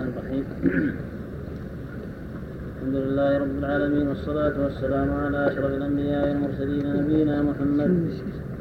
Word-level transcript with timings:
الرحمن 0.00 0.18
الرحيم. 0.18 0.44
الحمد 2.76 2.96
لله 3.04 3.38
رب 3.38 3.58
العالمين 3.58 4.08
والصلاة 4.08 4.56
والسلام 4.64 5.08
على 5.24 5.38
أشرف 5.48 5.72
الأنبياء 5.80 6.28
والمرسلين 6.28 6.86
نبينا 6.96 7.42
محمد 7.42 7.92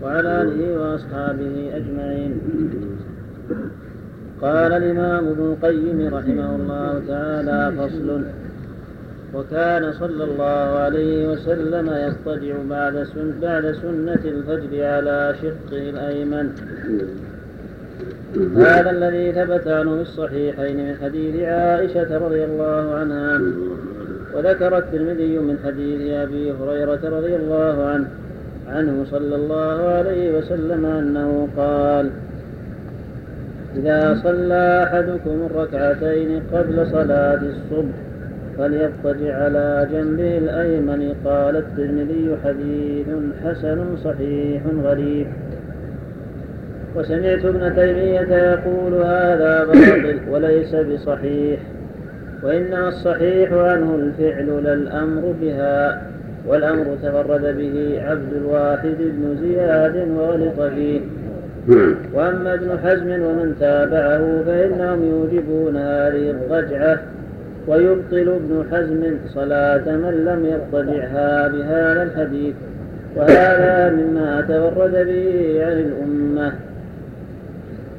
وعلى 0.02 0.42
آله 0.42 0.62
وأصحابه 0.82 1.56
أجمعين. 1.80 2.32
قال 4.42 4.72
الإمام 4.74 5.28
ابن 5.28 5.46
القيم 5.52 6.00
رحمه 6.16 6.50
الله 6.56 6.92
تعالى 7.08 7.60
فصل 7.78 8.10
وكان 9.34 9.94
صلى 9.94 10.24
الله 10.24 10.68
عليه 10.84 11.28
وسلم 11.32 11.88
يضطجع 12.06 12.56
بعد 12.70 12.96
بعد 13.42 13.66
سنة 13.84 14.24
الفجر 14.34 14.72
على 14.94 15.36
شقه 15.42 15.90
الأيمن. 15.90 16.48
هذا 18.58 18.90
الذي 18.90 19.32
ثبت 19.32 19.68
عنه 19.68 19.96
في 19.96 20.02
الصحيحين 20.02 20.78
من 20.88 20.96
حديث 21.04 21.44
عائشة 21.44 22.18
رضي 22.18 22.44
الله 22.44 22.96
عنها. 22.96 23.42
وذكر 24.36 24.78
الترمذي 24.78 25.38
من 25.38 25.58
حديث 25.66 26.12
أبي 26.12 26.52
هريرة 26.52 27.00
رضي 27.04 27.36
الله 27.36 27.86
عنه 27.86 28.08
عنه 28.68 29.06
صلى 29.12 29.36
الله 29.36 29.90
عليه 29.90 30.38
وسلم 30.38 30.86
أنه 30.86 31.48
قال 31.58 32.10
إذا 33.76 34.20
صلى 34.24 34.84
أحدكم 34.84 35.48
الركعتين 35.52 36.42
قبل 36.54 36.88
صلاة 36.92 37.42
الصبح 37.42 37.96
فليضطجع 38.58 39.44
على 39.44 39.88
جنبه 39.92 40.38
الأيمن. 40.38 41.16
قال 41.26 41.56
الترمذي 41.56 42.38
حديث 42.44 43.08
حسن 43.44 43.98
صحيح 44.04 44.62
غريب. 44.84 45.28
وسمعت 46.96 47.46
ابن 47.46 47.76
تيمية 47.76 48.36
يقول 48.36 48.94
هذا 48.94 49.64
باطل 49.66 50.20
وليس 50.32 50.76
بصحيح 50.76 51.60
وإنما 52.44 52.88
الصحيح 52.88 53.54
عنه 53.54 53.96
الفعل 53.96 54.64
لا 54.64 54.74
الأمر 54.74 55.34
بها 55.42 56.02
والأمر 56.48 56.86
تفرد 57.04 57.58
به 57.58 58.02
عبد 58.02 58.34
الواحد 58.34 58.96
بن 59.00 59.38
زياد 59.42 60.08
وغلط 60.10 60.62
فيه 60.62 61.00
نعم. 61.68 61.96
وأما 62.14 62.54
ابن 62.54 62.80
حزم 62.84 63.12
ومن 63.12 63.56
تابعه 63.60 64.44
فإنهم 64.46 65.04
يوجبون 65.04 65.78
هذه 65.78 66.32
الضجعة 66.32 67.00
ويبطل 67.68 68.30
ابن 68.30 68.64
حزم 68.72 69.04
صلاة 69.28 69.96
من 69.96 70.26
لم 70.26 70.46
يضطجعها 70.46 71.48
بهذا 71.48 72.04
الحديث 72.04 72.56
وهذا 73.16 73.90
مما 73.90 74.42
تفرد 74.42 74.92
به 74.92 75.66
عن 75.66 75.80
الأمة 75.80 76.54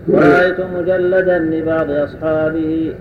ورأيت 0.08 0.60
مجلدا 0.60 1.38
لبعض 1.38 1.90
أصحابه 1.90 2.94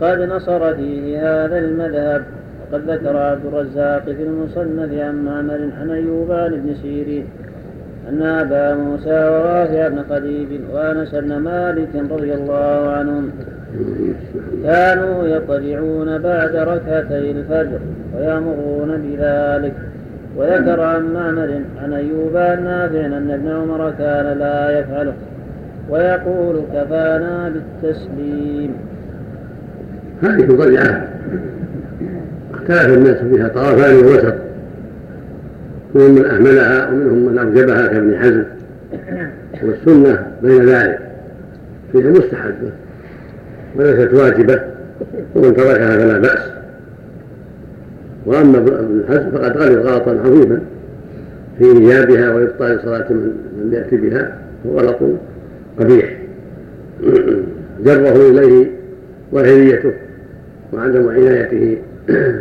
قد 0.00 0.20
نصر 0.20 0.74
فيه 0.74 1.18
هذا 1.20 1.58
المذهب. 1.58 2.22
وقد 2.72 2.90
ذكر 2.90 3.16
عبد 3.16 3.46
الرزاق 3.46 4.04
في 4.04 4.22
المصنف 4.22 4.98
عن 4.98 5.24
معمر 5.24 5.68
عن 5.80 5.90
أيوب 5.90 6.32
عن 6.32 6.52
ابن 6.52 6.74
سيرين 6.82 7.26
أن 8.08 8.22
أبا 8.22 8.74
موسى 8.74 9.10
ورافع 9.10 9.88
بن 9.88 10.02
خديج 10.10 10.48
وأنس 10.72 11.14
بن 11.14 11.36
مالك 11.36 11.88
رضي 12.10 12.34
الله 12.34 12.90
عنهم 12.90 13.30
كانوا 14.64 15.26
يطلعون 15.26 16.18
بعد 16.18 16.56
ركعتي 16.56 17.30
الفجر 17.30 17.78
ويأمرون 18.16 19.02
بذلك. 19.02 19.74
وذكر 20.36 20.80
عن 20.80 21.12
معمر 21.14 21.60
عن 21.82 21.92
أيوب 21.92 22.36
عن 22.36 22.64
نافع 22.64 23.06
أن 23.06 23.30
ابن 23.30 23.50
عمر 23.50 23.90
كان 23.98 24.38
لا 24.38 24.80
يفعله. 24.80 25.12
ويقول 25.88 26.62
كفانا 26.74 27.52
بالتسليم. 27.82 28.74
هذه 30.22 30.46
ضيعة 30.46 31.08
اختلف 32.54 32.86
الناس 32.86 33.16
فيها 33.16 33.48
طرفان 33.48 33.94
ووسط. 33.94 34.34
منهم 35.94 36.14
من 36.14 36.24
أهملها 36.24 36.88
ومنهم 36.88 37.32
من 37.32 37.38
أوجبها 37.38 37.86
كابن 37.86 38.18
حزم. 38.18 38.44
والسنة 39.62 40.26
بين 40.42 40.64
ذلك 40.66 40.98
فيها 41.92 42.10
مستحبة 42.10 42.70
وليست 43.76 44.14
واجبة 44.14 44.60
ومن 45.34 45.56
تركها 45.56 45.96
فلا 45.96 46.18
بأس. 46.18 46.50
وأما 48.26 48.58
ابن 48.58 49.04
حزم 49.08 49.30
فقد 49.30 49.56
غلط 49.56 49.86
غلطا 49.86 50.10
عظيما 50.10 50.60
في 51.58 51.64
إيجابها 51.64 52.34
وإبطال 52.34 52.80
صلاة 52.84 53.12
من 53.12 53.70
يأتي 53.72 53.96
بها 53.96 54.38
وغلط 54.64 54.98
قبيح 55.78 56.16
جره 57.84 58.30
إليه 58.30 58.66
وهريته 59.32 59.92
وعدم 60.72 61.08
عنايته 61.08 61.76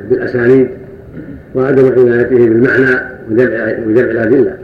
بالأسانيد 0.10 0.68
وعدم 1.56 1.86
عنايته 1.86 2.36
بالمعنى 2.36 3.00
وجمع 3.88 4.12
الأدلة. 4.12 4.58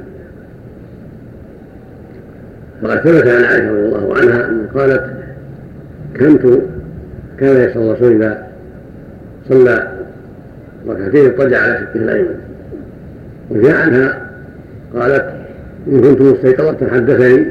فقد 2.81 2.97
ثبت 2.97 3.27
عن 3.27 3.43
عائشة 3.43 3.71
رضي 3.71 3.85
الله 3.85 4.15
عنها 4.17 4.49
أنها 4.49 4.67
قالت 4.75 5.03
كنت 6.19 6.59
كان 7.39 7.69
يصلى 7.69 7.91
الرسول 7.91 8.11
إذا 8.11 8.47
صلى 9.49 9.87
ركعتين 10.87 11.25
اضطجع 11.25 11.61
على 11.61 11.77
شقه 11.77 11.95
الأيمن 11.95 12.35
وجاء 13.49 13.75
عنها 13.75 14.29
قالت 14.93 15.33
إن 15.87 16.01
كنت 16.01 16.21
مستيقظة 16.21 16.87
حدثني 16.87 17.45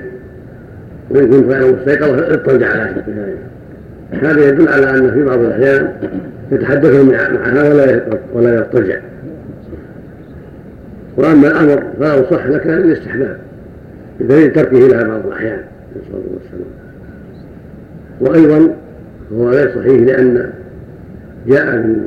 وإن 1.11 1.31
كنت 1.31 1.53
غير 1.53 1.77
مستيقظة 1.77 2.35
اضطجع 2.35 2.69
على 2.69 3.03
هذا. 4.13 4.49
يدل 4.49 4.69
على 4.69 4.91
أن 4.91 5.11
في 5.11 5.25
بعض 5.25 5.39
الأحيان 5.39 5.93
يتحدث 6.53 6.95
معها 6.95 7.69
ولا 7.75 8.01
ولا 8.33 8.55
يضطجع 8.55 8.97
وأما 11.17 11.49
الأمر 11.49 11.83
فلو 12.01 12.25
صح 12.31 12.47
لكان 12.47 12.79
الاستحباب 12.79 13.39
بدليل 14.21 14.53
تركه 14.53 14.79
لها 14.79 15.03
بعض 15.03 15.27
الأحيان. 15.27 15.61
نسال 15.97 16.15
الله 16.15 16.27
والسلام 16.35 16.71
وأيضا 18.21 18.75
هو 19.33 19.51
غير 19.51 19.75
صحيح 19.75 20.03
لأن 20.03 20.51
جاء 21.47 21.77
من 21.77 22.07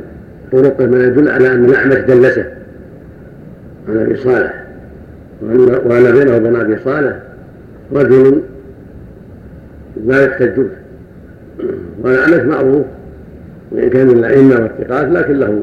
طرق 0.52 0.80
ما 0.80 1.04
يدل 1.04 1.28
على 1.28 1.52
أن 1.52 1.64
الأعمش 1.64 1.96
دلسه 1.96 2.44
عن 3.88 3.96
أبي 3.96 4.16
صالح 4.16 4.64
وان 5.84 6.12
بينه 6.12 6.36
وبين 6.36 6.56
أبي 6.56 6.76
صالح 6.84 7.16
رجل 7.92 8.42
لا 10.06 10.24
يحتج 10.24 10.66
والاعمش 12.02 12.42
معروف 12.42 12.86
وإن 13.70 13.90
كان 13.90 14.06
من 14.06 14.18
الأئمة 14.18 14.60
والثقات 14.60 15.08
لكن 15.08 15.34
له 15.34 15.62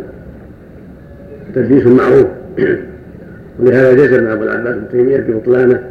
تدليس 1.56 1.86
معروف. 1.86 2.28
ولهذا 3.60 3.94
جزم 3.94 4.28
أبو 4.28 4.44
العباس 4.44 4.76
ابن 4.76 4.90
تيمية 4.92 5.18
ببطلانة 5.18 5.84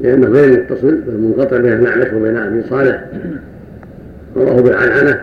لأنه 0.00 0.28
غير 0.28 0.60
متصل 0.60 1.00
بل 1.06 1.18
منقطع 1.18 1.56
بين 1.56 1.72
الاعمش 1.72 2.12
وبين 2.12 2.36
أبي 2.36 2.62
صالح 2.62 3.04
رواه 4.36 4.60
بالعنعنة 4.60 5.20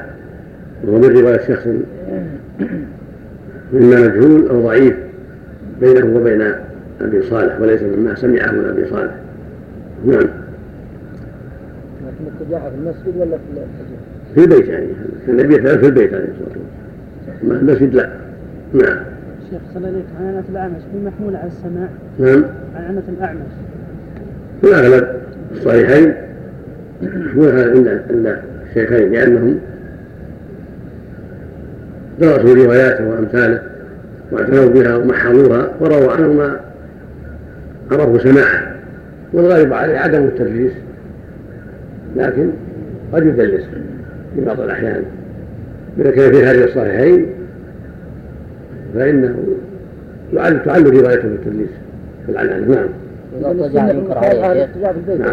وهو 0.84 1.00
من 1.00 1.18
رواية 1.18 1.40
شخص 1.48 1.68
مما 3.74 4.08
مجهول 4.08 4.48
أو 4.50 4.62
ضعيف 4.64 4.96
بينه 5.82 6.16
وبين 6.16 6.42
أبي 7.02 7.22
صالح 7.22 7.62
وليس 7.62 7.82
مما 7.82 8.16
سمعه 8.16 8.52
من 8.52 8.66
أبي 8.66 8.86
صالح. 8.90 9.12
نعم. 10.06 10.41
التجاهل 12.41 12.72
في 12.72 12.78
المسجد 12.78 13.18
ولا 13.22 13.38
في 13.38 13.62
في 14.35 14.44
البيت 14.44 14.68
يعني. 14.68 14.88
كان 15.28 15.40
النبي 15.40 15.56
يفعل 15.56 15.79
في 15.79 15.85
البيت 15.85 16.13
عليه 16.13 16.25
الصلاة 16.25 16.57
والسلام. 17.40 17.59
المسجد 17.59 17.94
لا. 17.94 18.09
نعم. 18.74 18.97
شيخ 19.50 19.62
صلى 19.74 19.78
الله 19.78 19.88
عليه 19.88 20.03
عنعنة 20.19 20.44
الأعمش. 20.50 20.81
هي 20.94 21.06
محمولة 21.06 21.38
على 21.38 21.47
السماع. 21.47 21.90
نعم. 22.19 22.44
عنعنة 22.75 23.03
الأعمش. 23.09 23.52
في 24.62 24.68
الأغلب 24.68 25.07
الصحيحين 25.52 26.13
محمولة 27.02 27.62
عند 27.62 28.38
الشيخين 28.69 29.12
لأنهم 29.12 29.59
درسوا 32.20 32.55
رواياته 32.55 33.09
وأمثاله 33.09 33.61
واعتنوا 34.32 34.70
بها 34.70 34.96
ومحضوها 34.96 35.72
ورووا 35.79 36.11
عنه 36.11 36.34
ما 36.34 36.59
عرفوا 37.91 38.17
سماعه. 38.20 38.76
والغالب 39.34 39.73
عليه 39.73 39.97
عدم 39.97 40.23
التدليس. 40.23 40.73
لكن 42.16 42.49
قد 43.13 43.25
يدلس 43.25 43.63
في 44.35 44.46
بعض 44.46 44.59
الأحيان 44.59 45.03
إذا 45.99 46.11
كان 46.11 46.31
في 46.31 46.46
هذه 46.46 46.63
الصحيحين 46.63 47.25
فإنه 48.96 49.35
تعل 50.66 50.85
روايته 50.85 51.28
بالتدليس 51.28 51.69
في 52.25 52.31
العنعنة 52.31 52.67
نعم. 52.67 52.90
ارتجع 53.46 53.90
ينكر 53.90 54.17
عليه 54.17 54.67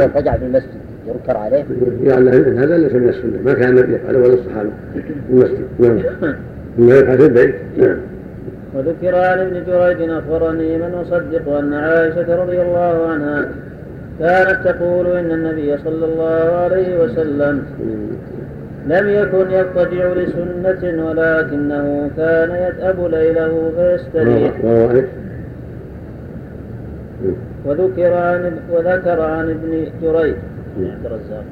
ارتجع 0.04 0.36
في 0.36 0.44
المسجد 0.44 0.88
ينكر 1.06 1.36
عليه؟ 1.36 1.64
يعني 2.04 2.30
هذا 2.30 2.78
ليس 2.78 2.92
من 2.92 3.08
السنة. 3.08 3.42
ما 3.44 3.54
كان 3.54 3.68
النبي 3.68 3.94
يفعله 3.94 4.18
ولا 4.18 4.34
الصحابة 4.34 4.70
في 4.94 5.02
المسجد. 5.30 5.64
نعم. 5.78 6.34
إنما 6.78 6.94
يفعل 6.94 7.18
في 7.18 7.26
البيت. 7.26 7.54
نعم. 7.78 7.96
وذكر 8.74 9.14
عن 9.14 9.38
ابن 9.38 9.64
جريج 9.66 10.10
أخبرني 10.10 10.78
من 10.78 10.94
أصدق 10.94 11.48
أن 11.48 11.74
عائشة 11.74 12.42
رضي 12.42 12.62
الله 12.62 13.06
عنها 13.06 13.48
كانت 14.20 14.58
تقول 14.64 15.06
إن 15.06 15.30
النبي 15.30 15.78
صلى 15.78 16.04
الله 16.04 16.56
عليه 16.56 17.04
وسلم 17.04 17.62
لم 18.86 19.08
يكن 19.08 19.50
يضطجع 19.50 20.12
لسنة 20.12 21.06
ولكنه 21.06 22.10
كان 22.16 22.50
يتأب 22.50 23.04
ليله 23.10 23.72
فيستريح؟ 23.76 24.64
وذكر 27.64 28.14
عن 28.14 28.58
وذكر 28.72 29.20
عن 29.20 29.50
ابن 29.50 29.86
جريج. 30.02 30.34
عبد 30.80 31.06
الرزاق؟ 31.06 31.44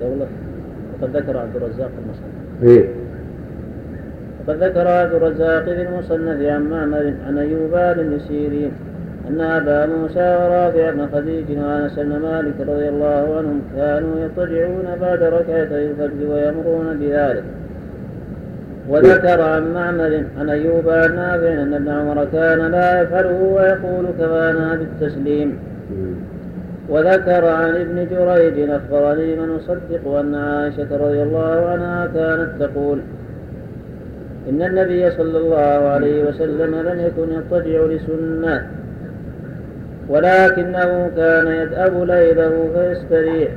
دولة. 0.00 0.26
وقد 0.92 1.16
ذكر 1.16 1.36
عبد 1.38 1.56
الرزاق 1.56 1.90
المصنف. 2.04 2.62
إيه. 2.62 2.88
وقد 4.46 4.62
ذكر 4.62 4.88
عبد 4.88 5.14
الرزاق 5.14 5.64
في 5.64 5.82
المصنف 5.82 6.42
عن 6.42 6.70
معمر 6.70 7.12
عن 7.26 7.38
أيوب 7.38 7.70
بن 7.70 8.18
سيرين. 8.28 8.72
أن 9.28 9.40
أبا 9.40 9.86
موسى 9.86 10.36
ورافع 10.40 10.90
بن 10.90 11.06
خديج 11.14 11.58
وأنس 11.58 11.98
بن 11.98 12.18
مالك 12.18 12.54
رضي 12.60 12.88
الله 12.88 13.36
عنهم 13.38 13.62
كانوا 13.76 14.20
يضطجعون 14.20 14.96
بعد 15.00 15.22
ركعتي 15.22 15.86
الفجر 15.86 16.30
ويامرون 16.30 16.96
بذلك. 17.00 17.44
وذكر 18.88 19.42
عن 19.42 19.74
معمر 19.74 20.24
عن 20.38 20.50
أيوب 20.50 20.88
عن 20.88 21.16
نافع 21.16 21.52
أن 21.62 21.74
ابن 21.74 21.88
عمر 21.88 22.24
كان 22.32 22.70
لا 22.70 23.02
يفعله 23.02 23.42
ويقول 23.42 24.06
كفانا 24.18 24.74
بالتسليم. 24.74 25.58
وذكر 26.88 27.44
عن 27.44 27.76
ابن 27.76 28.06
جريج 28.10 28.70
أخبرني 28.70 29.36
من 29.36 29.50
أصدق 29.56 30.14
أن 30.20 30.34
عائشة 30.34 30.96
رضي 30.96 31.22
الله 31.22 31.66
عنها 31.66 32.06
كانت 32.06 32.50
تقول 32.60 32.98
إن 34.48 34.62
النبي 34.62 35.10
صلى 35.10 35.38
الله 35.38 35.88
عليه 35.88 36.24
وسلم 36.24 36.74
لم 36.74 37.00
يكن 37.00 37.32
يضطجع 37.32 37.84
لسنة. 37.84 38.66
ولكنه 40.08 41.10
كان 41.16 41.46
يدأب 41.46 42.02
ليله 42.02 42.70
فيستريح. 42.74 43.50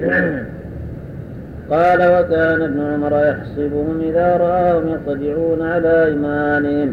قال 1.70 1.98
وكان 1.98 2.62
ابن 2.62 2.80
عمر 2.80 3.26
يحسبهم 3.26 4.00
إذا 4.00 4.36
رآهم 4.36 4.88
يضطجعون 4.88 5.62
على 5.62 6.04
إيمانهم. 6.04 6.92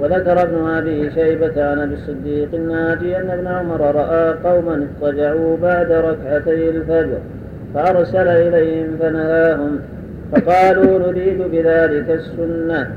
وذكر 0.00 0.42
ابن 0.42 0.68
أبي 0.68 1.10
شيبة 1.10 1.70
عن 1.70 1.78
أبي 1.78 1.94
الصديق 1.94 2.48
الناجي 2.54 3.16
أن 3.16 3.30
ابن 3.30 3.46
عمر 3.46 3.80
رأى 3.80 4.34
قوما 4.44 4.86
اضطجعوا 5.02 5.56
بعد 5.62 5.92
ركعتي 5.92 6.70
الفجر 6.70 7.18
فأرسل 7.74 8.28
إليهم 8.28 8.96
فنهاهم. 9.00 9.80
فقالوا 10.32 10.98
نريد 10.98 11.42
بذلك 11.52 12.10
السنة. 12.10 12.90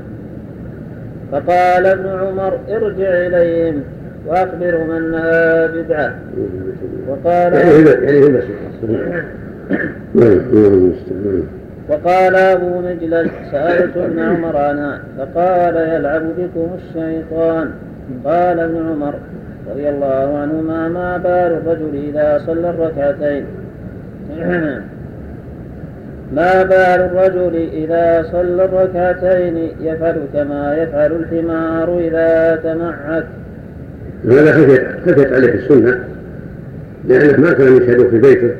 فقال 1.32 1.86
ابن 1.86 2.08
عمر 2.08 2.58
ارجع 2.68 3.08
إليهم. 3.08 3.82
وأخبرهم 4.26 4.90
أنها 4.90 5.66
بدعة. 5.66 6.14
وقال 7.08 7.52
يعني 7.52 7.84
يعني 7.84 8.42
في 10.40 10.52
المسجد 10.52 11.44
وقال 11.88 12.34
أبو 12.34 12.80
مجلس 12.80 13.30
سألت 13.50 13.96
ابن 13.96 14.18
عمر 14.18 14.56
عنها 14.56 15.00
فقال 15.18 15.76
يلعب 15.76 16.22
بكم 16.22 16.68
الشيطان. 16.74 17.70
قال 18.24 18.60
ابن 18.60 18.76
عمر 18.76 19.14
رضي 19.70 19.88
الله 19.88 20.38
عنهما 20.38 20.88
ما 20.88 21.16
بال 21.16 21.32
الرجل 21.32 22.08
إذا 22.08 22.42
صلى 22.46 22.70
الركعتين؟ 22.70 23.44
ما 26.36 26.62
بال 26.62 27.00
الرجل 27.00 27.68
إذا 27.72 28.22
صلى 28.32 28.64
الركعتين؟ 28.64 29.70
يفعل 29.80 30.20
كما 30.34 30.76
يفعل 30.76 31.12
الحمار 31.12 31.98
إذا 31.98 32.56
تمعك 32.56 33.24
هذا 34.26 34.52
خفيت 35.06 35.32
عليه 35.32 35.54
السنة؟ 35.54 36.04
لأنه 37.08 37.40
ما 37.40 37.52
كان 37.52 37.76
يشهد 37.76 38.08
في 38.10 38.18
بيته 38.18 38.50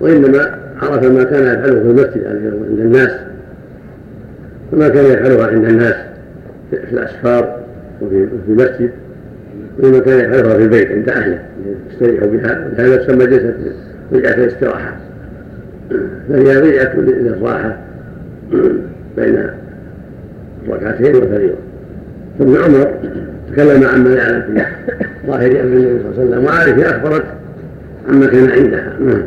وإنما 0.00 0.58
عرف 0.82 1.04
ما 1.04 1.24
كان 1.24 1.42
يفعله 1.42 1.80
في 1.80 1.86
المسجد 1.86 2.26
عند 2.26 2.80
الناس 2.80 3.10
وما 4.72 4.88
كان 4.88 5.04
يفعلها 5.04 5.46
عند 5.46 5.64
الناس 5.64 5.94
في 6.70 6.92
الأسفار 6.92 7.60
وفي 8.00 8.28
المسجد 8.48 8.90
وما 9.82 9.98
كان 9.98 10.20
يفعلها 10.20 10.56
في 10.56 10.62
البيت 10.62 10.90
عند 10.92 11.08
أهله 11.08 11.38
يستريح 11.92 12.24
بها 12.24 12.66
ولهذا 12.66 12.96
تسمى 12.96 13.26
جلسة 13.26 13.54
بيعة 14.12 14.34
الاستراحة. 14.34 14.96
فهي 16.28 16.60
بيعة 16.60 16.96
للراحة 16.96 17.78
بين 19.16 19.46
ركعتين 20.68 21.16
وفريضة 21.16 21.54
ثم 22.40 22.56
عمر 22.56 22.94
تكلم 23.52 23.84
عما 23.84 24.14
يعلم 24.14 24.42
في 24.42 24.64
ظاهر 25.26 25.50
أمر 25.50 25.76
النبي 25.76 26.02
صلى 26.02 26.10
الله 26.10 26.18
عليه 26.18 26.28
وسلم 26.28 26.44
وعائشه 26.44 26.90
أخبرت 26.90 27.24
عما 28.08 28.26
كان 28.26 28.50
عندها. 28.50 28.92
نعم. 29.00 29.22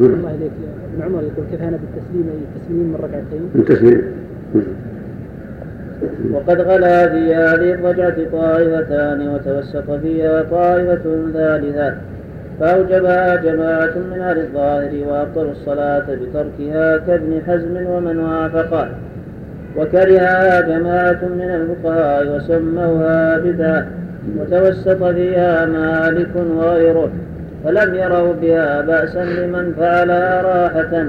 الله 0.00 0.30
إليك 0.30 0.50
ابن 0.94 1.02
عمر 1.02 1.22
يقول 1.22 1.46
كيف 1.50 1.62
أنا 1.62 1.78
بالتسليم؟ 1.78 2.28
التسليم 2.56 2.78
من 2.78 2.96
ركعتين؟ 3.02 3.50
التسليم 3.54 4.02
وقد 6.32 6.60
غلا 6.60 7.08
في 7.08 7.34
هذه 7.34 7.74
الرجعة 7.74 8.16
طائفتان 8.32 9.28
وتوسط 9.28 9.90
فيها 9.90 10.42
طائفة 10.42 11.02
ثالثة 11.32 11.94
فأوجبها 12.60 13.36
جماعة 13.36 13.92
من 14.12 14.20
أهل 14.20 14.38
الظاهر 14.38 14.90
وأبطلوا 15.08 15.52
الصلاة 15.52 16.06
بتركها 16.14 16.96
كابن 16.96 17.40
حزم 17.46 17.86
ومن 17.86 18.18
وافقه. 18.18 18.88
وكرهها 19.76 20.60
جماعة 20.60 21.20
من 21.22 21.50
الفقهاء 21.50 22.36
وسموها 22.36 23.38
بدعة 23.38 23.86
وتوسط 24.38 25.04
فيها 25.04 25.66
مالك 25.66 26.36
وغيره 26.36 27.10
فلم 27.64 27.94
يروا 27.94 28.32
بها 28.32 28.80
بأسا 28.80 29.24
لمن 29.24 29.74
فعلها 29.78 30.42
راحة 30.42 31.04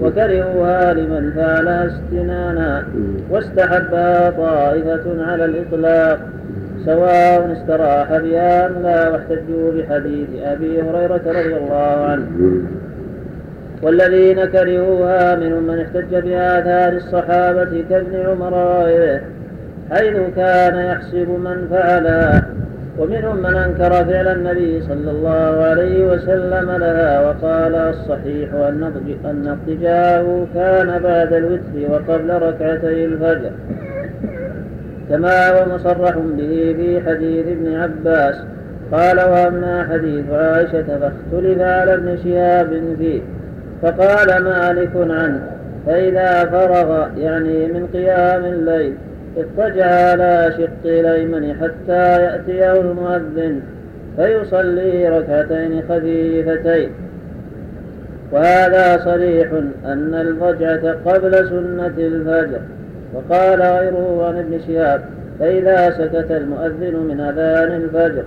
وكرهوها 0.00 0.94
لمن 0.94 1.32
فعلها 1.36 1.86
استنانا 1.86 2.84
واستحبها 3.30 4.30
طائفة 4.30 5.24
على 5.24 5.44
الإطلاق 5.44 6.18
سواء 6.84 7.52
استراح 7.52 8.18
بها 8.18 8.66
أم 8.66 8.82
لا 8.82 9.08
واحتجوا 9.08 9.72
بحديث 9.72 10.28
أبي 10.42 10.82
هريرة 10.82 11.20
رضي 11.26 11.56
الله 11.56 12.06
عنه. 12.06 12.26
والذين 13.82 14.44
كرهوها 14.44 15.36
منهم 15.36 15.62
من 15.62 15.78
احتج 15.80 16.14
بآثار 16.14 16.92
الصحابة 16.92 17.84
كابن 17.90 18.16
عمر 18.26 18.54
وغيره 18.54 19.20
حيث 19.90 20.16
كان 20.36 20.78
يحسب 20.78 21.28
من 21.28 21.68
فعلها 21.70 22.46
ومنهم 22.98 23.36
من 23.36 23.54
أنكر 23.54 23.90
فعل 23.90 24.28
النبي 24.28 24.82
صلى 24.82 25.10
الله 25.10 25.64
عليه 25.64 26.04
وسلم 26.04 26.70
لها 26.70 27.20
وقال 27.20 27.74
الصحيح 27.74 28.54
أن 29.24 29.48
اضطجاعه 29.48 30.46
كان 30.54 31.02
بعد 31.02 31.32
الوتر 31.32 31.90
وقبل 31.90 32.30
ركعتي 32.30 33.04
الفجر. 33.04 33.50
كما 35.08 35.48
هو 35.48 35.74
مصرح 35.74 36.16
به 36.18 36.74
في 36.76 37.00
حديث 37.06 37.46
ابن 37.46 37.74
عباس. 37.74 38.34
قال 38.92 39.16
وأما 39.16 39.86
حديث 39.92 40.24
عائشة 40.30 40.82
فاختلف 40.82 41.60
على 41.60 41.94
ابن 41.94 42.16
شهاب 42.24 42.82
فيه. 42.98 43.20
فقال 43.82 44.42
مالك 44.42 44.90
عنه 44.96 45.40
فإذا 45.86 46.44
فرغ 46.44 47.06
يعني 47.18 47.66
من 47.66 47.88
قيام 47.92 48.44
الليل 48.44 48.94
اضطجع 49.36 49.86
على 49.86 50.52
شق 50.58 50.90
الأيمن 50.90 51.54
حتى 51.54 52.22
يأتيه 52.22 52.80
المؤذن 52.80 53.60
فيصلي 54.16 55.08
ركعتين 55.08 55.82
خفيفتين. 55.88 56.90
وهذا 58.32 59.04
صريح 59.04 59.52
أن 59.86 60.14
الضجعة 60.14 60.94
قبل 61.06 61.48
سنة 61.48 61.94
الفجر. 61.98 62.60
وقال 63.14 63.62
غيره 63.62 64.26
عن 64.28 64.38
ابن 64.38 64.60
شهاب 64.66 65.00
فإذا 65.40 65.90
سكت 65.90 66.30
المؤذن 66.30 66.96
من 66.96 67.20
أذان 67.20 67.82
الفجر 67.82 68.22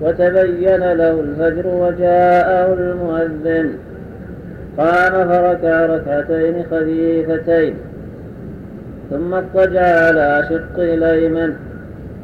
وتبين 0.00 0.92
له 0.92 1.20
الفجر 1.20 1.66
وجاءه 1.66 2.74
المؤذن. 2.74 3.72
قام 4.78 5.28
فركع 5.28 5.86
ركعتين 5.86 6.64
خفيفتين 6.70 7.74
ثم 9.10 9.34
اضطجع 9.34 10.06
على 10.06 10.44
شق 10.50 10.78
الأيمن. 10.78 11.52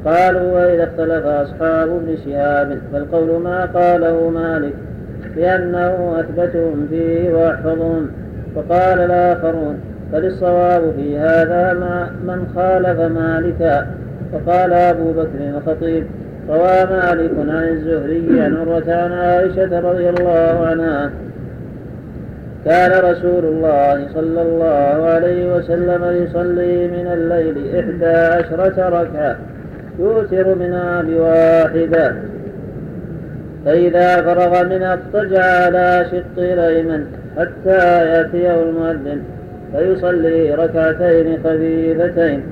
قالوا 0.04 0.52
وإذا 0.52 0.84
اختلف 0.84 1.26
أصحاب 1.26 1.88
ابن 1.88 2.16
شهاب 2.24 2.78
فالقول 2.92 3.42
ما 3.42 3.64
قاله 3.64 4.30
مالك 4.30 4.72
لأنه 5.36 6.16
أثبتهم 6.20 6.86
فيه 6.90 7.34
وأحفظهم 7.34 8.10
فقال 8.54 8.98
الآخرون 8.98 9.80
فللصواب 10.12 10.92
في 10.96 11.18
هذا 11.18 11.72
مع 11.72 12.06
من 12.34 12.46
خالف 12.54 13.00
مالكا 13.00 13.86
وقال 14.32 14.72
أبو 14.72 15.12
بكر 15.12 15.56
الخطيب 15.56 16.06
روى 16.48 16.86
مالك 16.90 17.30
عن 17.38 17.68
الزهري 17.68 18.40
عن 18.40 19.12
عائشة 19.12 19.80
رضي 19.80 20.10
الله 20.10 20.66
عنها 20.66 21.10
كان 22.64 23.04
رسول 23.04 23.44
الله 23.44 24.06
صلى 24.14 24.42
الله 24.42 25.06
عليه 25.10 25.56
وسلم 25.56 26.24
يصلي 26.24 26.88
من 26.88 27.06
الليل 27.12 27.78
إحدى 27.78 28.16
عشرة 28.16 28.88
ركعة 28.88 29.36
يوتر 29.98 30.54
منها 30.54 31.02
بواحدة 31.02 32.14
فإذا 33.64 34.22
فرغ 34.22 34.64
منها 34.64 34.92
اضطجع 34.92 35.44
على 35.44 36.06
شق 36.10 36.42
الأيمن 36.42 37.06
حتى 37.38 38.06
يأتيه 38.06 38.62
المؤذن 38.62 39.22
فيصلي 39.72 40.54
ركعتين 40.54 41.38
خفيفتين. 41.44 42.42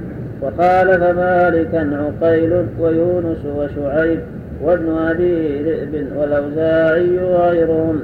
وخالف 0.42 1.02
مالكا 1.02 2.12
عقيل 2.22 2.66
ويونس 2.80 3.38
وشعيب 3.56 4.20
وابن 4.62 4.98
أبي 4.98 5.62
ذئب 5.62 6.06
والأوزاعي 6.16 7.18
وغيرهم. 7.18 8.00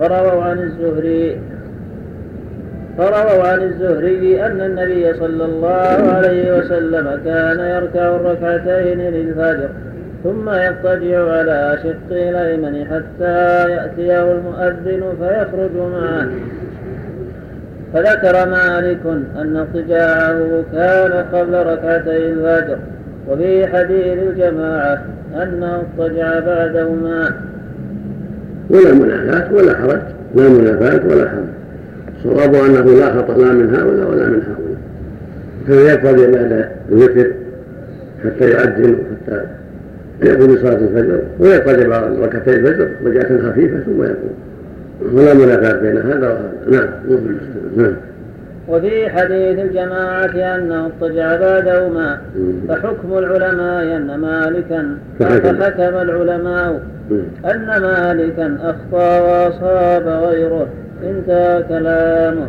فرووا 0.00 0.42
عن 0.42 0.58
الزهري 0.58 1.40
فرووا 2.98 3.48
عن 3.48 3.62
الزهري 3.62 4.46
أن 4.46 4.60
النبي 4.60 5.14
صلى 5.14 5.44
الله 5.44 6.12
عليه 6.14 6.58
وسلم 6.58 7.20
كان 7.24 7.60
يركع 7.60 8.16
الركعتين 8.16 9.00
للفجر 9.00 9.68
ثم 10.24 10.50
يضطجع 10.50 11.32
على 11.32 11.78
شقه 11.82 12.30
الأيمن 12.30 12.84
حتى 12.84 13.70
يأتيه 13.70 14.32
المؤذن 14.32 15.14
فيخرج 15.20 15.76
معه. 15.92 16.28
فذكر 17.94 18.48
مالك 18.48 19.00
أن 19.40 19.56
اضطجاعه 19.56 20.64
كان 20.72 21.24
قبل 21.32 21.54
ركعتي 21.54 22.26
الفجر 22.26 22.78
وفي 23.28 23.66
حديث 23.66 24.18
الجماعة 24.18 25.04
أنه 25.42 25.82
اضطجع 25.98 26.38
بعدهما. 26.38 27.34
ولا 28.70 28.94
منافاة 28.94 29.54
ولا 29.54 29.76
حرج 29.76 30.00
لا 30.34 30.48
منافاة 30.48 31.08
ولا 31.08 31.28
حرج. 31.28 31.44
الصواب 32.16 32.54
أنه 32.54 32.98
لا 32.98 33.14
خطأ 33.14 33.38
لا 33.38 33.52
من 33.52 33.74
هؤلاء 33.74 34.10
ولا 34.10 34.26
من 34.28 34.42
هؤلاء. 34.42 34.78
فيقتضي 35.66 36.26
بعد 36.26 36.68
الوتر 36.92 37.30
حتى 38.24 38.50
يؤذن 38.50 38.96
حتى 39.10 39.44
يقوم 40.22 40.56
صلاة 40.56 40.78
الفجر؟ 40.78 41.20
ويقتضي 41.38 41.84
بعض 41.84 42.22
ركعتي 42.22 42.50
الفجر 42.50 42.88
ركعة 43.06 43.50
خفيفة 43.50 43.78
ثم 43.78 44.02
يقوم. 44.02 44.34
ولا 45.12 45.34
منافاة 45.34 45.80
بين 45.80 45.96
هذا 45.96 46.28
وهذا. 46.28 46.52
نعم. 46.70 46.88
نعم. 47.76 47.94
وفي 48.68 49.10
حديث 49.10 49.58
الجماعة 49.58 50.56
أنه 50.56 50.86
اضطجع 50.86 51.36
بعدهما 51.36 52.18
فحكم 52.68 53.18
العلماء 53.18 53.96
أن 53.96 54.14
مالكا 54.14 54.98
فحكم 55.20 55.96
العلماء 55.96 56.80
أن 57.44 57.66
مالكا 57.82 58.58
أخطأ 58.62 59.20
وأصاب 59.20 60.08
غيره 60.08 60.66
انتهى 61.04 61.62
كلامه. 61.62 62.48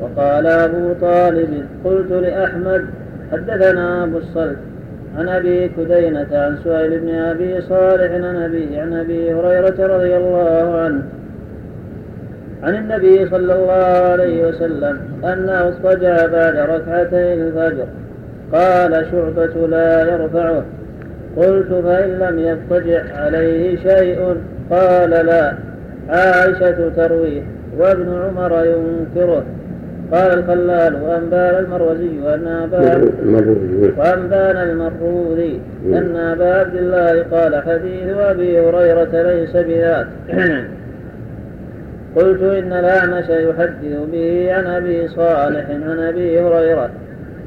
وقال 0.00 0.46
أبو 0.46 0.92
طالب 1.00 1.66
قلت 1.84 2.10
لأحمد 2.10 2.84
حدثنا 3.32 4.04
أبو 4.04 4.18
الصلت 4.18 4.56
عن 5.18 5.28
أبي 5.28 5.68
كدينة 5.68 6.26
عن 6.32 6.56
سهيل 6.64 7.00
بن 7.00 7.08
أبي 7.08 7.60
صالح 7.60 8.12
عن 8.12 8.24
ابي 8.24 8.78
عن 8.78 8.92
أبي 8.92 9.34
هريرة 9.34 9.86
رضي 9.96 10.16
الله 10.16 10.80
عنه 10.80 11.02
عن 12.62 12.74
النبي 12.74 13.28
صلى 13.30 13.54
الله 13.54 14.10
عليه 14.10 14.46
وسلم 14.46 15.00
أنه 15.24 15.68
اضطجع 15.68 16.26
بعد 16.26 16.56
ركعتي 16.56 17.34
الفجر. 17.34 17.86
قال 18.52 19.06
شعبة 19.12 19.66
لا 19.66 20.12
يرفعه. 20.12 20.62
قلت 21.36 21.68
فإن 21.84 22.18
لم 22.18 22.38
يضطجع 22.38 23.02
عليه 23.14 23.76
شيء. 23.76 24.36
قال 24.70 25.10
لا. 25.10 25.54
عائشة 26.08 26.88
ترويه 26.96 27.42
وابن 27.78 28.22
عمر 28.22 28.64
ينكره. 28.64 29.42
قال 30.12 30.38
الخلال 30.38 31.02
وأنبان 31.02 31.64
المروزي 31.64 32.34
أن 32.34 32.46
أبا 32.46 32.78
وأنبان 33.98 34.56
المروزي. 34.56 35.58
أن 35.86 36.16
أبا 36.16 36.54
عبد 36.54 36.74
الله 36.74 37.22
قال 37.32 37.62
حديث 37.62 38.16
أبي 38.16 38.60
هريرة 38.60 39.22
ليس 39.22 39.56
بذاك 39.56 40.06
قلت 42.16 42.42
إن 42.42 42.72
الأعمش 42.72 43.28
يحدث 43.28 43.98
به 44.12 44.54
عن 44.54 44.66
أبي 44.66 45.08
صالح 45.08 45.70
عن 45.70 45.98
أبي 45.98 46.40
هريرة. 46.40 46.90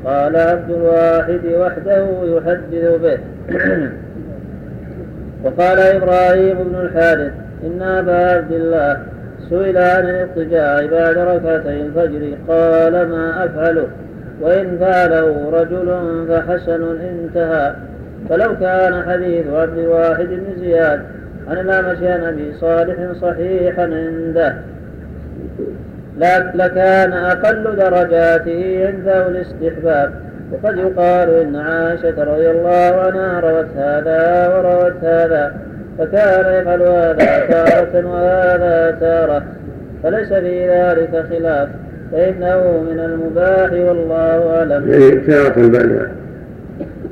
قال 0.05 0.35
عبد 0.35 0.71
الواحد 0.71 1.41
وحده 1.59 2.07
يحدث 2.23 3.01
به. 3.01 3.17
وقال 5.43 5.79
إبراهيم 5.79 6.57
بن 6.57 6.79
الحارث 6.79 7.31
إن 7.63 7.81
أبا 7.81 8.31
عبد 8.31 8.51
الله 8.51 8.97
سئل 9.49 9.77
عن 9.77 10.09
الاضطجاع 10.09 10.85
بعد 10.85 11.17
ركعتي 11.17 11.81
الفجر. 11.81 12.37
قال 12.47 13.09
ما 13.09 13.45
أفعله؟ 13.45 13.87
وإن 14.41 14.77
فعله 14.79 15.49
رجل 15.53 15.95
فحسن 16.29 16.97
انتهى 17.01 17.75
فلو 18.29 18.55
كان 18.59 19.03
حديث 19.09 19.47
عبد 19.47 19.77
الواحد 19.77 20.25
بن 20.25 20.59
زياد 20.59 21.01
عن 21.49 21.57
الأعمش 21.57 21.97
عن 22.01 22.23
أبي 22.23 22.53
صالح 22.61 22.95
صحيحا 23.21 23.83
عنده 23.83 24.55
لكان 26.55 27.13
أقل 27.13 27.75
درجاته 27.75 28.87
عنده 28.87 29.27
الاستحباب. 29.27 30.25
وقد 30.51 30.77
يقال 30.77 31.29
إن 31.29 31.55
عائشة 31.55 32.23
رضي 32.23 32.51
الله 32.51 33.01
عنها 33.01 33.39
روت 33.39 33.67
هذا 33.77 34.47
وروت 34.47 35.03
هذا 35.03 35.55
فكان 35.97 36.61
يفعل 36.61 36.81
هذا 36.81 37.45
تارة 37.49 38.07
وهذا 38.07 38.97
تارة 38.99 39.43
فليس 40.03 40.33
في 40.33 40.69
ذلك 40.69 41.25
خلاف 41.29 41.69
فإنه 42.11 42.83
من 42.91 42.99
المباح 42.99 43.71
والله 43.71 44.57
أعلم. 44.57 44.91
يعني 44.91 45.15
تارة 45.15 45.67
بعد 45.67 46.11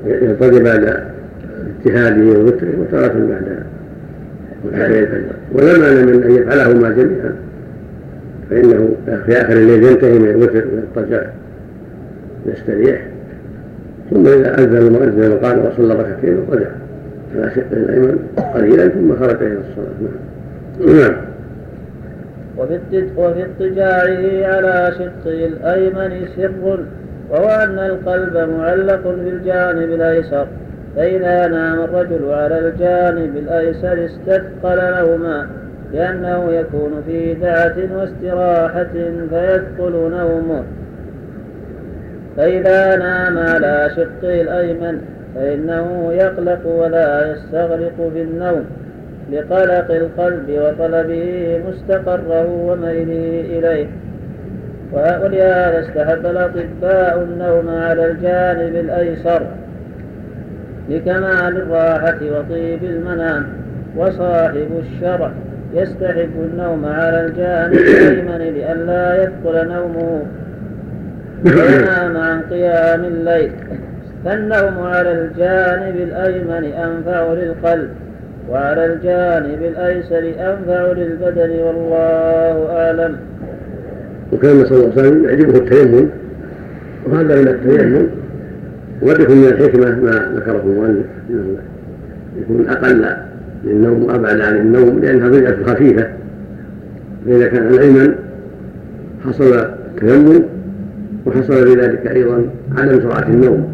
يقضي 0.05 0.63
بعد 0.63 1.03
اجتهاده 1.79 2.39
ووتره 2.39 2.79
وتارة 2.79 3.13
بعد 3.13 3.63
ولا 5.53 5.77
مانع 5.77 6.01
من 6.01 6.23
أن 6.23 6.31
يفعلهما 6.31 6.89
جميعا. 6.89 7.35
فإنه 8.49 8.95
في 9.25 9.31
آخر 9.31 9.53
الليل 9.53 9.83
ينتهي 9.83 10.19
من 10.19 10.29
الوتر 10.29 10.63
ويضطجع 10.67 11.23
يستريح. 12.45 13.01
ثم 14.11 14.27
إذا 14.27 14.59
أذن 14.59 14.77
المؤذن 14.77 15.31
وقال 15.31 15.59
وصلى 15.59 15.93
ركعتين 15.93 16.37
اضطجع 16.37 16.67
على 17.35 17.51
شقه 17.55 17.73
الايمن 17.73 18.19
قليلا 18.53 18.87
ثم 18.87 19.15
خرج 19.15 19.43
إلى 19.43 19.57
الصلاة. 19.57 20.11
نعم. 20.79 20.99
نعم. 20.99 21.15
وفي 22.57 23.45
اضطجاعه 23.45 24.55
على 24.55 24.93
شقه 24.97 25.45
الأيمن 25.45 26.27
سر 26.35 26.79
وهو 27.29 27.49
أن 27.49 27.79
القلب 27.79 28.49
معلق 28.49 29.07
بالجانب 29.07 29.91
الأيسر. 29.93 30.47
فإذا 30.95 31.47
نام 31.47 31.79
الرجل 31.79 32.31
على 32.31 32.59
الجانب 32.59 33.37
الأيسر 33.37 34.05
استثقل 34.05 34.77
نوما 34.77 35.47
لأنه 35.93 36.51
يكون 36.51 37.03
في 37.05 37.33
دعة 37.33 37.75
واستراحة 37.95 38.93
فيثقل 39.29 39.91
نومه. 39.91 40.63
فإذا 42.37 42.95
نام 42.95 43.37
على 43.37 43.89
شقه 43.95 44.41
الأيمن 44.41 45.01
فإنه 45.35 46.13
يقلق 46.13 46.67
ولا 46.67 47.31
يستغرق 47.31 48.11
في 48.13 48.21
النوم 48.21 48.65
لقلق 49.31 49.91
القلب 49.91 50.49
وطلبه 50.49 51.61
مستقره 51.69 52.65
وميله 52.67 53.59
إليه. 53.59 53.87
ولهذا 54.93 55.79
استحب 55.79 56.25
الأطباء 56.25 57.23
النوم 57.23 57.69
على 57.69 58.05
الجانب 58.05 58.75
الأيسر. 58.75 59.47
لكمال 60.89 61.57
الراحة 61.57 62.17
وطيب 62.21 62.83
المنام. 62.83 63.45
وصاحب 63.97 64.67
الشرع 64.79 65.31
يستحب 65.73 66.31
النوم 66.51 66.85
على 66.85 67.25
الجانب 67.25 67.73
الأيمن 67.73 68.37
لئلا 68.37 69.23
يثقل 69.23 69.67
نومه. 69.67 70.25
وينام 71.45 72.17
عن 72.17 72.41
قيام 72.41 73.03
الليل. 73.05 73.51
فالنوم 74.25 74.79
على 74.79 75.11
الجانب 75.11 75.95
الأيمن 75.95 76.63
أنفع 76.73 77.33
للقلب 77.33 77.89
وعلى 78.49 78.85
الجانب 78.85 79.61
الأيسر 79.61 80.33
أنفع 80.39 80.91
للبدن 80.91 81.49
والله 81.49 82.67
أعلم. 82.77 83.17
وكان 84.33 84.65
صلى 84.65 84.77
الله 84.77 84.91
عليه 84.97 85.01
وسلم 85.01 85.25
يعجبه 85.25 85.57
التيمم. 85.57 86.09
وهذا 87.05 87.41
من 87.41 87.47
التيمم. 87.47 88.22
وقد 89.03 89.19
يكون 89.19 89.37
من 89.37 89.47
الحكمة 89.47 89.99
ما 89.99 90.31
ذكره 90.35 90.63
المؤلف 90.65 91.05
يكون 92.41 92.67
أقل 92.69 93.05
للنوم 93.63 94.03
وأبعد 94.03 94.41
عن 94.41 94.57
النوم 94.57 94.99
لأنها 94.99 95.29
بدعة 95.29 95.63
خفيفة. 95.63 96.07
فإذا 97.25 97.47
كان 97.47 97.67
الأيمن 97.67 98.15
حصل 99.25 99.53
التيمم 99.53 100.43
وحصل 101.25 101.65
بذلك 101.65 102.07
أيضا 102.07 102.45
عدم 102.77 103.01
سرعة 103.01 103.27
النوم. 103.27 103.73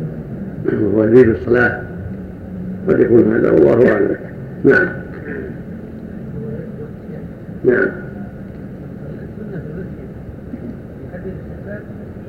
وهو 0.81 1.03
يزيد 1.03 1.29
الصلاة. 1.29 1.81
قد 2.89 2.99
يكون 2.99 3.33
هذا 3.33 3.51
والله 3.51 3.91
أعلم. 3.91 4.15
نعم. 4.63 4.87
نعم. 7.63 7.87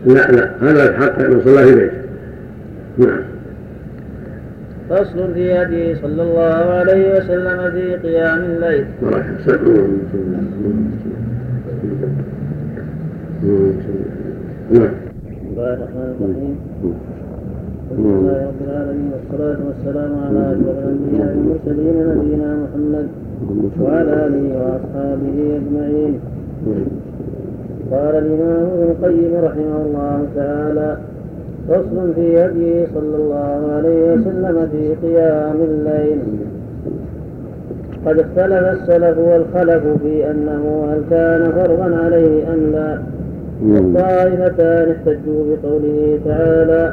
لا 0.07 0.33
لا 0.33 0.51
هذا 0.63 0.89
الحق 0.89 1.19
من 1.19 1.41
صلى 1.45 1.65
في 1.65 1.75
بيته 1.75 2.00
نعم. 2.99 3.23
فصل 4.91 5.35
في 5.35 5.53
هديه 5.53 5.95
صلى 5.95 6.23
الله 6.23 6.55
عليه 6.79 7.17
وسلم 7.17 7.71
في 7.71 7.95
قيام 7.97 8.39
الليل. 8.39 8.85
نعم. 14.71 14.91
بسم 15.31 15.47
الله 15.53 15.75
الرحمن 15.75 16.09
الرحيم. 16.21 16.57
الحمد 17.91 18.07
لله 18.07 18.39
رب 18.47 18.61
العالمين 18.69 19.11
والصلاة 19.13 19.59
والسلام 19.67 20.13
على 20.25 20.41
أشرف 20.53 20.79
الأنبياء 20.79 21.29
والمرسلين 21.37 21.97
نبينا 22.09 22.51
محمد 22.63 23.07
وعلى 23.81 24.13
آله 24.27 24.45
وأصحابه 24.59 25.37
أجمعين. 25.61 26.15
قال 27.91 28.15
الإمام 28.15 28.63
ابن 28.67 28.83
القيم 28.91 29.33
رحمه 29.45 29.77
الله 29.87 30.27
تعالى 30.37 30.99
فصل 31.69 32.15
في 32.15 32.45
هديه 32.45 32.87
صلى 32.95 33.17
الله 33.17 33.73
عليه 33.77 34.13
وسلم 34.13 34.69
في 34.73 35.07
قيام 35.07 35.57
الليل. 35.65 36.19
قد 38.07 38.19
اختلف 38.19 38.81
السلف 38.81 39.19
والخلف 39.19 39.83
في 40.03 40.31
أنه 40.31 40.85
هل 40.93 41.01
كان 41.11 41.53
فرضا 41.53 41.97
عليه 41.97 42.53
أم 42.55 42.73
لا. 42.73 42.99
الطائفتان 43.63 44.91
احتجوا 44.91 45.45
بقوله 45.47 46.19
تعالى 46.25 46.93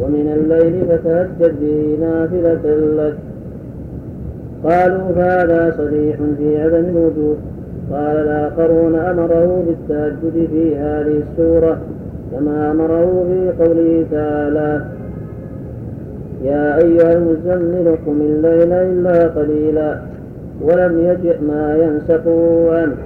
ومن 0.00 0.26
الليل 0.36 0.84
فتهجد 0.88 1.54
به 1.60 1.98
نافلة 2.00 2.76
لك. 2.96 3.14
قالوا 4.64 5.12
فهذا 5.12 5.74
صريح 5.76 6.16
في 6.38 6.62
عدم 6.62 6.84
الوجود. 6.88 7.36
قال 7.92 8.16
الآخرون 8.16 8.94
أمره 8.94 9.64
بالتهجد 9.66 10.48
في 10.50 10.76
هذه 10.76 11.22
السورة. 11.30 11.78
كما 12.34 12.70
أمره 12.70 13.24
في 13.28 13.64
قوله 13.64 14.04
تعالى 14.10 14.84
يا 16.44 16.78
أيها 16.78 17.12
المزمل 17.12 17.96
قم 18.06 18.20
الليل 18.20 18.72
إلا 18.72 19.28
قليلا 19.28 19.98
ولم 20.62 20.98
يجئ 20.98 21.36
ما 21.40 21.76
ينسقه 21.76 22.68
عنه 22.76 22.96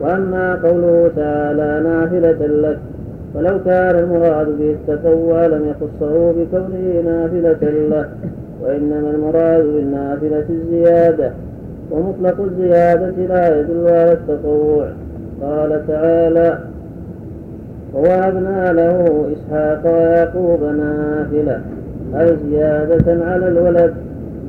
وأما 0.00 0.54
قوله 0.54 1.10
تعالى 1.16 1.88
نافلة 1.88 2.46
لك 2.46 2.78
ولو 3.34 3.58
كان 3.64 3.98
المراد 3.98 4.46
به 4.58 4.70
التطوع 4.70 5.46
لم 5.46 5.64
يخصه 5.68 6.32
بكونه 6.32 7.02
نافلة 7.04 7.70
له 7.70 8.08
وإنما 8.62 9.10
المراد 9.10 9.64
بالنافلة 9.64 10.44
الزيادة 10.50 11.30
ومطلق 11.90 12.40
الزيادة 12.40 13.26
لا 13.28 13.60
يدل 13.60 13.88
على 13.88 14.12
التطوع. 14.12 14.86
قال 15.42 15.86
تعالى 15.88 16.58
ووهبنا 17.94 18.72
له 18.72 19.26
إسحاق 19.32 19.86
ويعقوب 19.86 20.62
نافلة 20.62 21.60
أي 22.14 22.36
زيادة 22.50 23.24
على 23.24 23.48
الولد 23.48 23.94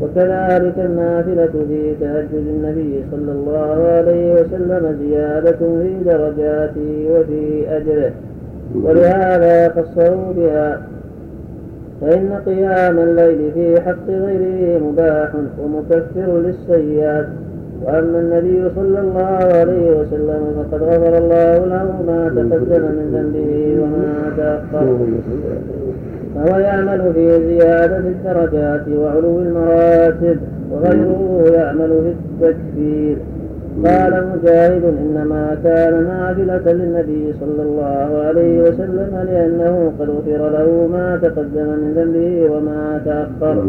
وكذلك 0.02 0.74
النافلة 0.78 1.66
في 1.68 1.96
تهجد 2.02 2.34
النبي 2.34 3.04
صلى 3.12 3.32
الله 3.32 3.88
عليه 3.88 4.34
وسلم 4.34 4.98
زيادة 5.02 5.58
في 5.58 5.94
درجاته 6.06 7.08
وفي 7.12 7.64
أجره. 7.78 8.12
ولهذا 8.84 9.70
خصه 9.70 10.32
بها 10.38 10.82
فإن 12.02 12.40
قيام 12.46 13.00
الليل 13.00 13.52
في 13.54 13.82
حق 13.82 14.10
غيره 14.10 14.80
مباح 14.80 15.30
ومكفر 15.64 16.42
للسيئات. 16.42 17.26
وأما 17.84 18.20
النبي 18.20 18.70
صلى 18.76 19.00
الله 19.00 19.40
عليه 19.60 20.00
وسلم 20.00 20.66
فقد 20.72 20.84
غفر 20.84 21.18
الله 21.18 21.66
له 21.66 22.02
ما 22.08 22.30
تقدم 22.36 22.82
من 22.82 23.08
ذنبه 23.14 23.82
وما 23.82 24.32
تأخر. 24.38 24.98
فهو 26.36 26.60
يعمل 26.60 27.14
في 27.14 27.48
زيادة 27.48 27.98
الدرجات 27.98 28.88
وعلو 28.98 29.40
المراتب 29.40 30.38
وغيره 30.72 31.44
يعمل 31.54 31.90
في 31.90 32.14
التكفير. 32.46 33.18
قال 33.86 34.28
مجاهد 34.34 34.84
إنما 34.84 35.58
كان 35.64 36.04
نافلة 36.04 36.72
للنبي 36.74 37.34
صلى 37.40 37.62
الله 37.64 38.22
عليه 38.26 38.62
وسلم 38.62 39.26
لأنه 39.28 39.92
قد 40.00 40.10
غفر 40.10 40.50
له 40.50 40.88
ما 40.92 41.20
تقدم 41.22 41.66
من 41.66 41.94
ذنبه 41.96 42.56
وما 42.56 43.02
تأخر. 43.06 43.66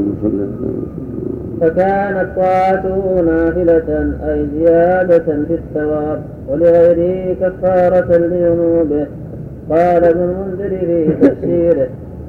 فكانت 1.60 2.28
طاعته 2.36 3.20
نافلة 3.20 4.14
أي 4.24 4.46
زيادة 4.58 5.24
في 5.24 5.54
الثواب 5.54 6.22
ولغيره 6.48 7.34
كفارة 7.34 8.16
لذنوبه. 8.16 9.06
قال 9.70 10.04
ابن 10.04 10.20
المنذر 10.20 10.68
في 10.68 11.28
تفسيره 11.28 11.88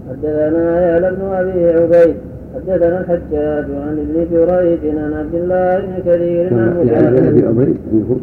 حدثنا 0.09 0.81
يعلى 0.81 1.11
بن 1.11 1.21
أبي 1.21 1.69
عبيد 1.69 2.15
حدثنا 2.55 2.99
الحجاج 2.99 3.65
عن 3.65 3.97
ابن 3.99 4.25
جريج 4.31 4.97
عن 4.97 5.13
عبد 5.13 5.35
الله 5.35 5.79
بن 5.79 6.11
كثير 6.11 6.53
عن 6.53 6.77
مجاهد. 6.79 7.15
يعني 7.15 7.29
أبي 7.29 7.47
عبيد 7.47 7.77
عندكم 7.93 8.19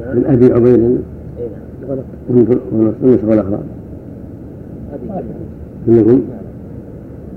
نعم. 0.00 0.16
من 0.16 0.24
أبي 0.26 0.52
عبيد 0.52 0.80
اي 0.80 1.46
نعم. 1.88 2.58
والنسخه 3.02 3.34
الاخرى 3.34 3.58
عندكم 5.88 6.22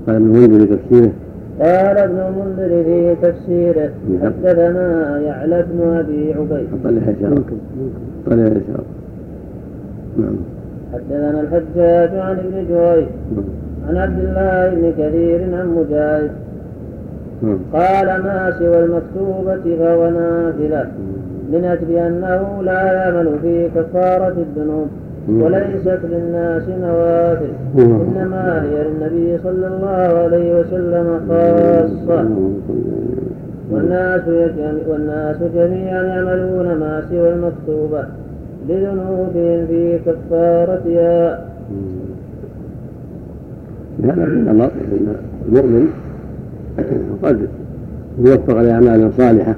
قال 0.06 0.16
ابن 0.16 0.24
منذر 0.24 0.66
في 0.66 0.76
تفسيره 0.76 1.12
قال 1.60 1.98
ابن 1.98 2.18
المنذر 2.18 2.84
في 2.84 3.16
تفسيره 3.22 3.90
نعم. 4.10 4.32
حدثنا 4.32 5.18
يعلى 5.20 5.64
بن 5.70 5.96
أبي 5.98 6.34
عبيد. 6.34 6.68
طلع 6.84 7.00
شاء 7.20 7.30
الله 7.30 7.42
طلع 8.26 8.60
نعم. 10.18 10.36
حدثنا 10.92 11.40
الحجاج 11.40 12.18
عن 12.18 12.36
ابن 12.38 12.66
جريج. 12.70 13.06
عن 13.88 13.96
عبد 13.96 14.18
الله 14.18 14.74
بن 14.74 14.92
كثير 14.98 15.54
عن 15.54 15.68
مجاهد. 15.68 16.30
قال 17.72 18.06
ما 18.06 18.54
سوى 18.58 18.84
المكتوبة 18.84 19.76
فهو 19.78 20.10
نافلة. 20.10 20.86
من 21.52 21.64
أجل 21.64 21.90
أنه 21.90 22.62
لا 22.62 22.92
يعمل 22.92 23.38
في 23.42 23.68
كفارة 23.74 24.34
الذنوب. 24.38 24.88
وليست 25.28 26.00
للناس 26.04 26.62
نوافل 26.68 27.52
إنما 27.78 28.62
هي 28.62 28.84
للنبي 28.84 29.38
صلى 29.44 29.66
الله 29.66 30.18
عليه 30.24 30.60
وسلم 30.60 31.20
خاصة. 31.28 32.28
والناس 33.70 34.22
والناس 34.88 35.36
جميعا 35.54 36.02
يعملون 36.02 36.66
ما 36.66 37.02
سوى 37.10 37.32
المكتوبة 37.32 38.04
لذنوبهم 38.68 39.66
في 39.66 39.98
كفارتها. 40.06 41.44
هذا 44.04 44.24
من 44.24 44.48
المؤمن 45.48 45.88
قد 47.22 47.38
يوفق 48.18 48.60
لأعمال 48.60 49.10
صالحة 49.16 49.54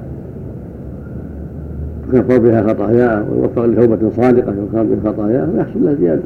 يكفر 2.13 2.37
بها 2.37 2.67
خطاياه 2.67 3.23
ويوفق 3.31 3.65
لتوبة 3.65 3.97
صادقة 4.17 4.53
يكفر 4.63 4.83
بها 4.83 5.11
خطاياه 5.11 5.47
ويحصل 5.55 5.85
له 5.85 5.95
زيادة. 5.99 6.21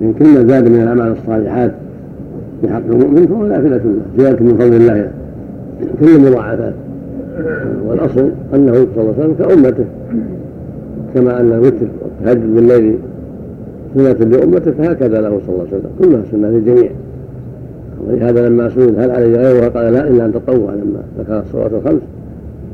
لأن 0.00 0.12
كل 0.12 0.24
ما 0.24 0.46
زاد 0.48 0.68
من 0.68 0.82
الأعمال 0.82 1.12
الصالحات 1.12 1.72
في 2.60 2.68
حق 2.68 2.82
المؤمن 2.90 3.26
فهو 3.26 3.46
نافلة 3.46 3.76
له. 3.76 4.00
زيادة 4.18 4.44
من 4.44 4.56
فضل 4.58 4.76
الله 4.76 5.10
كل 6.00 6.08
المضاعفات. 6.16 6.74
والأصل 7.86 8.30
أنه 8.54 8.72
صلى 8.72 8.86
الله 8.96 9.14
عليه 9.18 9.24
وسلم 9.24 9.34
كأمته. 9.38 9.84
كما 11.14 11.40
أن 11.40 11.52
الوتر 11.52 11.86
والتهجد 12.02 12.54
بالليل 12.54 12.98
سنة 13.94 14.28
لأمته 14.28 14.70
فهكذا 14.70 15.20
له 15.20 15.40
صلى 15.46 15.54
الله 15.54 15.66
عليه 15.66 15.78
وسلم. 15.78 15.90
كلها 15.98 16.22
سنة 16.30 16.48
للجميع. 16.48 16.90
ولهذا 18.08 18.48
لما 18.48 18.68
سئل 18.68 19.00
هل 19.00 19.10
علي 19.10 19.36
غيرها؟ 19.36 19.68
قال 19.68 19.92
لا 19.92 20.08
إلا 20.08 20.26
أن 20.26 20.32
تطوع 20.32 20.72
لما 20.72 21.00
ذكر 21.18 21.38
الصلوات 21.38 21.72
الخمس 21.72 22.02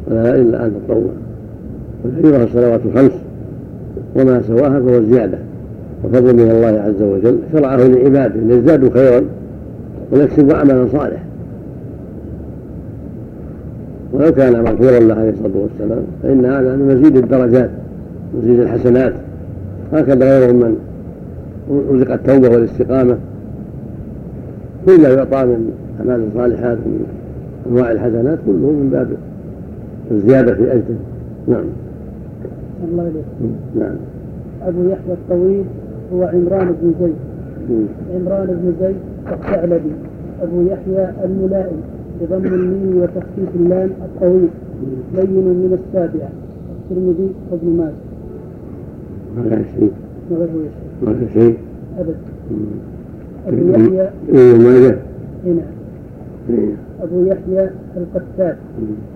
قال 0.09 0.16
لا 0.16 0.35
إلا 0.35 0.66
أن 0.66 0.72
تطوع. 0.88 1.12
وكثيرها 2.04 2.44
الصلوات 2.44 2.80
الخمس 2.84 3.12
وما 4.16 4.42
سواها 4.42 4.80
فهو 4.80 4.98
الزيادة 4.98 5.38
وفضل 6.04 6.34
من 6.34 6.50
الله 6.50 6.80
عز 6.80 7.02
وجل 7.02 7.38
شرعه 7.52 7.76
لعباده 7.76 8.40
ليزدادوا 8.40 8.90
خيرا 8.90 9.22
ويكسبوا 10.12 10.54
عملا 10.54 10.86
صالحا. 10.92 11.24
ولو 14.12 14.32
كان 14.32 14.62
مغفورا 14.62 15.00
له 15.00 15.14
عليه 15.14 15.30
الصلاة 15.30 15.52
والسلام 15.54 16.02
فإن 16.22 16.44
هذا 16.44 16.76
من 16.76 16.96
مزيد 16.96 17.16
الدرجات 17.16 17.70
مزيد 18.38 18.60
الحسنات. 18.60 19.12
هكذا 19.92 20.38
غيرهم 20.38 20.56
من 20.56 20.76
رزق 21.90 22.12
التوبة 22.12 22.48
والاستقامة. 22.48 23.16
كل 24.86 25.04
يعطى 25.04 25.44
من 25.44 25.70
أعمال 26.00 26.26
الصالحات 26.28 26.78
من 26.78 27.06
أنواع 27.70 27.92
الحسنات 27.92 28.38
كله 28.46 28.70
من 28.70 28.88
باب 28.92 29.08
الزيادة 30.10 30.54
في 30.54 30.72
اجره 30.72 30.96
نعم. 31.48 31.64
الله 32.90 33.02
إليك 33.02 33.24
نعم. 33.78 33.96
أبو 34.62 34.82
يحيى 34.82 35.12
الطويل 35.12 35.64
هو 36.12 36.22
عمران 36.22 36.74
بن 36.82 36.94
زيد. 37.00 37.14
عمران 38.14 38.46
بن 38.46 38.72
زيد 38.80 38.96
الثعلبي. 39.32 39.92
أبو 40.42 40.62
يحيى 40.62 41.10
الملائم 41.24 41.80
بضم 42.20 42.44
الميم 42.44 43.02
وتخفيف 43.02 43.48
اللام 43.56 43.90
الطويل. 44.04 44.48
لين 45.14 45.44
من 45.44 45.78
السابعة. 45.80 46.30
الترمذي 46.90 47.30
وابن 47.50 47.68
ماجه. 47.76 47.92
ما 49.36 49.42
غير 49.42 49.64
شيء 49.78 49.92
ما 51.02 51.12
غير 51.12 51.28
شيء. 51.32 51.56
أبد 51.98 52.16
أبو 53.46 53.70
يحيى 53.70 54.10
ابن 54.28 54.64
ماجه 54.64 54.98
نعم. 55.46 56.68
أبو 57.02 57.24
يحيى 57.24 57.70
القتال. 57.96 58.56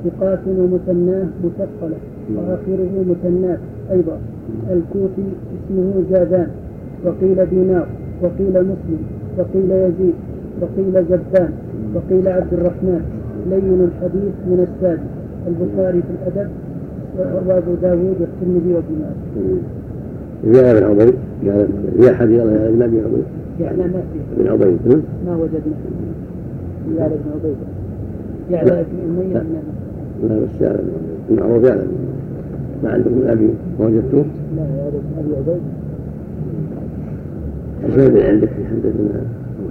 ثقات 0.04 0.40
ومثناه 0.46 1.26
مثقلة. 1.44 1.96
وآخره 2.36 3.04
مثنات 3.10 3.58
أيضا. 3.90 4.18
الكوفي 4.70 5.28
اسمه 5.54 6.02
زادان 6.10 6.48
وقيل 7.04 7.46
دينار 7.50 7.86
وقيل 8.22 8.50
مسلم 8.50 9.02
وقيل 9.38 9.70
يزيد 9.70 10.14
وقيل 10.60 11.04
زبان 11.10 11.52
وقيل 11.94 12.28
عبد 12.28 12.52
الرحمن. 12.52 13.02
لين 13.50 13.88
الحديث 13.88 14.34
من 14.46 14.66
السادس. 14.68 15.00
البخاري 15.46 16.02
في 16.02 16.08
الأدب 16.10 16.50
وأبو 17.48 17.74
داوود 17.82 18.16
والترمذي 18.20 18.74
وابن 18.74 18.94
ماجه. 19.00 20.58
يا 20.58 20.80
بن 20.80 20.84
عبيد 20.86 21.14
يا 22.02 22.14
حديث 22.14 22.38
يا 22.38 22.68
ابن 22.68 22.82
أبي 22.82 23.00
عبيد 23.00 23.24
يعني 23.60 23.76
ما 23.76 23.88
في. 23.88 24.42
بن 24.42 24.48
عبيد 24.48 24.78
ما 25.26 25.36
وجدنا. 25.36 25.76
يعلى 26.98 27.14
بن 27.14 27.30
عبيد 27.34 27.56
يعلى 28.50 28.84
بن 28.90 28.98
أمية 29.08 29.34
لا. 29.34 30.36
بس 30.36 30.60
يعلم 30.60 30.90
بن 31.30 31.42
عوض 31.42 31.64
يعلم 31.64 31.88
ما 32.84 32.90
عندكم 32.90 33.14
من 33.14 33.28
أبي؟ 33.28 33.48
وجدتوه 33.78 34.24
لا 34.56 34.62
يعلى 34.62 34.90
بن 34.90 35.12
أبي 35.18 35.32
عبيد. 35.36 35.62
حسين 37.84 38.26
عندك 38.26 38.48
حدثنا 38.48 39.20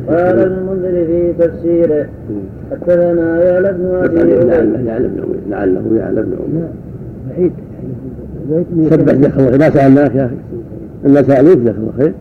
قال 0.07 0.39
المنذر 0.39 1.05
في 1.05 1.33
تفسيره 1.39 2.07
حدثنا 2.71 3.43
يا 3.43 3.71
بن 3.71 3.85
أبي 3.85 4.15
لعله 4.15 4.53
عبيد. 4.53 4.85
لعله 4.85 5.07
بن 5.07 5.19
عمير 5.23 5.39
لعله 5.49 5.97
يعلم 5.97 6.23
بن 6.23 6.59
لا 6.59 6.67
بعيد. 7.29 7.51
سبح 8.89 9.13
جزاك 9.13 9.39
الله 9.39 9.49
خير. 9.49 9.59
ما 9.59 9.69
سالناك 9.69 10.15
يا 10.15 10.25
أخي. 10.25 10.35
إلا 11.05 11.21
سالوك 11.21 11.57
جزاك 11.57 11.75
الله 11.77 11.91
خير. 11.97 12.13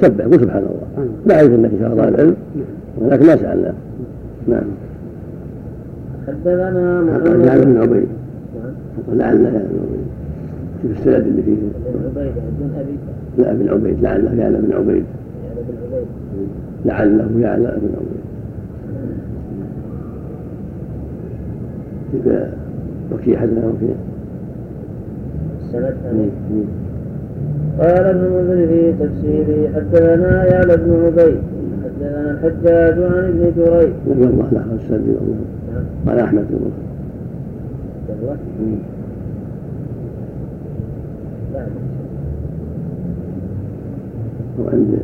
سبح 0.00 0.24
قل 0.24 0.40
سبحان 0.40 0.62
الله. 0.62 1.08
لا 1.26 1.34
أعرف 1.34 1.54
إنك 1.54 1.70
إن 1.72 1.78
شاء 1.80 1.92
الله 1.92 2.08
العلم. 2.08 2.36
ولكن 2.98 3.26
ما 3.26 3.36
سالناك 3.36 3.74
نعم. 4.48 4.62
حدثنا 6.26 7.02
محمد. 7.02 7.64
بن 7.64 7.76
عبيد 7.76 8.08
لعل 9.12 9.20
يعلم 9.20 9.44
بن 9.44 9.78
عبيد 9.84 10.06
شوف 10.82 10.90
السند 10.90 11.26
اللي 11.26 11.42
فيه. 11.42 11.56
لا 13.38 13.52
بن 13.52 13.68
عبيد. 13.68 14.02
لعله 14.02 14.34
يعلم 14.34 14.60
بن 14.60 14.72
عبيد. 14.72 15.04
لعله 16.84 17.40
يعلم 17.40 17.78
بن 17.82 17.90
عبيد. 17.96 18.24
إذا 22.14 22.52
وكي 23.12 23.36
حدنا 23.36 23.66
وكي 23.66 23.94
السند 25.60 25.96
قال 27.78 28.04
ابن 28.04 28.24
المنذر 28.24 28.66
في 28.66 28.92
تفسيره 28.92 29.74
حدثنا 29.74 30.44
يا 30.44 30.76
بن 30.76 31.04
عبيد. 31.04 31.38
حدثنا 31.84 32.30
الحجاج 32.30 33.02
عن 33.02 33.24
ابن 33.24 33.52
جريج. 33.56 33.92
نبي 34.10 34.24
الله 34.24 34.48
له 34.52 34.64
السند 34.74 35.06
نعم. 35.06 35.84
قال 36.06 36.18
أحمد 36.18 36.44
بن 36.50 36.56
الله 36.56 36.72
يلا. 38.08 38.76
لا 41.54 41.66
وعند 44.64 44.98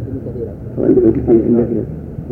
وعند 0.78 0.98
ابن 0.98 1.12
كثير 1.12 1.44
عندك 1.44 1.68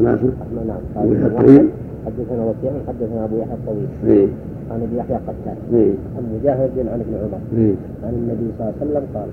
ناصر 0.03 0.31
نعم. 0.67 0.83
الطويل. 1.27 1.69
حدثنا 2.07 2.45
وكيع 2.45 2.73
حدثنا 2.89 3.25
أبو 3.25 3.37
يحيى 3.37 3.55
الطويل. 3.55 3.89
اي 4.07 4.29
عن 4.71 4.83
أبي 4.83 4.97
يحيى 4.97 5.17
قتال. 5.17 5.59
اي 5.75 5.91
عن 6.17 6.23
مجاهد 6.35 6.71
عن 6.79 7.01
ابن 7.01 7.15
عمر. 7.23 7.41
اي 7.57 7.75
عن 8.05 8.15
النبي 8.15 8.47
صلى 8.59 8.69
الله 8.69 8.75
عليه 8.81 8.91
وسلم 8.91 9.05
قال 9.15 9.29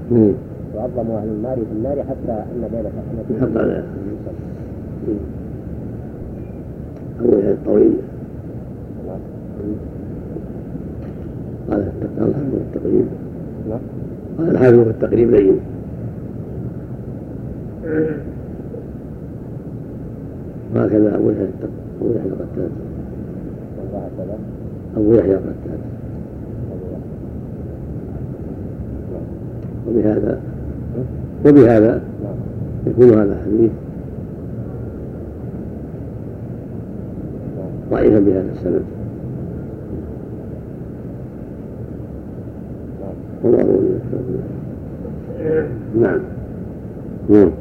يعظم 0.75 1.12
أهل 1.12 1.28
النار 1.28 1.56
في 1.56 1.73
النار 1.78 1.97
حتى 2.04 2.32
أن 2.32 2.62
بين 2.71 2.86
على 3.58 3.84
أبو 7.19 7.34
يحيى 7.34 7.52
الطويل. 7.52 7.93
قال 11.69 11.84
قال 12.19 12.34
التقريب. 12.54 13.06
نعم. 13.69 13.80
قال 14.38 14.49
الحافظ 14.49 14.80
في 14.80 14.89
التقريب 14.89 15.32
لين. 15.32 15.60
وهكذا 20.75 21.15
أبو 21.15 21.30
يحيى 21.30 21.47
أبو 22.02 22.12
يحيى 22.13 22.30
القتاد 22.30 22.71
أبو 24.97 25.13
يحيى 25.13 25.34
القتاد 25.34 25.80
وبهذا 29.88 30.39
وبهذا 31.45 32.02
يكون 32.88 33.10
هذا 33.10 33.34
الحديث 33.34 33.71
ضعيفا 37.91 38.19
بهذا 38.19 38.52
السند 38.52 38.84
والله. 43.43 43.99
نعم. 46.02 46.19
نعم. 47.30 47.52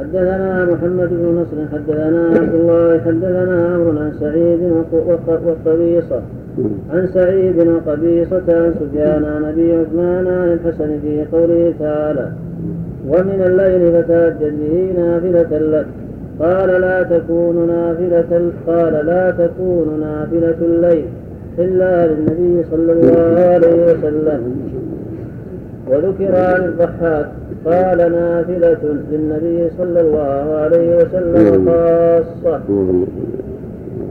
حدثنا 0.00 0.64
محمد 0.64 1.08
بن 1.10 1.26
نصر 1.40 1.56
حدثنا 1.72 2.28
عبد 2.38 2.54
الله 2.54 2.98
حدثنا 3.06 3.66
عمرو 3.74 3.98
عن 3.98 4.12
سعيد 4.20 4.60
وق- 4.62 5.06
وق- 5.08 5.40
وقبيصة. 5.46 6.20
عن 6.90 7.06
سعيد 7.06 7.58
وقبيصة 7.68 8.42
عن 8.48 8.74
سفيان 8.80 9.24
عن 9.24 9.44
أبي 9.44 9.72
عثمان 9.72 10.26
عن 10.26 10.48
الحسن 10.52 10.98
في 11.02 11.24
قوله 11.32 11.74
تعالى 11.78 12.28
ومن 13.08 13.42
الليل 13.46 14.02
فتهجد 14.02 14.54
به 14.60 14.92
نافلة 15.00 15.58
لك 15.58 15.86
قال 16.40 16.80
لا 16.80 17.02
تكون 17.02 17.66
نافلة 17.66 18.50
قال 18.66 19.06
لا 19.06 19.30
تكون 19.30 20.00
نافلة 20.00 20.56
الليل 20.62 21.04
إلا 21.58 22.06
للنبي 22.06 22.64
صلى 22.70 22.92
الله 22.92 23.40
عليه 23.40 23.84
وسلم. 23.84 24.40
وذكر 25.90 26.36
عن 26.36 26.64
الضحاك 26.64 27.26
قال 27.64 27.98
نافلة 27.98 28.78
للنبي 29.12 29.70
صلى 29.78 30.00
الله 30.00 30.56
عليه 30.56 30.96
وسلم 30.96 31.66
خاصة. 31.66 32.60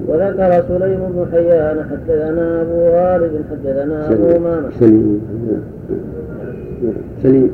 وذكر 0.07 0.63
سليم 0.67 0.99
بن 1.15 1.25
حيان 1.31 1.85
حدثنا 1.91 2.61
أبو 2.61 2.79
غالب 2.95 3.31
حدثنا 3.51 4.11
أبو 4.11 4.37
أمامة. 4.37 4.69
سليم. 4.79 5.21
سليم. 7.23 7.51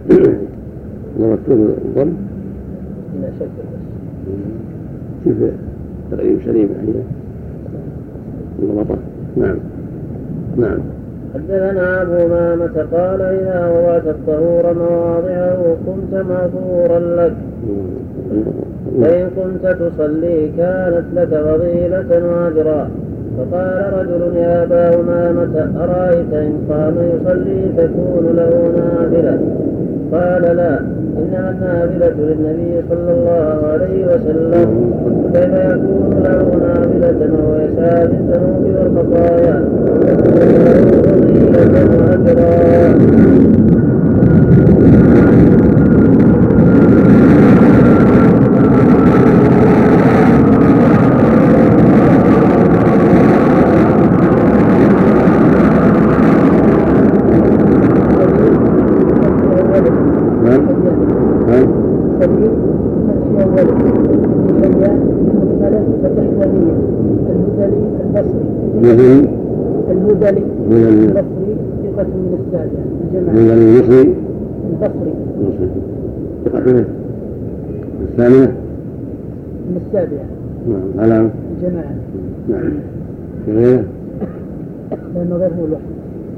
ضربته 1.20 1.54
الضم 1.86 2.14
إلى 3.16 3.30
شك 3.40 3.48
كيف 5.24 5.38
تقريب 6.12 6.40
سليم 6.46 6.70
ضبطه 8.62 8.98
نعم. 9.38 9.58
نعم. 10.58 10.80
حدثنا 11.34 12.02
أبو 12.02 12.14
أمامة 12.14 12.86
قال 12.94 13.22
إذا 13.22 13.72
وضعت 13.74 14.08
الطهور 14.08 14.74
مواضعه 14.74 15.76
كنت 15.86 16.24
مغفورا 16.30 17.00
لك. 17.00 17.34
فإن 19.02 19.30
كنت 19.36 19.76
تصلي 19.82 20.52
كانت 20.58 21.06
لك 21.16 21.28
فضيلة 21.28 22.10
وأجرا. 22.28 22.90
فقال 23.38 23.94
رجل 23.94 24.38
يا 24.38 24.64
أبا 24.64 25.00
أمامة 25.00 25.72
أرأيت 25.84 26.34
إن 26.34 26.54
قام 26.70 26.96
يصلي 27.14 27.62
تكون 27.78 28.36
له 28.36 28.72
نافلة؟ 28.78 29.40
قال 30.12 30.58
لا 30.58 30.80
إنما 31.18 31.50
النافلة 31.52 32.16
للنبي 32.18 32.82
صلى 32.90 33.12
الله 33.12 33.68
عليه 33.68 34.06
وسلم. 34.06 34.92
كيف 35.34 35.54
يكون 35.54 36.24
له 36.24 36.46
نافلة 36.66 37.20
وهو 37.34 37.56
يسعى 37.56 38.08
بالذنوب 38.08 38.64
والخطايا 38.76 39.64
الحياء 63.62 64.98
المهملة 65.32 65.82
فتحوانية 66.04 66.76
الهذلي 67.32 67.86
البصري. 68.02 68.46
البصري 69.92 70.44
ثقة 72.02 72.16
من 72.16 72.46
السابع 72.46 72.82
الجماعة 73.04 73.36
من 73.36 73.52
المصري 73.52 74.16
البصري 74.70 75.14
المصري 75.38 75.70
ثقة 76.46 76.86
الثامنة؟ 78.02 78.56
من 79.70 79.82
السابع 79.86 80.24
نعم 80.68 81.04
علامة 81.04 81.30
الجماعة 81.58 81.96
نعم. 82.50 82.74
في 83.46 83.52
غيره 83.52 83.84
لأنه 85.16 85.36
غير 85.36 85.50
هو 85.60 85.66
الوحيد 85.66 85.86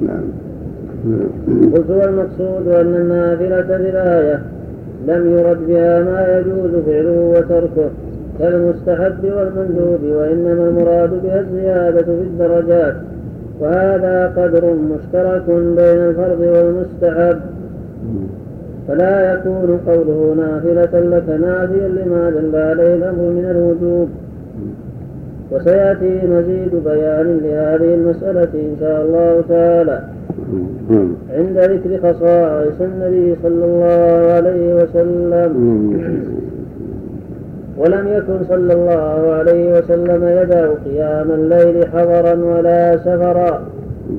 نعم. 0.02 0.24
نعم 1.06 1.74
قلت 1.74 1.90
والمقصود 1.90 2.68
أن 2.68 2.96
النافلة 2.96 3.62
بالآية 3.62 4.42
لم 5.08 5.38
يرد 5.38 5.68
بها 5.68 6.04
ما 6.04 6.40
يجوز 6.40 6.84
فعله 6.86 7.34
وتركه 7.38 7.90
كالمستحب 8.40 9.24
والمندوب 9.24 10.00
وإنما 10.04 10.70
المراد 10.70 11.24
بها 11.24 11.40
الزيادة 11.40 12.02
في 12.02 12.22
الدرجات. 12.22 12.96
وهذا 13.60 14.34
قدر 14.38 14.74
مشترك 14.74 15.44
بين 15.48 16.00
الفرض 16.10 16.40
والمستحب. 16.40 17.40
فلا 18.88 19.34
يكون 19.34 19.80
قوله 19.88 20.36
نافلة 20.38 21.00
لك 21.00 21.30
نافيا 21.42 21.88
لما 21.88 22.30
دل 22.30 22.56
عليه 22.56 22.94
الأمر 22.96 23.22
من 23.22 23.46
الوجوب. 23.52 24.10
وسيأتي 25.52 26.28
مزيد 26.28 26.84
بيان 26.86 27.40
لهذه 27.44 27.94
المسألة 27.94 28.54
إن 28.54 28.76
شاء 28.80 29.06
الله 29.06 29.44
تعالى. 29.50 30.00
عند 31.38 31.58
ذكر 31.58 31.98
خصائص 31.98 32.82
النبي 32.82 33.36
صلى 33.44 33.66
الله 33.66 34.32
عليه 34.34 34.76
وسلم. 34.76 35.52
ولم 37.78 38.08
يكن 38.08 38.46
صلى 38.50 38.74
الله 38.74 39.34
عليه 39.34 39.78
وسلم 39.78 40.24
يدع 40.28 40.68
قيام 40.86 41.32
الليل 41.32 41.88
حضرا 41.88 42.34
ولا 42.34 42.98
سفرا. 42.98 43.62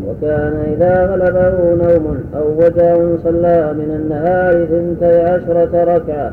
وكان 0.08 0.52
إذا 0.72 1.06
غلبه 1.06 1.74
نوم 1.74 2.18
أو 2.36 2.46
وجع 2.58 3.16
صلى 3.24 3.72
من 3.72 4.00
النهار 4.00 4.66
ثنتي 4.66 5.20
عشرة 5.20 5.84
ركعة. 5.96 6.32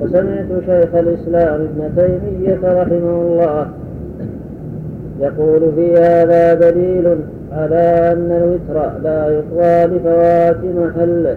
فسمعت 0.00 0.46
شيخ 0.66 0.94
الإسلام 0.94 1.60
ابن 1.60 1.90
تيمية 1.96 2.82
رحمه 2.82 3.22
الله 3.22 3.66
يقول 5.20 5.72
في 5.76 5.92
هذا 5.94 6.54
دليل 6.54 7.16
على 7.52 8.12
أن 8.12 8.30
الوتر 8.30 8.90
لا 9.02 9.28
يقضى 9.28 9.96
لفوات 9.96 10.56
محله. 10.76 11.36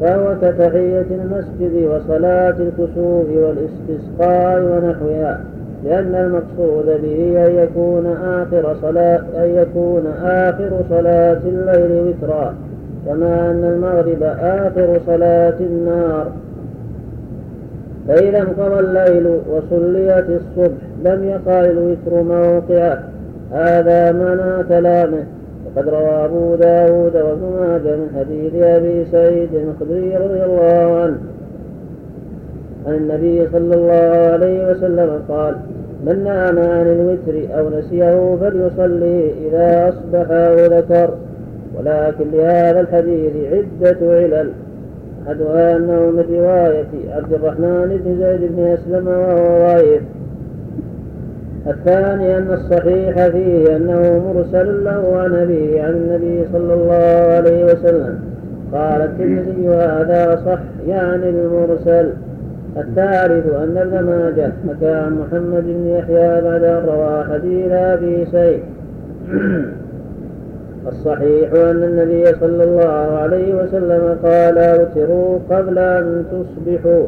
فهو 0.00 0.34
كتحية 0.42 1.06
المسجد 1.10 1.88
وصلاة 1.88 2.54
الكسوف 2.60 3.26
والاستسقاء 3.30 4.62
ونحوها 4.62 5.40
لأن 5.84 6.14
المقصود 6.14 6.86
به 7.02 7.46
أن 7.46 7.54
يكون 7.54 8.06
آخر 8.06 8.76
صلاة 8.82 9.20
أن 9.36 9.48
يكون 9.54 10.06
آخر 10.22 10.70
صلاة 10.90 11.40
الليل 11.46 12.06
وترا 12.06 12.54
كما 13.06 13.50
أن 13.50 13.64
المغرب 13.64 14.22
آخر 14.40 15.00
صلاة 15.06 15.54
النار. 15.60 16.26
فإذا 18.08 18.38
انقضى 18.38 18.80
الليل 18.80 19.26
وصليت 19.26 20.24
الصبح 20.28 20.78
لم 21.04 21.24
يقع 21.24 21.64
الوتر 21.64 22.22
موقعه 22.22 23.02
هذا 23.52 24.12
معنى 24.12 24.64
كلامه. 24.68 25.37
وقد 25.78 25.88
روى 25.88 26.24
أبو 26.24 26.54
داود 26.54 27.16
ماجه 27.16 27.96
من 27.96 28.08
حديث 28.18 28.54
أبي 28.54 29.04
سعيد 29.12 29.48
الخدري 29.54 30.16
رضي 30.16 30.44
الله 30.44 31.00
عنه. 31.00 31.18
عن 32.86 32.94
النبي 32.94 33.48
صلى 33.52 33.74
الله 33.74 34.32
عليه 34.32 34.70
وسلم 34.70 35.22
قال 35.28 35.54
من 36.06 36.24
نام 36.24 36.58
عن 36.58 36.86
الوتر 36.86 37.58
أو 37.58 37.78
نسيه 37.78 38.36
فليصلي 38.40 39.32
إذا 39.48 39.88
أصبح 39.88 40.30
أو 40.30 40.56
ذكر. 40.56 41.10
ولكن 41.78 42.30
لهذا 42.32 42.80
الحديث 42.80 43.32
عدة 43.52 44.16
علل. 44.16 44.50
أحدها 45.26 45.76
أنه 45.76 46.10
من 46.10 46.24
رواية 46.30 47.16
عبد 47.16 47.32
الرحمن 47.32 48.00
بن 48.04 48.16
زيد 48.20 48.52
بن 48.52 48.62
أسلم 48.62 49.08
وهو 49.08 49.58
ضعيف. 49.66 50.02
الثاني 51.66 52.38
أن 52.38 52.52
الصحيح 52.52 53.28
فيه 53.28 53.76
أنه 53.76 54.32
مرسل 54.34 54.84
له 54.84 55.16
عن 55.16 55.32
عن 55.78 55.94
النبي 55.94 56.44
صلى 56.52 56.74
الله 56.74 57.34
عليه 57.36 57.64
وسلم. 57.64 58.18
قال 58.72 59.02
الترمذي 59.02 59.68
هذا 59.68 60.42
صح 60.46 60.60
يعني 60.86 61.30
المرسل. 61.30 62.12
الثالث 62.76 63.54
أن 63.54 63.76
ابن 63.76 64.06
ماجه 64.06 64.52
حكى 64.68 64.94
عن 64.94 65.18
محمد 65.18 65.64
بن 65.64 65.86
يحيى 65.86 66.40
بعد 66.40 66.64
أن 66.64 66.84
روى 66.88 67.24
حديث 67.32 67.72
أبي 67.72 68.26
سيد 68.26 68.62
الصحيح 70.88 71.52
أن 71.52 71.82
النبي 71.84 72.24
صلى 72.24 72.64
الله 72.64 73.18
عليه 73.18 73.54
وسلم 73.54 74.18
قال 74.22 74.58
اوتروا 74.58 75.38
قبل 75.50 75.78
أن 75.78 76.24
تصبحوا. 76.32 77.06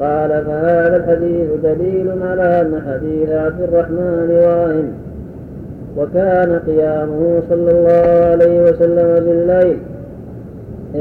قال 0.00 0.30
فهذا 0.46 0.96
الحديث 0.96 1.48
دليل 1.62 2.22
على 2.22 2.60
أن 2.60 2.82
حديث 2.88 3.30
عبد 3.30 3.60
الرحمن 3.60 4.30
واهن. 4.30 4.88
وكان 5.96 6.60
قيامه 6.66 7.42
صلى 7.50 7.70
الله 7.70 8.26
عليه 8.30 8.62
وسلم 8.62 9.24
بالليل 9.26 9.76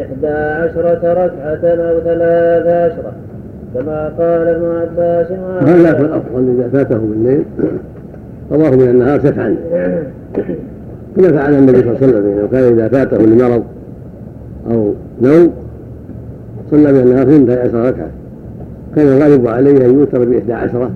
إحدى 0.01 0.27
عشرة 0.27 1.13
ركعة 1.13 1.63
أو 1.89 1.99
ثلاث 1.99 2.67
عشرة 2.67 3.11
كما 3.73 4.11
قال 4.19 4.47
ابن 4.47 4.65
عباس 4.65 5.31
وهذا 5.31 5.93
في 5.93 6.01
الأفضل 6.01 6.55
إذا 6.59 6.69
فاته 6.69 6.97
بالليل. 6.97 7.43
قضاه 8.51 8.69
من 8.69 8.89
النهار 8.89 9.19
شفعا 9.19 9.55
كما 11.15 11.31
فعل 11.31 11.53
النبي 11.53 11.81
صلى 11.81 11.89
الله 11.89 11.97
عليه 12.01 12.07
وسلم 12.07 12.25
انه 12.25 12.47
كان 12.51 12.63
إذا 12.63 12.87
فاته 12.87 13.17
لمرض 13.17 13.63
أو 14.71 14.93
نوم 15.21 15.53
صلى 16.71 16.91
من 16.91 16.99
النهار 16.99 17.23
اثنتي 17.23 17.59
عشر 17.59 17.85
ركعة. 17.87 18.09
كان 18.95 19.07
الغالب 19.07 19.47
عليه 19.47 19.85
أن 19.85 19.99
يوتر 19.99 20.25
بإحدى 20.25 20.53
عشره. 20.53 20.91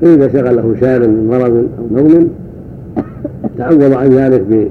فإذا 0.00 0.28
شغله 0.28 0.74
شاغل 0.80 1.08
من 1.08 1.28
مرض 1.28 1.66
أو 1.78 2.02
نوم 2.02 2.28
تعوض 3.58 3.92
عن 3.92 4.08
ذلك 4.08 4.70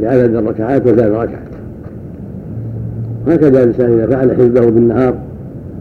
بعدد 0.00 0.34
الركعات 0.34 0.86
وزاد 0.86 1.12
ركعه 1.12 1.42
هكذا 3.26 3.62
الإنسان 3.62 3.92
إذا 3.92 4.06
فعل 4.06 4.36
حزبه 4.36 4.70
بالنهار 4.70 5.14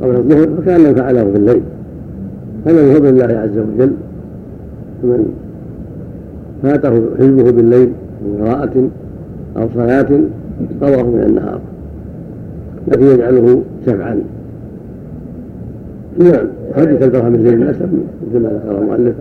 قبل 0.01 0.15
الظهر 0.15 0.47
فكانه 0.61 0.93
فعله 0.93 1.31
في 1.31 1.37
الليل. 1.37 1.61
هذا 2.65 2.83
من 2.83 2.93
فضل 2.93 3.07
الله 3.07 3.39
عز 3.39 3.57
وجل. 3.57 3.91
فمن 5.01 5.33
فاته 6.63 7.01
حزبه 7.19 7.51
بالليل 7.51 7.89
من 8.21 8.41
قراءة 8.41 8.89
أو 9.57 9.67
صلاة 9.75 10.07
قضاه 10.81 11.03
من 11.03 11.23
النهار. 11.27 11.59
لكن 12.87 13.05
يجعله 13.05 13.61
شفعا. 13.85 14.19
نعم 16.19 16.47
حديث 16.75 17.03
الدرهم 17.03 17.35
الليل 17.35 17.61
الأسف 17.61 17.81
مثل 18.27 18.43
ما 18.43 18.49
ذكر 18.49 18.77
المؤلف 18.77 19.15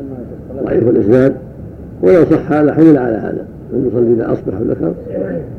ضعيف 0.64 0.88
الإسناد 0.88 1.34
ولو 2.02 2.24
صح 2.24 2.52
هذا 2.52 2.74
حمل 2.74 2.98
على 2.98 3.16
هذا 3.16 3.44
أن 3.72 3.88
يصلي 3.88 4.14
إذا 4.14 4.32
أصبح 4.32 4.60
وذكر 4.60 4.94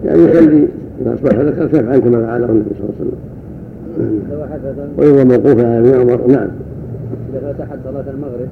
يعني 0.06 0.24
يصلي 0.24 0.67
إذا 1.02 1.13
أصبح 1.13 1.39
وذكر 1.39 1.67
شفعا 1.67 1.98
كما 1.98 2.26
فعله 2.26 2.45
النبي 2.45 2.69
صلى 2.69 2.89
الله 2.89 2.95
عليه 3.00 3.10
وسلم. 3.10 3.36
ويروى 4.98 5.24
موقوفا 5.24 5.67
على 5.67 5.80
ابن 5.80 6.00
عمر 6.00 6.28
نعم. 6.28 6.48
إذا 7.34 7.39
فات 7.41 7.62
أحد 7.62 7.78
صلاة 7.84 8.06
المغرب 8.13 8.48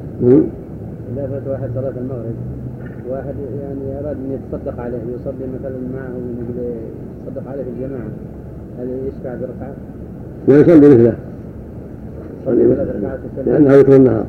إذا 1.13 1.28
فات 1.28 1.48
واحد 1.48 1.69
صلاة 1.76 1.93
المغرب 2.02 2.36
واحد 3.10 3.36
يعني 3.62 4.00
أراد 4.00 4.15
أن 4.15 4.38
يتصدق 4.38 4.80
عليه 4.82 4.98
يصلي 4.98 5.46
مثلا 5.60 5.76
معه 5.93 6.13
يتصدق 7.28 7.52
عليه 7.52 7.63
في 7.63 7.69
الجماعة 7.69 8.08
هل 8.80 8.88
يشفع 9.08 9.36
بركعة؟ 9.36 9.74
ويصلي 10.48 10.96
مثله. 10.96 11.13
يصلي 12.43 12.63
مثله 12.63 13.17
لأنه 13.45 13.73
يكون 13.73 13.95
النهار 13.95 14.25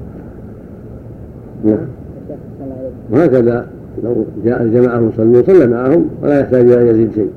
نعم. 1.65 1.87
وهكذا 3.13 3.67
لو 4.05 4.25
جاء 4.45 4.63
الجماعة 4.63 4.99
المصلين 4.99 5.43
صلى 5.43 5.67
معهم 5.67 6.09
ولا 6.23 6.41
يحتاج 6.41 6.65
إلى 6.65 6.83
أن 6.83 6.87
يزيد 6.87 7.13
شيء. 7.15 7.31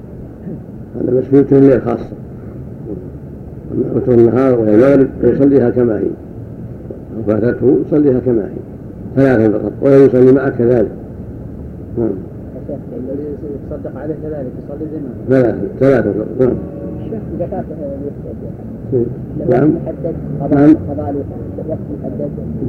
هذا 0.95 1.19
بس 1.19 1.23
في 1.23 1.57
الليل 1.57 1.81
خاصة. 1.81 2.09
وتر 3.95 4.13
النهار 4.13 4.59
وهي 4.59 4.75
المغرب 4.75 5.07
فيصليها 5.21 5.69
كما 5.69 5.97
هي. 5.99 6.07
أو 7.17 7.23
فاتته 7.27 7.77
يصليها 7.87 8.19
كما 8.19 8.45
هي. 8.45 8.57
ثلاثا 9.15 9.57
فقط. 9.57 9.71
ولا 9.81 10.05
يصلي 10.05 10.31
معك 10.31 10.53
كذلك. 10.53 10.91
نعم. 11.97 12.09
الذي 12.69 13.23
يتصدق 13.71 13.99
عليه 13.99 14.15
كذلك 14.23 14.51
يصلي 14.65 14.87
زي 14.91 14.97
ما 14.99 15.39
ثلاثة. 15.39 15.57
ثلاثة 15.79 16.13
نعم. 16.39 16.55
الشيخ 16.99 17.49
فات 17.51 17.65
نعم. 19.49 19.69
نعم. 20.51 20.75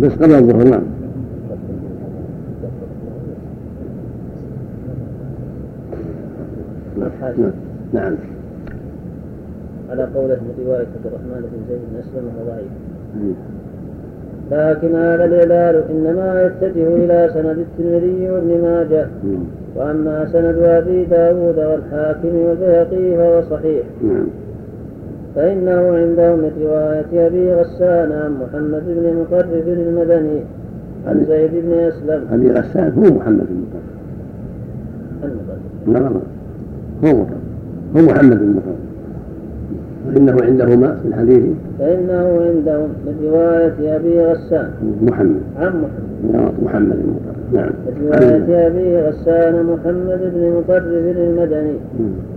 بس 0.02 0.12
قبل 0.12 0.34
الظهر 0.34 0.64
نعم. 0.64 0.82
نعم. 6.98 7.52
نعم 7.92 8.14
على 9.90 10.02
قوله 10.14 10.34
من 10.34 10.64
رواية 10.66 10.78
عبد 10.78 11.06
الرحمن 11.06 11.40
بن 11.40 11.58
زيد 11.68 11.78
بن 11.90 11.98
أسلم 11.98 12.24
وهو 12.26 12.50
ضعيف 12.50 13.36
لكن 14.50 14.94
هذا 14.94 15.24
الإعلال 15.24 15.82
إنما 15.90 16.42
يتجه 16.42 16.96
إلى 16.96 17.30
سند 17.34 17.58
الترمذي 17.58 18.30
وابن 18.30 18.62
ماجه. 18.62 19.06
وأما 19.76 20.28
سند 20.32 20.58
أبي 20.58 21.04
داود 21.04 21.58
والحاكم 21.58 22.36
والبيهقي 22.36 23.16
فهو 23.16 23.42
صحيح. 23.50 23.82
نعم. 24.02 24.26
فإنه 25.38 25.96
عندهم 25.96 26.38
من 26.38 26.50
رواية 26.62 27.26
أبي 27.26 27.52
غسان 27.52 28.12
عن 28.12 28.32
محمد 28.42 28.82
بن 28.86 29.20
مطرف 29.20 29.68
المدني 29.68 30.40
عن 31.06 31.24
زيد 31.28 31.50
بن 31.52 31.72
أسلم. 31.72 32.22
أبي 32.32 32.52
غسان 32.52 32.92
هو 32.92 33.14
محمد 33.16 33.46
بن 33.50 33.64
المطرف 35.22 36.02
نعم 36.02 36.12
هو 37.04 37.20
مطرف 37.20 37.38
هو 37.96 38.02
محمد 38.02 38.38
بن 38.38 38.48
مطرف 38.48 38.78
فإنه 40.14 40.36
عندهما 40.42 40.98
في 41.02 41.08
الحديث. 41.08 41.42
فإنه 41.78 42.40
عندهم 42.48 42.88
من 43.06 43.14
رواية 43.24 43.96
أبي 43.96 44.20
غسان. 44.20 44.70
محمد. 45.02 45.40
عن 45.58 45.68
محمد. 45.68 46.52
محمد 46.62 46.96
المطرف 46.96 47.52
نعم. 47.52 47.70
من 47.86 48.06
رواية 48.06 48.66
أبي 48.66 49.08
غسان 49.08 49.64
محمد 49.64 50.20
بن 50.34 50.52
مطرف 50.58 51.16
المدني 51.16 51.76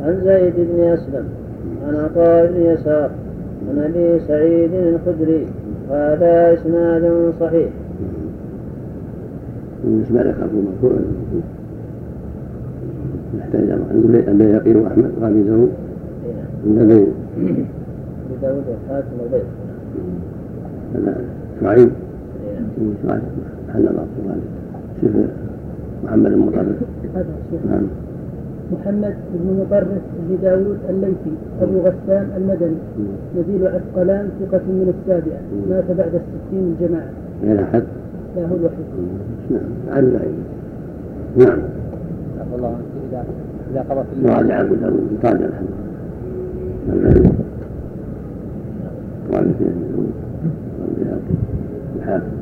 عن 0.06 0.22
زيد 0.26 0.54
بن 0.58 0.84
أسلم. 0.84 1.26
عن 1.88 1.96
عطاء 1.96 2.52
بن 2.52 2.62
يسار 2.62 3.10
عن 3.70 3.80
أبي 3.80 4.20
سعيد 4.28 4.74
الخدري 4.74 5.48
هذا 5.90 6.54
إسناد 6.54 7.34
صحيح. 7.40 7.70
بالنسبة 9.84 10.24
لك 10.24 10.36
أبو 10.44 10.62
مرفوع 10.62 11.00
نحتاج 13.40 13.70
نقول 13.70 14.16
البيهقي 14.16 14.76
وأحمد 14.76 15.12
غالي 15.22 15.44
داود 15.44 15.72
عند 16.66 16.80
أبي 16.82 17.06
داود 18.42 18.64
والحاكم 18.68 19.16
والبيت 19.22 19.44
هذا 20.96 21.16
شعيب. 21.62 21.90
شعيب. 23.08 23.22
محل 23.70 23.88
الله. 23.88 24.06
شوف 25.02 25.12
محمد 26.04 26.32
المطرف. 26.32 26.76
نعم. 27.70 27.84
محمد 28.72 29.16
بن 29.34 29.48
مطرف 29.62 30.02
بن 30.20 30.38
داود 30.42 30.78
الليثي 30.90 31.36
أبو 31.62 31.80
غسان 31.80 32.30
المدني. 32.38 32.78
نزيل 33.38 33.68
عسقلان 33.68 34.30
ثقة 34.40 34.62
من 34.68 34.94
السابعة. 34.96 35.42
مات 35.70 35.92
بعد 35.98 36.14
الستين 36.22 36.76
الجماعة 36.76 37.10
غير 37.44 37.64
أحد؟ 37.64 37.84
لا 38.36 38.42
هو 38.42 38.56
الوحيد. 38.56 38.86
نعم. 39.52 39.98
عن 39.98 40.04
نعم. 41.38 41.60
الله 42.56 42.76
إذا 43.12 43.26
إذا 43.72 43.86
قضى 43.90 44.04
في 44.04 44.28
راجع 44.30 44.62
أبو 44.62 44.76
داود 44.76 45.08
راجع 45.24 45.46
الحمد 45.46 45.70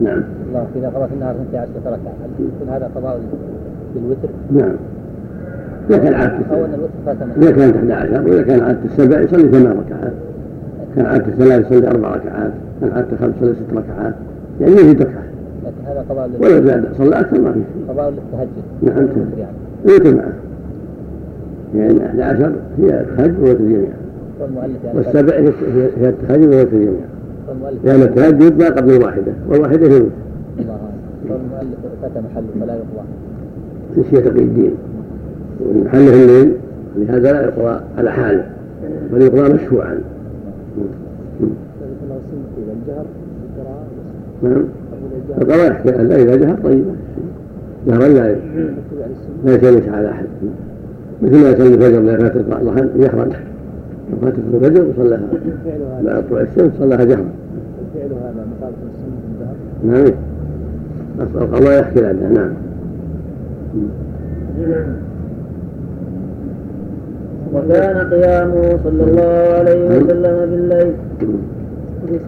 نعم. 0.02 0.24
الله 0.48 0.68
إذا 0.76 0.90
قضى 0.90 1.08
في 1.08 1.14
النهار 1.14 1.36
12 1.36 1.70
ركعة 1.86 2.14
هل 2.24 2.30
يكون 2.40 2.70
هذا 2.70 2.92
قضاء 2.96 3.22
للوتر؟ 3.96 4.30
نعم. 4.52 4.76
إذا 5.90 5.98
كان 5.98 6.14
عادة 6.14 6.34
إذا 7.38 7.52
كانت 7.52 7.76
11 7.76 8.30
وإذا 8.30 8.42
كان 8.42 8.62
عادة 8.62 8.80
السبع 8.86 9.22
يصلي 9.22 9.52
ثمان 9.52 9.78
ركعات. 9.86 10.14
كان 10.96 11.06
عادة 11.06 11.26
الثلاث 11.26 11.66
يصلي 11.66 11.88
أربع 11.88 12.16
ركعات. 12.16 12.52
كان 12.82 12.92
عادة 12.92 13.08
الخمس 13.12 13.34
يصلي 13.38 13.54
ست 13.54 13.74
ركعات. 13.74 14.16
يعني 14.62 14.74
يزيد 14.74 15.02
ركعة 15.02 15.24
لكن 15.66 15.86
هذا 15.86 16.06
قضاء 16.10 16.30
ولو 16.42 16.66
زاد 16.66 16.86
صلى 16.98 17.20
أكثر 17.20 17.42
ما 17.42 17.52
في. 17.52 17.60
قضاء 17.90 18.10
للتهجد. 18.10 18.50
نعم. 18.82 19.08
يعني. 19.38 19.52
وتر 19.86 20.16
معه. 20.16 20.34
يعني 21.76 22.06
11 22.06 22.54
هي 22.78 23.02
التهجد 23.02 23.40
ووتر 23.40 23.60
جميعا 23.60 23.94
يعني 24.60 24.98
والسبع 24.98 25.36
هي 25.98 26.10
التهجد 26.10 26.54
ووتر 26.54 26.78
جميعا 26.78 27.10
لأن 27.84 28.02
التهجد 28.02 28.60
ما 28.60 28.70
قبل 28.70 28.94
الواحدة 28.94 29.32
والواحدة 29.50 29.88
هي 29.88 29.98
لله 29.98 30.10
والمؤلف 31.30 31.78
فات 32.02 32.12
محله 32.12 32.48
فلا 32.62 32.74
يقضى. 32.74 33.08
نسية 33.98 34.30
تقي 34.30 34.44
الدين. 34.44 34.72
ومحله 35.60 36.24
الليل 36.24 36.52
لهذا 36.96 37.32
لا 37.32 37.44
يقضى 37.44 37.82
على 37.98 38.12
حاله 38.12 38.46
بل 39.14 39.22
يقضى 39.22 39.54
مشفوعا 39.54 40.00
نعم. 44.44 44.64
القضاء 45.42 45.68
يحكي 45.68 45.90
إذا 45.90 46.36
جهر 46.36 46.58
طيب. 46.64 46.86
جهرا 47.88 48.08
لا 48.08 48.36
لا 49.46 49.54
يتلمس 49.54 49.90
على 49.90 50.10
أحد. 50.10 50.26
مثل 51.22 51.42
ما 51.42 51.50
يصلي 51.50 51.74
الفجر 51.74 52.00
لا 52.00 52.18
فاتت 52.18 52.46
ضحى 52.50 52.88
يحرم 52.96 53.32
لو 54.12 54.18
فاتت 54.22 54.40
الفجر 54.54 54.86
وصلاها 54.90 55.22
بعد 56.04 56.24
طلوع 56.30 56.42
الشمس 56.42 56.72
صلاها 56.80 57.04
جهرا. 57.04 57.30
هذا 59.84 60.04
نعم 60.04 60.14
القضاء 61.20 61.80
يحكي 61.80 62.06
عنها 62.06 62.30
نعم. 62.30 62.54
وكان 67.54 68.10
قيامه 68.10 68.80
صلى 68.84 69.04
الله 69.04 69.54
عليه 69.58 69.88
وسلم 69.88 70.50
بالليل 70.52 70.94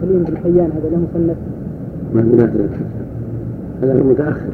سليم 0.00 0.24
بن 0.28 0.36
حيان 0.36 0.70
هذا 0.76 0.88
له 0.90 0.98
مصنف. 0.98 1.36
ما 2.14 2.22
ما 2.22 2.44
هذا 3.82 3.92
هو 3.92 4.04
متأخر. 4.04 4.52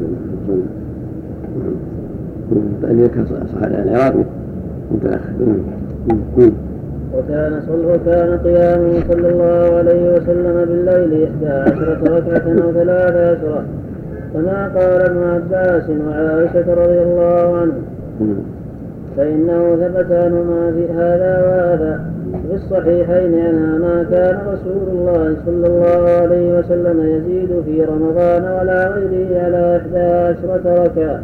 بل 2.83 3.09
صح 3.26 3.62
العراقي 3.62 4.24
متأخر. 4.92 5.38
وكان 7.14 7.62
صلى 7.66 7.94
وكان 7.94 8.38
قيامه 8.38 9.00
صلى 9.09 9.28
الله 9.28 9.76
عليه 9.76 10.16
وسلم 10.16 10.64
بالليل 10.68 11.24
إحدى 11.24 11.48
عشرة 11.48 12.16
ركعة 12.16 12.64
أو 12.64 12.72
ثلاث 12.72 13.14
عشرة. 13.14 13.64
كما 14.35 14.68
قال 14.68 15.00
ابن 15.00 15.22
عباس 15.22 15.90
وعائشة 15.90 16.74
رضي 16.74 17.02
الله 17.02 17.57
عنه. 17.57 17.72
فإنه 19.18 19.76
ثبت 19.76 20.12
عنهما 20.12 20.72
في 20.72 20.92
هذا 20.92 21.38
وهذا 21.46 22.00
في 22.48 22.54
الصحيحين 22.54 23.35
أنها 23.35 23.78
ما 23.78 24.07
كان 24.11 24.38
رسول 24.46 24.88
الله 24.92 25.37
صلى 25.46 25.66
الله 25.66 26.11
عليه 26.11 26.59
وسلم 26.59 27.00
يزيد 27.00 27.62
في 27.64 27.85
رمضان 27.85 28.42
ولا 28.42 28.88
غيره 28.88 29.40
على 29.44 29.76
إحدى 29.76 29.98
عشرة 29.98 30.85
ركعة. 30.85 31.20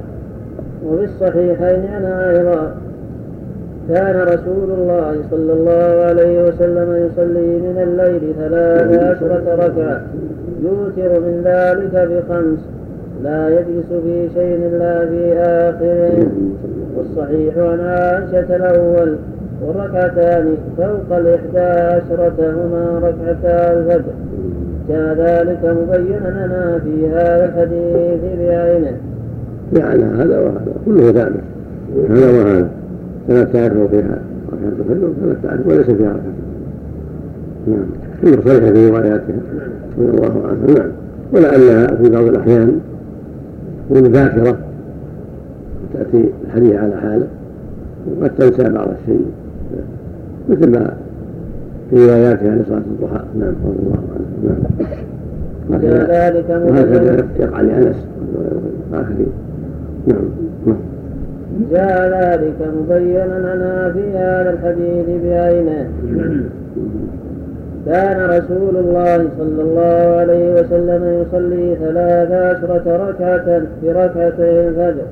وفي 0.86 1.04
الصحيحين 1.04 1.84
أنها 1.84 2.30
أيضا 2.30 2.74
كان 3.88 4.20
رسول 4.20 4.70
الله 4.78 5.16
صلى 5.30 5.52
الله 5.52 6.04
عليه 6.04 6.44
وسلم 6.44 7.06
يصلي 7.06 7.58
من 7.58 7.82
الليل 7.82 8.34
ثلاث 8.38 8.98
عشرة 8.98 9.54
ركعة. 9.54 10.00
يوتر 10.62 11.20
من 11.20 11.42
ذلك 11.44 12.08
بخمس. 12.08 12.58
لا 13.22 13.48
يجلس 13.48 13.86
في 14.04 14.28
شيء 14.34 14.58
إلا 14.72 15.06
في 15.06 15.38
آخره. 15.38 16.26
والصحيح 16.96 17.58
عن 17.58 17.80
عائشة 17.80 18.56
الأول 18.56 19.16
والركعتان 19.62 20.54
فوق 20.76 21.18
الإحدى 21.18 21.58
عشرة 21.58 22.34
هما 22.38 22.98
ركعتا 23.02 23.72
الفجر. 23.78 24.12
كان 24.88 25.16
ذلك 25.18 25.58
مبينا 25.64 26.28
لنا 26.28 26.80
في 26.84 27.08
هذا 27.08 27.44
الحديث 27.44 28.38
بعينه. 28.38 28.96
يعني 29.72 30.04
هذا 30.04 30.40
وهذا 30.40 30.72
كله 30.86 31.12
ثابت. 31.12 31.40
هذا 32.10 32.30
وهذا. 32.30 32.68
فلا 33.28 33.44
تعرف 33.44 33.90
فيها 33.90 34.18
ركعة 34.52 34.68
الفجر 34.78 35.12
فلا 35.22 35.34
تعرف 35.42 35.66
وليس 35.66 35.86
فيها 35.86 36.12
ركعة 36.12 36.34
نعم. 37.66 37.86
كله 38.22 38.42
صريحة 38.44 38.72
في 38.72 38.88
رواياتها 38.88 39.36
رضي 39.98 40.10
الله 40.10 40.42
عنها 40.46 40.78
نعم. 40.78 40.90
ولعلها 41.32 41.86
في 41.86 42.10
بعض 42.10 42.24
الأحيان 42.24 42.80
تكون 43.90 44.12
ذاكرة 44.12 44.58
تأتي 45.94 46.28
الحديث 46.46 46.76
على 46.76 46.96
حاله 46.96 47.26
وقد 48.20 48.30
تنسى 48.38 48.68
بعض 48.68 48.88
الشيء. 49.00 49.26
مثل 50.48 50.70
ما 50.70 50.92
في 51.90 51.96
رواياتها 51.96 52.56
لصلاة 52.56 52.78
الضحى. 52.78 53.24
نعم 53.38 53.54
رضي 53.64 53.78
الله 53.78 54.02
عنه. 54.14 54.24
نعم. 55.70 55.80
كذلك 55.80 56.50
وهكذا 56.50 57.26
يقع 57.38 57.60
لأنس 57.60 57.96
والآخرين 58.34 59.32
نعم. 60.06 60.18
نعم 60.66 60.76
جاء 61.72 62.08
ذلك 62.08 62.54
مبينا 62.80 63.38
لنا 63.38 63.92
في 63.92 64.10
هذا 64.16 64.50
الحديث 64.50 65.22
بعينه 65.24 65.88
كان 67.86 68.30
رسول 68.30 68.76
الله 68.76 69.28
صلى 69.38 69.62
الله 69.62 70.16
عليه 70.20 70.54
وسلم 70.54 71.22
يصلي 71.22 71.76
ثلاث 71.80 72.32
عشرة 72.32 73.08
ركعة 73.08 73.62
في 73.80 73.92
ركعتي 73.92 74.68
الفجر. 74.68 75.06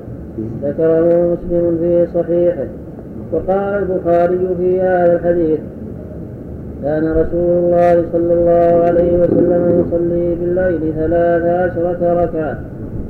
ذكره 0.63 1.33
مسلم 1.33 1.77
في 1.81 2.07
صحيحه 2.13 2.67
وقال 3.31 3.83
البخاري 3.83 4.55
في 4.57 4.81
هذا 4.81 5.15
الحديث 5.15 5.59
كان 6.83 7.11
رسول 7.11 7.57
الله 7.57 8.03
صلى 8.13 8.33
الله 8.33 8.83
عليه 8.83 9.17
وسلم 9.17 9.85
يصلي 9.87 10.35
بالليل 10.35 10.93
ثلاث 10.95 11.43
عشرة 11.43 12.23
ركعة 12.23 12.59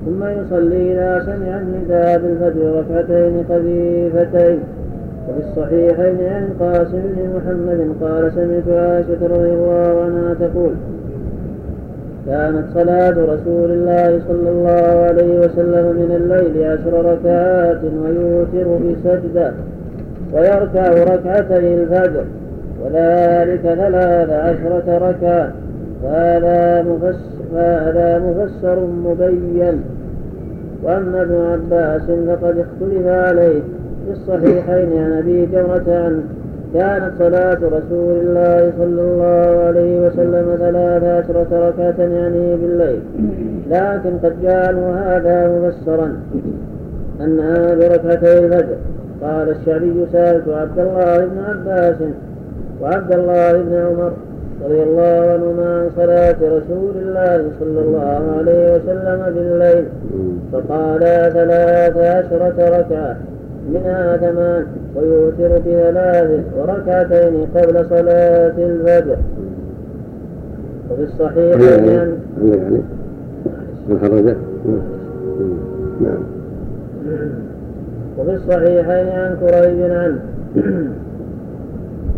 ثم 0.05 0.23
يصلي 0.23 0.93
إذا 0.93 1.23
سمع 1.25 1.59
النداء 1.59 2.19
بالفجر 2.19 2.75
ركعتين 2.79 3.43
خفيفتين. 3.49 4.59
وفي 5.29 5.47
الصحيحين 5.47 6.17
عن 6.27 6.49
قاسم 6.59 7.01
بن 7.15 7.35
محمد 7.35 7.95
قال 8.01 8.31
سمعت 8.31 8.77
عائشة 8.77 9.27
رضي 9.27 9.53
الله 9.53 10.01
عنها 10.03 10.33
تقول 10.33 10.73
كانت 12.27 12.63
صلاة 12.73 13.09
رسول 13.09 13.71
الله 13.71 14.21
صلى 14.27 14.49
الله 14.49 15.05
عليه 15.07 15.39
وسلم 15.39 15.85
من 15.85 16.11
الليل 16.15 16.71
عشر 16.71 17.05
ركعات 17.05 17.81
ويوتر 17.83 18.77
بسجدة 18.77 19.51
ويركع 20.33 21.13
ركعتي 21.13 21.73
الفجر. 21.73 22.23
وذلك 22.83 23.59
ثلاث 23.61 24.29
عشرة 24.29 24.97
ركعة. 25.09 25.51
فهذا 26.03 26.81
مفسر, 26.81 27.43
فهذا 27.53 28.19
مفسر 28.19 28.79
مبين. 29.05 29.83
وأما 30.83 31.21
ابن 31.21 31.35
عباس 31.35 32.01
فقد 32.01 32.57
اختلف 32.57 33.07
عليه 33.07 33.59
في 34.05 34.11
الصحيحين 34.11 35.03
عن 35.03 35.11
أبي 35.11 35.45
جمرة 35.45 35.83
عنه 35.87 36.23
كانت 36.73 37.11
صلاة 37.19 37.57
رسول 37.57 38.15
الله 38.21 38.71
صلى 38.77 39.01
الله 39.01 39.63
عليه 39.67 40.07
وسلم 40.07 40.55
ثلاث 40.59 41.03
عشرة 41.03 41.69
ركعة 41.69 42.05
يعني 42.05 42.55
بالليل. 42.55 42.99
لكن 43.69 44.17
قد 44.23 44.33
جعلوا 44.43 44.91
هذا 44.91 45.59
مفسرا 45.59 46.17
أنها 47.21 47.75
بركعتي 47.75 48.39
الفجر. 48.45 48.75
قال 49.21 49.49
الشعبي 49.49 50.05
سألت 50.11 50.49
عبد 50.49 50.79
الله 50.79 51.17
بن 51.17 51.39
عباس 51.49 51.95
وعبد 52.81 53.13
الله 53.13 53.51
بن 53.51 53.75
عمر 53.75 54.11
رضي 54.65 54.83
الله 54.83 55.31
عنهما 55.33 55.81
عن 55.81 55.89
صلاة 55.95 56.35
رسول 56.41 56.93
الله 56.95 57.45
صلى 57.59 57.79
الله 57.79 58.35
عليه 58.37 58.75
وسلم 58.75 59.33
بالليل. 59.35 59.85
فقالا 60.53 61.29
ثلاث 61.29 61.97
عشرة 61.97 62.79
ركعة. 62.79 63.17
منها 63.69 64.17
ثمان 64.17 64.65
ويوتر 64.95 65.59
بثلاث 65.59 66.41
وركعتين 66.57 67.47
قبل 67.55 67.85
صلاة 67.89 68.53
الفجر. 68.57 69.17
وفي 70.91 71.03
الصحيح 71.03 71.61
يعني 71.71 71.87
يعني. 71.87 72.81
خرج 74.01 74.35
نعم. 76.01 76.23
وفي 78.17 78.35
الصحيحين 78.35 79.09
عن 79.09 79.37
كريب 79.39 79.91
عنه 79.91 80.19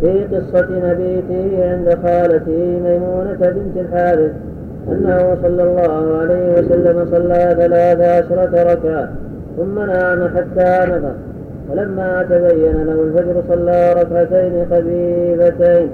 في 0.01 0.23
قصة 0.35 0.67
مبيته 0.69 1.71
عند 1.71 1.97
خالته 2.03 2.79
ميمونة 2.83 3.37
بنت 3.39 3.77
الحارث 3.77 4.31
أنه 4.87 5.37
صلى 5.43 5.63
الله 5.63 6.17
عليه 6.17 6.53
وسلم 6.53 7.05
صلى 7.11 7.55
ثلاث 7.57 7.99
عشرة 7.99 8.73
ركعة 8.73 9.09
ثم 9.57 9.79
نام 9.79 10.27
حتى 10.27 10.91
نفخ. 10.91 11.15
ولما 11.71 12.23
تبين 12.29 12.83
له 12.83 13.03
الفجر 13.03 13.41
صلى 13.49 13.93
ركعتين 13.93 14.65
خفيفتين. 14.71 15.89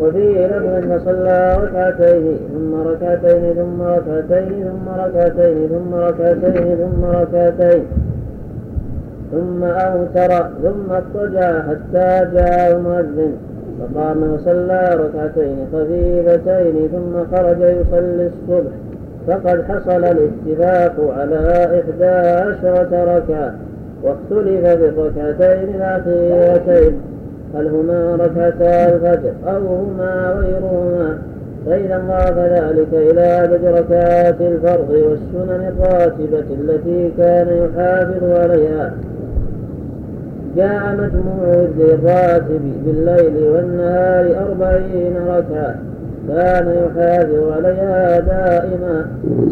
وفيه 0.00 0.46
لفظ 0.46 0.92
فصلى 0.92 1.56
ركعتين 1.62 2.36
ثم 2.54 2.88
ركعتين 2.88 3.54
ثم 3.54 3.82
ركعتين 3.82 4.64
ثم 4.64 4.88
ركعتين 4.88 5.68
ثم 5.68 5.94
ركعتين 5.94 6.76
ثم 6.76 7.04
ركعتين. 7.04 7.84
ثم 9.32 9.64
أوتر 9.64 10.50
ثم 10.62 10.92
اضطجع 10.92 11.62
حتى 11.62 12.30
جاء 12.34 12.76
المؤذن. 12.76 13.32
فقام 13.80 14.32
وصلى 14.32 14.82
ركعتين 14.94 15.66
خفيفتين 15.72 16.88
ثم 16.88 17.36
خرج 17.36 17.60
يصلي 17.60 18.26
الصبح. 18.26 18.72
فقد 19.26 19.62
حصل 19.62 20.04
الاتفاق 20.04 21.14
على 21.18 21.40
إحدى 21.80 22.14
عشرة 22.40 23.16
ركعة. 23.16 23.54
واختلف 24.02 24.66
في 24.66 24.88
الركعتين 24.88 25.74
الأخيرتين 25.74 27.00
هل 27.54 27.66
هما 27.66 28.16
ركعتا 28.20 28.94
الفجر 28.94 29.32
أو 29.46 29.66
هما 29.66 30.32
غيرهما؟ 30.38 31.18
فإذا 31.66 31.96
انضاف 31.96 32.38
ذلك 32.38 32.88
إلى 32.92 33.20
عدد 33.20 33.64
ركعات 33.64 34.40
الفرض 34.40 34.90
والسنن 34.90 35.72
الراتبة 35.72 36.44
التي 36.60 37.10
كان 37.18 37.48
يحافظ 37.48 38.24
عليها. 38.24 38.92
جاء 40.56 40.92
مجموع 40.92 41.66
الراتب 41.78 42.60
بالليل 42.84 43.48
والنهار 43.48 44.46
أربعين 44.48 45.16
ركعة 45.28 45.74
كان 46.28 46.74
يحافظ 46.86 47.52
عليها 47.52 48.20
دائما 48.20 49.06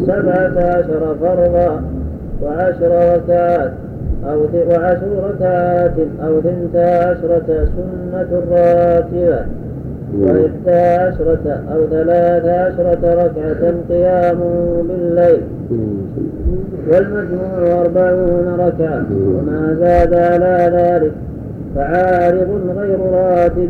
سبعة 0.07 0.69
عشر 0.69 1.15
فرضا 1.21 1.81
وعشر 2.43 3.15
ركعات. 3.15 3.71
أو 4.27 4.39
وعشر 4.69 5.29
ركعات 5.29 5.93
أو 6.25 6.41
ثنتا 6.41 7.09
عشرة 7.09 7.47
سنة 7.47 8.41
راتبة. 8.51 9.45
وإحدى 10.19 10.71
عشرة 10.71 11.59
أو 11.73 11.87
ثلاث 11.89 12.45
عشرة 12.45 13.23
ركعة 13.23 13.73
قيام 13.89 14.37
بالليل. 14.87 15.41
والمجموع 16.91 17.81
أربعون 17.81 18.47
ركعة. 18.59 19.05
وما 19.11 19.75
زاد 19.79 20.13
على 20.13 20.71
ذلك 20.73 21.11
فعارض 21.75 22.49
غير 22.77 22.99
راتب. 23.13 23.69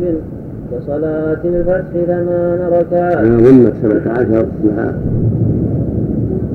كصلاة 0.72 1.38
الفتح 1.44 2.04
ثمان 2.06 2.60
ركعات. 2.72 3.16
أنا 3.16 3.36
ضمت 3.36 3.72
سبعة 3.82 4.12
عشر 4.12 4.46
مع 4.64 4.92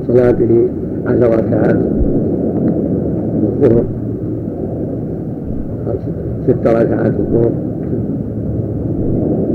صلاته 0.07 0.69
عشر 1.07 1.29
ركعات. 1.29 1.75
الظهر 3.65 3.83
ست 6.47 6.67
ركعات 6.67 7.13
الظهر 7.19 7.51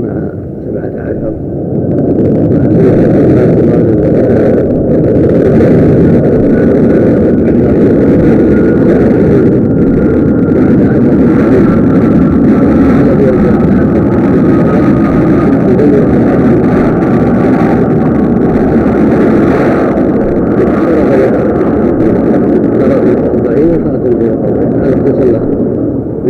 مع 0.01 0.29
سبعة 0.65 1.01
عشر 1.01 1.33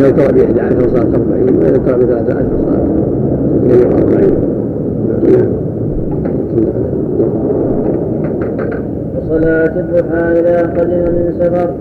يقرأ 0.02 0.32
ب 0.32 0.38
11 0.38 0.90
صلاة 0.90 1.02
40 1.02 1.58
ويقرأ 1.58 1.98
ب 1.98 2.06
13 2.06 2.46
صلاة 2.66 2.86
42 3.66 4.52
وصلاة 9.42 9.80
الضحى 9.80 10.40
إذا 10.40 10.62
قدم 10.62 11.00
من 11.00 11.34
سفر 11.40 11.74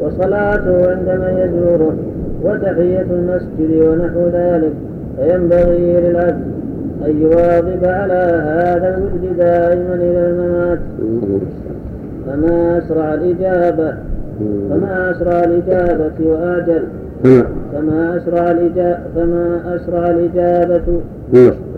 وصلاته 0.00 0.90
عندما 0.90 1.44
يزوره 1.44 1.96
وتحية 2.42 3.06
المسجد 3.10 3.82
ونحو 3.82 4.28
ذلك 4.32 4.72
فينبغي 5.16 6.00
للعبد 6.00 6.44
أن 7.06 7.20
يواظب 7.20 7.84
على 7.84 8.42
هذا 8.46 8.96
الورد 8.96 9.36
دائما 9.38 9.94
إلى 9.94 10.30
الممات. 10.30 10.78
فما 12.26 12.78
أسرع 12.78 13.14
الإجابة 13.14 13.94
فما 14.70 15.10
أسرع 15.10 15.44
الإجابة 15.44 16.12
وأعجل 16.26 16.82
فما 17.72 18.16
أسرع 18.16 18.50
الإجابة 18.50 18.98
فما 19.14 19.76
أسرع 19.76 20.10
الإجابة 20.10 21.00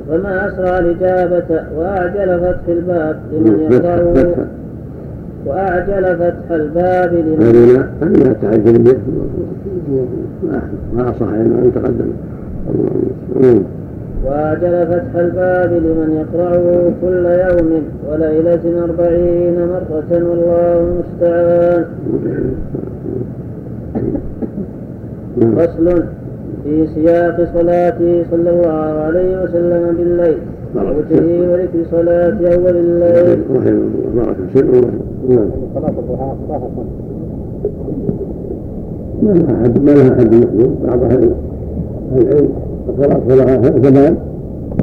فما 0.08 0.48
أسرع 0.48 0.78
الإجابة 0.78 1.62
وأعجل 1.76 2.40
فتح 2.40 2.68
الباب 2.68 3.16
لمن 3.32 3.72
يقرأه 3.72 4.34
وأعجل 5.46 6.16
فتح 6.16 6.50
الباب 6.50 7.12
لمن 7.14 7.42
هذه 7.42 7.84
هذه 8.02 8.36
تعجل 8.42 8.78
به 8.78 8.96
ما 10.94 11.10
أصح 11.10 11.28
أن 11.28 11.72
تقدم. 11.74 12.10
وأعجل 14.26 14.86
فتح 14.86 15.16
الباب 15.16 15.72
لمن 15.72 16.10
يقرأه 16.20 16.90
كل 17.02 17.24
يوم 17.26 17.82
وليلة 18.10 18.84
أربعين 18.84 19.56
مرة 19.68 20.10
والله 20.10 20.78
المستعان. 20.88 21.84
فصل 25.56 26.02
في 26.64 26.86
سياق 26.94 27.48
صلاته 27.54 28.24
صلى 28.30 28.50
الله 28.50 29.00
عليه 29.06 29.42
وسلم 29.42 29.96
بالليل. 29.98 30.38
ووتره 30.76 31.50
وذكر 31.50 31.84
صلاة 31.90 32.54
أول 32.54 32.76
الليل. 32.76 33.40
رحمه 33.50 33.68
الله 34.56 34.90
نعم. 35.28 35.50
صلاة 35.74 35.88
الضحى 35.88 36.32
ما 39.22 39.32
لها 39.32 39.62
حد 39.62 39.82
ما 39.84 39.90
لها 39.90 40.14
حد 40.16 40.34
محدود 40.34 40.76
بعض 40.86 41.02
أهل 41.02 41.30
العلم 42.16 42.48
الصلاة 42.88 43.20
صلاة 43.28 43.78
زمان 43.90 44.16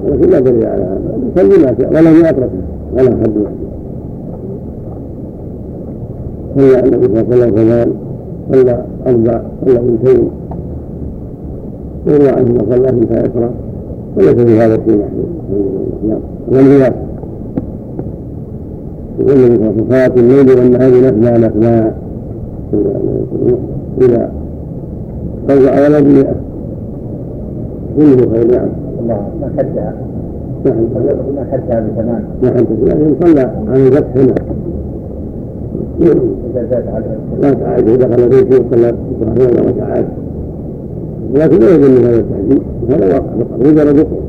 ولكن 0.06 0.30
لا 0.30 0.40
دليل 0.40 0.66
على 0.66 0.84
هذا 0.84 1.00
يصلي 1.36 1.66
ما 1.66 1.76
شاء 1.80 1.90
ولم 1.94 2.16
يتركه 2.20 2.50
ولا 2.94 3.10
حد 3.10 3.30
محدود 3.30 3.66
صلى 6.56 6.80
النبي 6.80 7.08
صلى 7.08 7.22
الله 7.22 7.46
عليه 7.46 7.54
وسلم 7.54 7.94
صلى 8.52 8.86
أربع 9.08 9.42
صلى 9.66 9.76
اثنتين 9.76 10.30
يروى 12.08 12.30
عنه 12.30 12.58
صلى 12.70 12.90
اثنتا 12.90 13.14
عشرة 13.20 13.50
وليس 14.18 14.34
في 14.34 14.60
هذا 14.60 14.76
الشيء 14.76 15.06
والقياس 16.48 16.94
يقول 19.20 19.34
النبي 19.34 19.58
صلى 19.58 19.70
الله 19.70 19.74
عليه 19.74 19.74
وسلم 19.74 19.86
صلاة 19.90 20.12
الليل 20.18 20.60
والنهار 20.60 20.92
مثنى 20.92 21.40
مثنى 21.40 21.92
إذا 24.02 24.32
قضى 25.50 25.66
ولد 25.66 26.08
مئة 26.08 26.36
كله 27.98 28.32
خير 28.34 28.52
نعم 28.52 28.70
الله 29.00 29.22
ما 29.42 29.50
حدها 29.58 29.94
ما 30.66 31.46
حدها 31.52 31.80
بثمان 31.80 32.24
ما 32.44 32.50
حدها 32.50 32.86
لكن 32.86 33.16
صلى 33.22 33.42
عن 33.42 33.76
الفتح 33.76 34.16
هنا. 34.16 34.36
إذا 36.02 36.66
زاد 36.72 36.88
على 36.88 37.06
لا 37.42 37.54
تعاد 37.54 37.86
دخل 38.00 38.30
بيته 38.30 38.66
وصلى 38.66 38.94
ركعات 39.68 40.06
ولكن 41.34 41.60
لا 41.60 41.76
يظن 41.76 42.06
هذا 42.06 42.20
التعليم 42.20 42.60
هذا 42.90 43.14
واقع. 43.14 43.20
فقط 43.20 43.60
مجرد 43.60 44.00
وقوع 44.00 44.20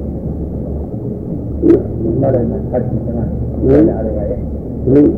من 2.04 2.24
قال 2.24 2.34
إن 2.34 2.60
حد 2.72 2.82
كمان 3.06 3.28
نعم. 3.66 3.96
عليها 3.98 4.36
من 4.86 5.14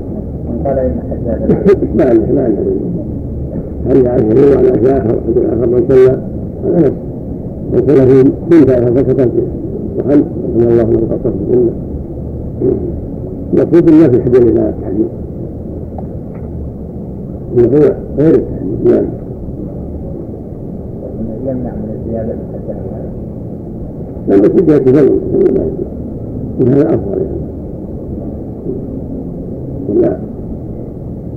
قال 0.65 0.79
إن 0.79 1.01
حد 1.11 1.29
هذا 1.29 1.47
ما 1.95 2.05
عليه 2.05 2.33
ما 2.33 2.45
عليه 2.45 2.59
هل 3.87 4.07
عليه 4.07 4.55
وعلى 4.55 4.75
أشياء 4.75 4.97
اخر 4.99 5.67
من 5.67 5.85
صلى؟ 5.89 6.19
هذا 6.65 6.81
نفس 6.81 6.93
من 7.73 7.83
صلى 7.87 8.07
في 8.07 8.31
كل 8.51 8.67
فسقط 8.67 9.31
وهل 9.99 10.25
رحم 10.57 10.69
الله 10.69 10.85
من 10.85 11.09
قصر 11.11 11.29
السنة 11.29 11.89
المقصود 13.53 13.91
ما 13.91 14.09
في 14.09 14.23
حدود 14.23 14.43
إلى 14.43 14.69
التحديد 14.69 15.09
الموضوع 17.57 17.97
غير 18.19 18.35
التحديد 18.35 18.79
نعم 18.85 19.05
يمنع 21.47 21.71
من 21.71 22.01
الزياده 22.01 22.35
هذا 22.59 23.11
لما 24.29 24.49
في 24.49 24.63
جهة 24.63 24.79
فضل 24.79 26.69
هذا 26.69 26.95
أفضل 26.95 27.21
يعني. 27.21 27.39
ولا 29.89 30.19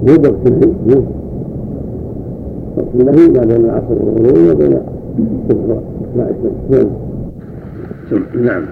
هو 0.09 0.13
وقت 0.13 0.47
النهي 0.47 1.03
وقت 2.77 2.87
النهي 2.95 3.27
ما 3.27 3.45
بين 3.45 3.65
العصر 3.65 3.93
والغروب 4.01 4.49
وبين 4.49 4.79
الصبح 5.49 5.81
نعم. 6.15 6.85
نعم. 8.35 8.65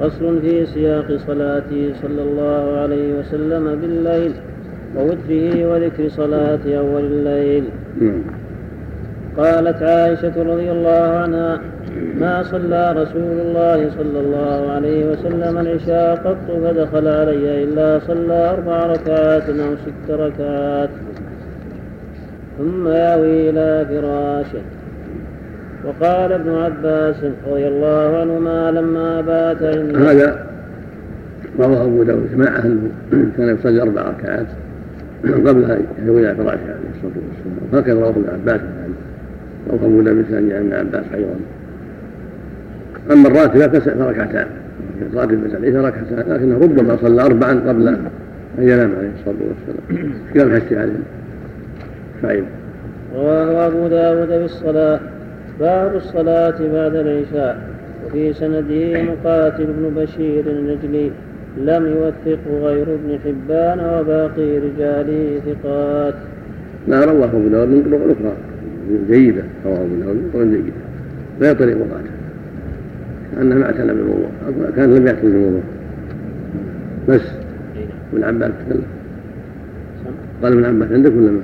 فصل 0.00 0.40
في 0.40 0.66
سياق 0.66 1.16
صلاته 1.26 1.92
صلى 2.02 2.22
الله 2.22 2.78
عليه 2.78 3.18
وسلم 3.18 3.80
بالليل 3.80 4.32
ووتره 4.96 5.72
وذكر 5.72 6.08
صلاة 6.08 6.78
أول 6.78 7.04
الليل. 7.04 7.64
نعم. 8.00 8.22
قالت 9.38 9.82
عائشة 9.82 10.42
رضي 10.42 10.70
الله 10.70 11.16
عنها 11.22 11.60
ما 12.20 12.42
صلى 12.42 12.92
رسول 12.92 13.38
الله 13.46 13.90
صلى 13.90 14.20
الله 14.20 14.72
عليه 14.72 15.10
وسلم 15.10 15.58
العشاء 15.58 16.16
قط 16.16 16.50
فدخل 16.64 17.08
علي 17.08 17.64
إلا 17.64 18.00
صلى 18.06 18.50
أربع 18.50 18.86
ركعات 18.86 19.48
أو 19.48 19.74
ست 19.74 20.10
ركعات. 20.10 20.88
ثم 22.58 22.88
يأوي 22.88 23.50
إلى 23.50 23.86
فراشه. 23.88 24.62
وقال 25.84 26.32
ابن 26.32 26.54
عباس 26.54 27.16
رضي 27.50 27.68
الله 27.68 28.16
عنهما 28.20 28.70
لما 28.70 29.20
بات 29.20 29.62
هذا 29.96 30.46
رواه 31.58 31.82
أبو 31.82 32.02
داود 32.02 32.30
جماعة 32.32 32.60
أنه 32.60 32.90
كان 33.36 33.56
يصلي 33.56 33.82
أربع 33.82 34.02
ركعات 34.02 34.46
قبل 35.24 35.64
أن 35.64 35.84
يهوي 36.06 36.20
إلى 36.20 36.34
فراشه 36.34 36.62
عليه 36.62 36.90
الصلاة 36.94 37.12
والسلام 37.28 37.82
هكذا 37.82 37.94
رواه 37.94 38.10
ابن 38.10 38.24
عباس. 38.32 38.60
ابو 39.82 40.02
داود 40.02 40.26
بن 40.30 40.52
ابن 40.52 40.72
عباس 40.72 41.04
أيضا. 41.14 41.34
أما 43.12 43.28
الراتبه 43.28 43.78
فركعتان 43.78 44.46
الراتبه 45.12 45.58
ليس 45.58 45.74
ركعتان. 45.74 46.34
لكنه 46.34 46.58
ربما 46.58 46.96
صلى 46.96 47.22
اربعا 47.22 47.52
قبل 47.68 47.88
أن 47.88 47.98
ينام 48.58 48.92
عليه 48.98 49.10
الصلاة 49.18 49.36
والسلام. 49.48 50.12
كما 50.34 50.54
حكي 50.54 50.76
عليه 50.76 50.92
فعيل 52.22 52.44
رواه 53.16 53.66
أبو 53.66 53.88
داود 53.88 54.28
بالصلاة 54.28 55.00
باب 55.60 55.96
الصلاة 55.96 56.54
بعد 56.72 56.94
العشاء. 56.94 57.58
وفي 58.06 58.32
سنده 58.32 59.02
مقاتل 59.02 59.66
بن 59.66 60.02
بشير 60.02 60.44
النجلي 60.46 61.10
لم 61.58 61.86
يوثقه 61.86 62.58
غير 62.62 62.86
ابن 62.94 63.18
حبان 63.24 63.80
وباقي 63.80 64.58
رجاله 64.58 65.40
ثقات. 65.46 66.14
ما 66.88 67.04
رواه 67.04 67.24
أبو 67.24 67.48
داود 67.48 67.68
من 67.68 67.82
طرق 67.82 68.00
أخرى 68.04 68.32
جيدة 69.10 69.42
رواه 69.66 69.76
أبو 69.76 69.94
داود 69.94 70.16
من 70.16 70.30
طرق 70.32 70.44
جيدة. 70.44 70.72
غير 71.40 71.54
طريق 71.54 71.76
مقاتل 71.76 72.10
كانه 73.36 73.54
ما 73.54 73.66
اعتنى 73.66 73.86
بالوضوء 73.86 74.28
كان 74.76 74.94
لم 74.94 75.06
يعتني 75.06 75.30
بالوضوء 75.30 75.62
بس. 77.08 77.20
ابن 78.12 78.24
عباس 78.24 78.50
تكلم 78.66 78.82
قال 80.42 80.52
ابن 80.52 80.64
عباس 80.64 80.92
عندك 80.92 81.12
ولا 81.12 81.30
ما؟ 81.30 81.40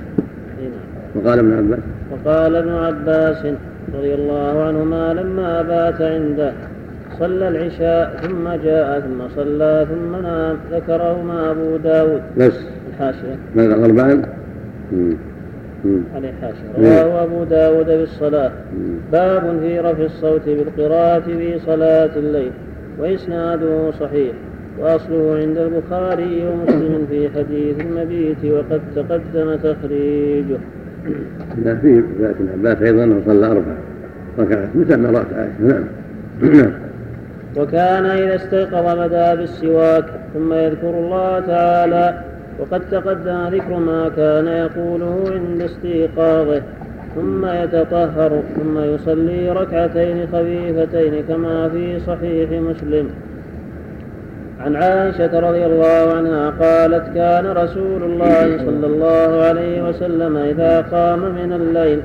وقال 1.14 1.38
ابن 1.38 1.52
عباس. 1.52 1.78
وقال 2.12 2.56
ابن 2.56 2.70
عباس 2.70 3.46
رضي 3.94 4.14
الله 4.14 4.62
عنهما 4.62 5.14
لما 5.14 5.62
بات 5.62 6.00
عنده 6.00 6.52
صلى 7.18 7.48
العشاء 7.48 8.20
ثم 8.22 8.48
جاء 8.64 9.00
ثم 9.00 9.28
صلى 9.36 9.86
ثم 9.90 10.22
نام 10.22 10.56
ذكرهما 10.72 11.50
أبو 11.50 11.76
داود. 11.76 12.22
بس. 12.38 12.52
الحاشية. 12.90 13.36
ماذا 13.56 13.84
أربعا؟ 13.84 14.22
عليه 16.14 16.32
حاشية 16.40 17.02
رواه 17.02 17.24
أبو 17.24 17.44
داود 17.44 17.86
بالصلاة. 17.86 18.52
باب 19.12 19.58
في 19.60 19.80
رفع 19.80 20.04
الصوت 20.04 20.40
بالقراءة 20.46 21.20
في 21.20 21.58
صلاة 21.58 22.10
الليل 22.16 22.50
وإسناده 22.98 23.90
صحيح 23.90 24.32
وأصله 24.78 25.36
عند 25.36 25.58
البخاري 25.58 26.44
ومسلم 26.48 27.06
في 27.10 27.28
حديث 27.28 27.80
المبيت 27.80 28.44
وقد 28.44 28.80
تقدم 28.96 29.56
تخريجه. 29.56 30.58
لا 31.64 31.76
في 31.76 32.02
رواية 32.18 32.30
ابن 32.30 32.48
عباس 32.52 32.82
أيضا 32.82 33.04
أنه 33.04 33.22
صلى 33.26 33.46
أربع 33.46 33.74
ركعات. 34.38 34.68
مثل 34.74 34.94
ما 34.96 35.10
رأت 35.10 35.32
عائشة؟ 35.36 35.60
نعم. 35.60 35.84
نعم. 36.42 36.72
وكان 37.56 38.06
إذا 38.06 38.34
استيقظ 38.34 38.98
بدا 38.98 39.34
بالسواك 39.34 40.04
ثم 40.34 40.52
يذكر 40.52 40.90
الله 40.90 41.40
تعالى 41.40 42.29
وقد 42.58 42.80
تقدم 42.90 43.46
ذكر 43.46 43.76
ما 43.76 44.10
كان 44.16 44.46
يقوله 44.46 45.24
عند 45.26 45.62
استيقاظه 45.62 46.62
ثم 47.14 47.46
يتطهر 47.46 48.42
ثم 48.56 48.78
يصلي 48.94 49.50
ركعتين 49.50 50.26
خفيفتين 50.32 51.24
كما 51.28 51.68
في 51.68 52.00
صحيح 52.00 52.50
مسلم. 52.50 53.10
عن 54.60 54.76
عائشة 54.76 55.40
رضي 55.40 55.66
الله 55.66 56.12
عنها 56.16 56.50
قالت 56.50 57.14
كان 57.14 57.46
رسول 57.46 58.02
الله 58.02 58.58
صلى 58.58 58.86
الله 58.86 59.42
عليه 59.42 59.88
وسلم 59.88 60.36
إذا 60.36 60.80
قام 60.80 61.18
من 61.18 61.52
الليل 61.52 62.00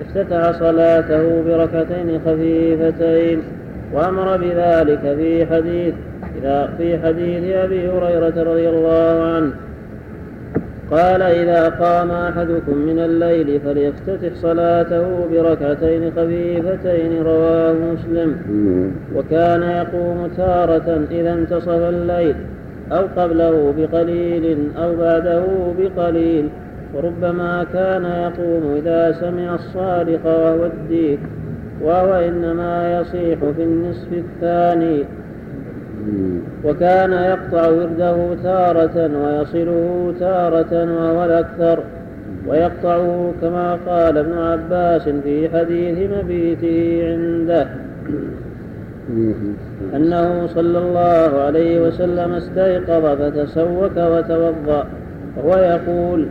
افتتح 0.00 0.50
صلاته 0.50 1.42
بركعتين 1.42 2.20
خفيفتين 2.26 3.42
وأمر 3.94 4.36
بذلك 4.36 5.00
في 5.00 5.46
حديث 5.46 5.94
في 6.78 6.98
حديث 6.98 7.54
أبي 7.54 7.88
هريرة 7.88 8.42
رضي 8.42 8.68
الله 8.68 9.34
عنه. 9.34 9.52
قال 10.90 11.22
إذا 11.22 11.68
قام 11.68 12.10
أحدكم 12.10 12.76
من 12.78 12.98
الليل 12.98 13.60
فليفتتح 13.60 14.34
صلاته 14.34 15.26
بركعتين 15.32 16.10
خفيفتين 16.10 17.22
رواه 17.22 17.72
مسلم. 17.72 18.36
وكان 19.16 19.62
يقوم 19.62 20.28
تارة 20.36 21.00
إذا 21.10 21.32
انتصف 21.32 21.68
الليل 21.68 22.34
أو 22.92 23.04
قبله 23.16 23.74
بقليل 23.78 24.58
أو 24.78 24.96
بعده 24.96 25.42
بقليل. 25.78 26.48
وربما 26.94 27.66
كان 27.72 28.04
يقوم 28.04 28.76
إذا 28.76 29.12
سمع 29.12 29.54
الصارخ 29.54 30.24
وهو 30.24 30.66
الديك 30.66 31.18
وهو 31.82 32.14
إنما 32.14 33.00
يصيح 33.00 33.38
في 33.56 33.62
النصف 33.62 34.08
الثاني. 34.12 35.04
وكان 36.64 37.12
يقطع 37.12 37.68
ورده 37.68 38.34
تارة 38.42 39.10
ويصله 39.22 40.14
تارة 40.20 40.72
وهو 40.72 41.24
الأكثر 41.24 41.78
ويقطعه 42.46 43.32
كما 43.40 43.78
قال 43.86 44.18
ابن 44.18 44.38
عباس 44.38 45.08
في 45.08 45.48
حديث 45.48 46.10
مبيته 46.10 47.00
عنده 47.04 47.66
أنه 49.96 50.46
صلى 50.46 50.78
الله 50.78 51.40
عليه 51.40 51.80
وسلم 51.86 52.32
استيقظ 52.32 53.04
فتسوك 53.22 53.96
وتوضأ 53.96 54.86
وهو 55.36 55.58
يقول 55.58 56.28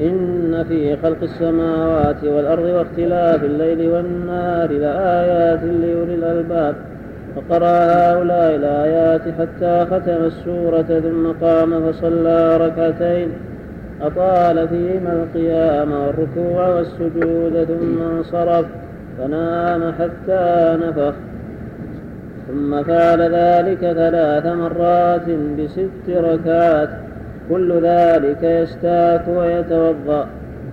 إن 0.00 0.64
في 0.68 0.96
خلق 0.96 1.22
السماوات 1.22 2.24
والأرض 2.24 2.64
واختلاف 2.64 3.44
الليل 3.44 3.90
والنهار 3.90 4.70
لآيات 4.72 5.62
لأولي 5.62 6.14
الألباب. 6.14 6.74
فقرأ 7.36 7.66
هؤلاء 7.66 8.56
الآيات 8.56 9.20
حتى 9.20 9.86
ختم 9.90 10.24
السورة 10.24 10.82
ثم 10.82 11.46
قام 11.46 11.92
فصلى 11.92 12.56
ركعتين. 12.56 13.28
أطال 14.02 14.68
فيهما 14.68 15.12
القيام 15.12 15.92
والركوع 15.92 16.68
والسجود 16.68 17.64
ثم 17.64 18.02
انصرف 18.02 18.66
فنام 19.18 19.92
حتى 19.92 20.78
نفخ. 20.82 21.14
ثم 22.48 22.82
فعل 22.82 23.22
ذلك 23.22 23.80
ثلاث 23.80 24.46
مرات 24.46 25.28
بست 25.58 26.08
ركعات. 26.08 26.88
كل 27.50 27.80
ذلك 27.82 28.42
يستاك 28.42 29.24
ويتوضأ 29.28 30.26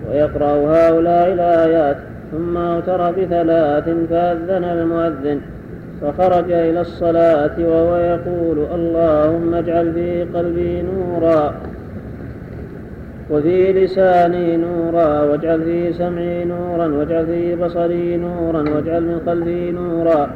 ويقرأ 0.09 0.53
هؤلاء 0.55 1.34
الآيات 1.34 1.97
ثم 2.32 2.57
أوتر 2.57 3.11
بثلاث 3.11 3.89
فأذن 4.09 4.64
المؤذن. 4.64 5.41
فخرج 6.03 6.51
إلى 6.51 6.81
الصلاة 6.81 7.51
وهو 7.59 7.97
يقول 7.97 8.57
اللهم 8.75 9.53
اجعل 9.53 9.93
في 9.93 10.23
قلبي 10.23 10.81
نورا 10.81 11.53
وفي 13.31 13.73
لساني 13.73 14.57
نورا 14.57 15.21
واجعل 15.21 15.61
في 15.63 15.93
سمعي 15.93 16.45
نورا 16.45 16.87
واجعل 16.87 17.25
في 17.25 17.55
بصري 17.55 18.17
نورا 18.17 18.61
واجعل 18.75 19.03
من 19.03 19.21
خلفي 19.25 19.71
نورا 19.71 20.29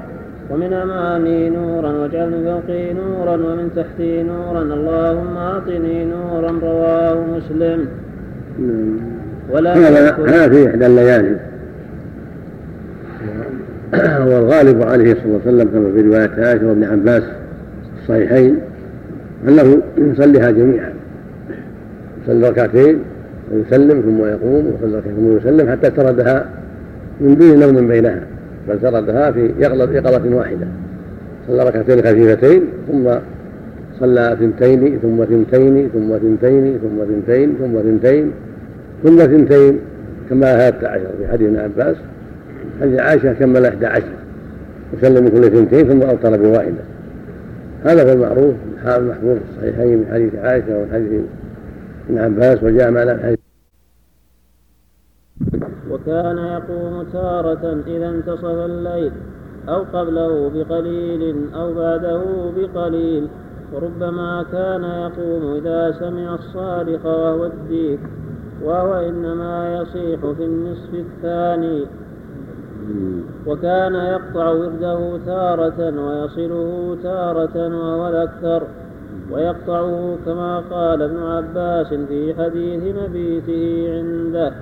ومن 0.49 0.73
أمامي 0.73 1.49
نورا 1.49 1.91
واجعل 1.91 2.29
من 2.29 2.41
فوقي 2.45 2.93
نورا 2.93 3.33
ومن 3.33 3.69
تحتي 3.75 4.23
نورا 4.23 4.61
اللهم 4.61 5.37
أعطني 5.37 6.05
نورا 6.05 6.51
رواه 6.63 7.17
مسلم 7.37 7.87
ولا 9.51 9.73
هذا 9.73 10.17
هذا 10.27 10.49
في 10.49 10.69
إحدى 10.69 10.85
الليالي. 10.85 11.35
والغالب 14.27 14.83
عليه 14.83 15.13
صلى 15.13 15.25
الله 15.25 15.41
عليه 15.45 15.55
وسلم 15.55 15.69
كما 15.73 15.91
في 15.91 16.01
رواية 16.01 16.45
عائشة 16.45 16.67
وابن 16.67 16.83
عباس 16.83 17.23
الصحيحين 18.01 18.59
أنه 19.47 19.81
يصليها 19.97 20.51
جميعا. 20.51 20.93
يصلي 22.23 22.49
ركعتين 22.49 22.99
ويسلم 23.51 24.01
ثم 24.01 24.25
يقوم 24.25 24.65
ويصلي 24.65 24.97
ركعتين 24.97 25.15
ثم 25.15 25.37
يسلم 25.37 25.71
حتى 25.71 25.89
تردها 25.89 26.45
من 27.21 27.37
دون 27.37 27.59
نوم 27.59 27.87
بينها 27.87 28.21
بل 28.69 28.79
سردها 28.81 29.31
في 29.31 29.51
يقظة 29.59 30.35
واحدة. 30.35 30.67
صلى 31.47 31.63
ركعتين 31.63 31.97
خفيفتين 31.97 32.63
ثم 32.87 33.09
صلى 33.99 34.37
ثنتين 34.39 34.99
ثم 35.01 35.25
ثنتين 35.25 35.89
ثم 35.93 36.17
ثنتين 36.17 36.79
ثم 36.81 37.05
ثنتين 37.05 37.55
ثم 37.59 37.79
ثنتين 37.81 38.31
ثم 39.03 39.17
ثنتين 39.17 39.79
كما 40.29 40.67
هات 40.67 40.83
عشر 40.83 41.07
في 41.17 41.27
حديث 41.27 41.47
ابن 41.47 41.59
عباس 41.59 41.95
حديث 42.81 42.99
عائشة 42.99 43.33
كمل 43.33 43.65
إحدى 43.65 43.85
عشر. 43.85 44.13
وسلم 44.93 45.23
من 45.23 45.29
كل 45.29 45.49
ثنتين 45.49 45.87
ثم 45.87 46.01
أوتر 46.09 46.37
بواحدة. 46.37 46.83
هذا 47.83 48.09
هو 48.09 48.13
المعروف 48.13 48.55
المحفوظ 48.85 49.37
في 49.37 49.43
الصحيحين 49.51 49.99
من 49.99 50.07
حديث 50.11 50.35
عائشة 50.35 50.77
ومن 50.77 50.91
حديث 50.93 51.21
ابن 52.09 52.17
عباس 52.17 52.63
وجاء 52.63 52.91
مع 52.91 53.03
الحديث 53.03 53.37
وكان 55.91 56.37
يقوم 56.37 57.03
تارة 57.13 57.83
إذا 57.87 58.09
انتصف 58.09 58.45
الليل 58.45 59.11
أو 59.69 59.83
قبله 59.83 60.49
بقليل 60.49 61.53
أو 61.53 61.73
بعده 61.73 62.23
بقليل. 62.57 63.27
وربما 63.73 64.45
كان 64.51 64.83
يقوم 64.83 65.55
إذا 65.55 65.95
سمع 65.99 66.35
الصارخ 66.35 67.05
وهو 67.05 67.45
الديك 67.45 67.99
وهو 68.63 68.93
إنما 68.93 69.81
يصيح 69.81 70.19
في 70.19 70.45
النصف 70.45 70.93
الثاني. 70.93 71.85
وكان 73.47 73.95
يقطع 73.95 74.49
ورده 74.49 75.17
تارة 75.25 75.79
ويصله 76.07 76.97
تارة 77.03 77.55
وهو 77.77 78.07
الأكثر 78.09 78.63
ويقطعه 79.31 80.17
كما 80.25 80.63
قال 80.71 81.01
ابن 81.01 81.23
عباس 81.23 81.87
في 81.87 82.33
حديث 82.33 82.95
مبيته 82.95 83.89
عنده 83.97 84.53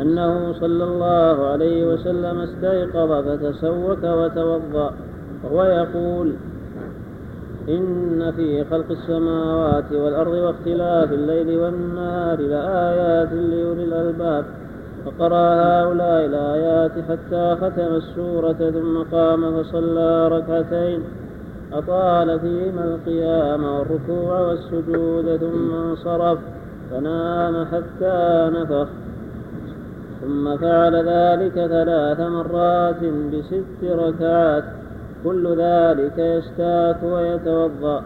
أنه 0.00 0.52
صلى 0.52 0.84
الله 0.84 1.46
عليه 1.46 1.92
وسلم 1.92 2.38
استيقظ 2.38 3.28
فتسوك 3.28 4.04
وتوضأ 4.04 4.92
وهو 5.44 5.64
يقول 5.64 6.32
إن 7.68 8.32
في 8.36 8.64
خلق 8.64 8.90
السماوات 8.90 9.92
والأرض 9.92 10.32
واختلاف 10.32 11.12
الليل 11.12 11.58
والنهار 11.58 12.40
لآيات 12.40 13.32
لأولي 13.32 13.84
الألباب. 13.84 14.44
فقرأ 15.06 15.54
هؤلاء 15.54 16.26
الآيات 16.26 16.90
حتى 16.90 17.56
ختم 17.60 17.94
السورة 17.94 18.52
ثم 18.52 19.16
قام 19.16 19.62
فصلى 19.62 20.28
ركعتين. 20.28 21.02
أطال 21.72 22.40
فيهما 22.40 22.84
القيام 22.84 23.64
والركوع 23.64 24.40
والسجود 24.40 25.36
ثم 25.36 25.74
انصرف 25.74 26.38
فنام 26.90 27.64
حتى 27.64 28.50
نفخ. 28.54 28.88
ثم 30.20 30.56
فعل 30.56 30.94
ذلك 30.96 31.52
ثلاث 31.54 32.20
مرات 32.20 33.04
بست 33.32 33.84
ركعات. 33.84 34.64
كل 35.24 35.56
ذلك 35.56 36.18
يستاك 36.18 37.02
ويتوضأ 37.02 38.02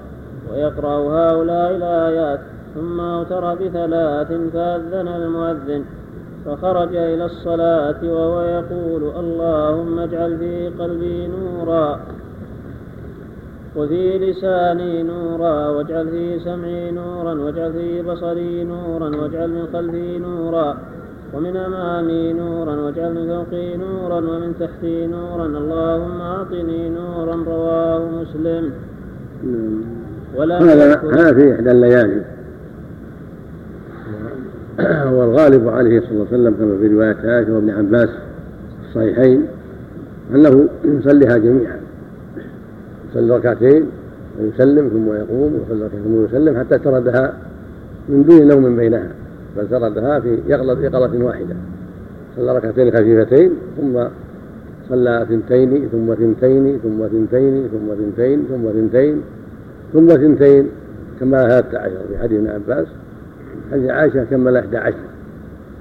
ويقرأ 0.53 0.99
هؤلاء 0.99 1.77
الآيات 1.77 2.41
ثم 2.75 3.01
أوتر 3.01 3.55
بثلاث 3.55 4.29
فأذن 4.29 5.09
المؤذن. 5.09 6.00
فخرج 6.47 6.97
إلى 6.97 7.25
الصلاة 7.25 8.01
وهو 8.03 8.43
يقول 8.43 9.03
اللهم 9.19 9.99
اجعل 9.99 10.39
في 10.39 10.69
قلبي 10.69 11.27
نورا 11.27 12.01
وفي 13.77 14.19
لساني 14.19 15.03
نورا 15.03 15.69
واجعل 15.69 16.09
في 16.09 16.39
سمعي 16.45 16.91
نورا 16.91 17.35
واجعل 17.35 17.73
في 17.73 18.03
بصري 18.03 18.65
نورا 18.65 19.09
واجعل 19.17 19.49
من 19.51 19.67
خلفي 19.73 20.19
نورا 20.19 20.79
ومن 21.35 21.57
أمامي 21.57 22.33
نورا 22.33 22.75
واجعل 22.77 23.15
من 23.15 23.27
فوقي 23.29 23.77
نورا 23.77 24.17
ومن 24.17 24.55
تحتي 24.61 25.07
نورا 25.07 25.47
اللهم 25.47 26.21
أعطني 26.21 26.89
نورا 26.89 27.37
رواه 27.47 28.09
مسلم 28.21 28.73
هذا 30.39 31.01
هذا 31.03 31.33
في 31.35 31.55
إحدى 31.55 31.71
الليالي. 31.71 32.25
والغالب 35.17 35.69
عليه 35.69 36.01
صلى 36.01 36.11
الله 36.11 36.27
عليه 36.33 36.43
وسلم 36.43 36.55
كما 36.55 36.79
في 36.79 36.95
رواية 36.95 37.17
عائشة 37.25 37.55
وابن 37.55 37.71
عباس 37.71 38.09
الصحيحين 38.89 39.47
أنه 40.35 40.69
يصليها 40.85 41.37
جميعا. 41.37 41.81
يصلي 43.11 43.37
ركعتين 43.37 43.87
ويسلم 44.41 44.89
ثم 44.89 45.13
يقوم 45.15 45.55
ويصلي 45.55 45.85
ركعتين 45.85 46.03
ثم 46.05 46.25
يسلم 46.25 46.59
حتى 46.59 46.79
تردها 46.79 47.35
من 48.09 48.25
دون 48.25 48.49
نوم 48.49 48.77
بينها. 48.77 49.09
بل 49.57 49.67
سردها 49.71 50.21
في 50.21 50.39
يقظة 50.49 51.25
واحدة. 51.25 51.55
صلى 52.37 52.57
ركعتين 52.57 52.91
خفيفتين 52.91 53.51
ثم 53.77 54.05
صلى 54.89 55.27
ثنتين 55.29 55.89
ثم 55.93 56.15
ثنتين 56.15 56.79
ثم 56.83 57.07
ثنتين 57.07 57.69
ثم 57.69 57.95
ثنتين 57.95 58.45
ثم 58.49 58.71
ثنتين 58.73 59.23
ثم 59.93 60.09
ثنتين 60.09 60.69
كما 61.21 61.59
هات 61.59 61.75
عشر 61.75 62.01
في 62.09 62.19
حديث 62.19 62.39
ابن 62.39 62.49
عباس. 62.49 62.87
حديث 63.73 63.91
عائشة 63.91 64.25
كمل 64.25 64.57
إحدى 64.57 64.77
عشر. 64.77 64.97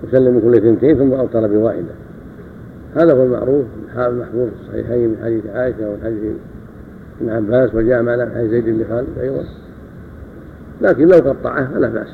وسلم 0.04 0.34
من 0.34 0.42
كل 0.42 0.62
ثنتين 0.62 0.98
ثم 0.98 1.14
أوتر 1.14 1.48
بواحدة. 1.48 1.94
هذا 2.96 3.14
هو 3.14 3.24
المعروف 3.24 3.66
المحفوظ 3.98 4.48
في 4.48 4.62
الصحيحين 4.62 5.10
من 5.10 5.18
حديث 5.24 5.46
عائشة 5.46 5.90
ومن 5.90 6.00
حديث 6.04 6.34
ابن 7.22 7.30
عباس 7.30 7.76
وجاء 7.76 8.02
مع 8.02 8.12
حديث 8.36 8.52
زيد 8.52 8.66
بن 8.66 8.86
خالد 8.90 9.08
أيضا. 9.22 9.44
لكن 10.82 11.08
لو 11.08 11.18
قطعه 11.18 11.74
فلا 11.74 11.88
بأس. 11.88 12.08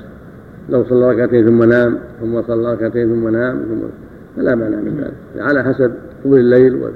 لو 0.69 0.83
صلى 0.83 1.11
ركعتين 1.11 1.45
ثم 1.45 1.63
نام 1.63 1.97
ثم 2.21 2.41
صلى 2.41 2.73
ركعتين 2.73 3.07
ثم 3.07 3.29
نام 3.29 3.57
ثم 3.57 3.87
فلا 4.35 4.55
مانع 4.55 4.77
من 4.77 4.97
ذلك. 5.01 5.43
على 5.47 5.63
حسب 5.63 5.91
طول 6.23 6.39
الليل 6.39 6.91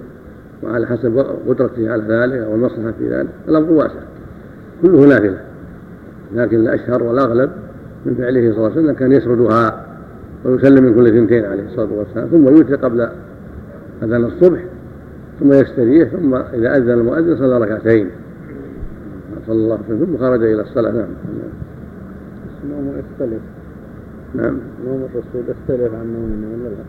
وعلى 0.64 0.88
حسب 0.88 1.26
قدرته 1.48 1.92
على 1.92 2.04
ذلك 2.08 2.48
والمصلحة 2.52 2.92
في 2.92 3.10
ذلك 3.10 3.30
الأمر 3.48 3.72
واسع. 3.72 4.02
كله 4.82 5.06
نافلة. 5.06 5.42
لكن 6.36 6.58
الأشهر 6.58 7.04
والأغلب 7.04 7.50
من 8.06 8.16
فعله 8.16 8.42
صلى 8.42 8.58
الله 8.58 8.72
عليه 8.72 8.82
وسلم 8.82 8.94
كان 8.94 9.12
يسردها 9.12 9.86
ويسلم 10.46 10.84
من 10.84 10.96
كل 10.96 11.12
ثنتين 11.12 11.46
عليه 11.46 11.64
الصلاة 11.64 11.90
والسلام 11.92 12.28
ثم 12.28 12.48
يوتر 12.48 12.76
قبل 12.76 13.10
أذان 14.04 14.26
الصبح 14.26 14.64
ثم 15.40 15.54
يستريح 15.54 16.10
ثم 16.10 16.36
إذا 16.36 16.78
أذن 16.78 16.92
المؤذن 16.92 17.38
صلى 17.38 17.58
ركعتين. 17.58 18.10
صلى 19.48 19.56
الله 19.56 19.76
عليه 19.76 19.96
وسلم 19.96 20.06
ثم 20.06 20.18
خرج 20.18 20.44
إلى 20.44 20.62
الصلاة. 20.62 20.92
نعم. 20.92 21.08
نومه 22.70 22.92
يختلف. 22.98 23.42
نعم. 24.36 24.58
نوم 24.88 25.02
الرسول 25.02 25.42
يختلف 25.48 25.94
عن 25.94 26.14
نومنا 26.14 26.48
ولا 26.48 26.70
لا؟ 26.70 26.84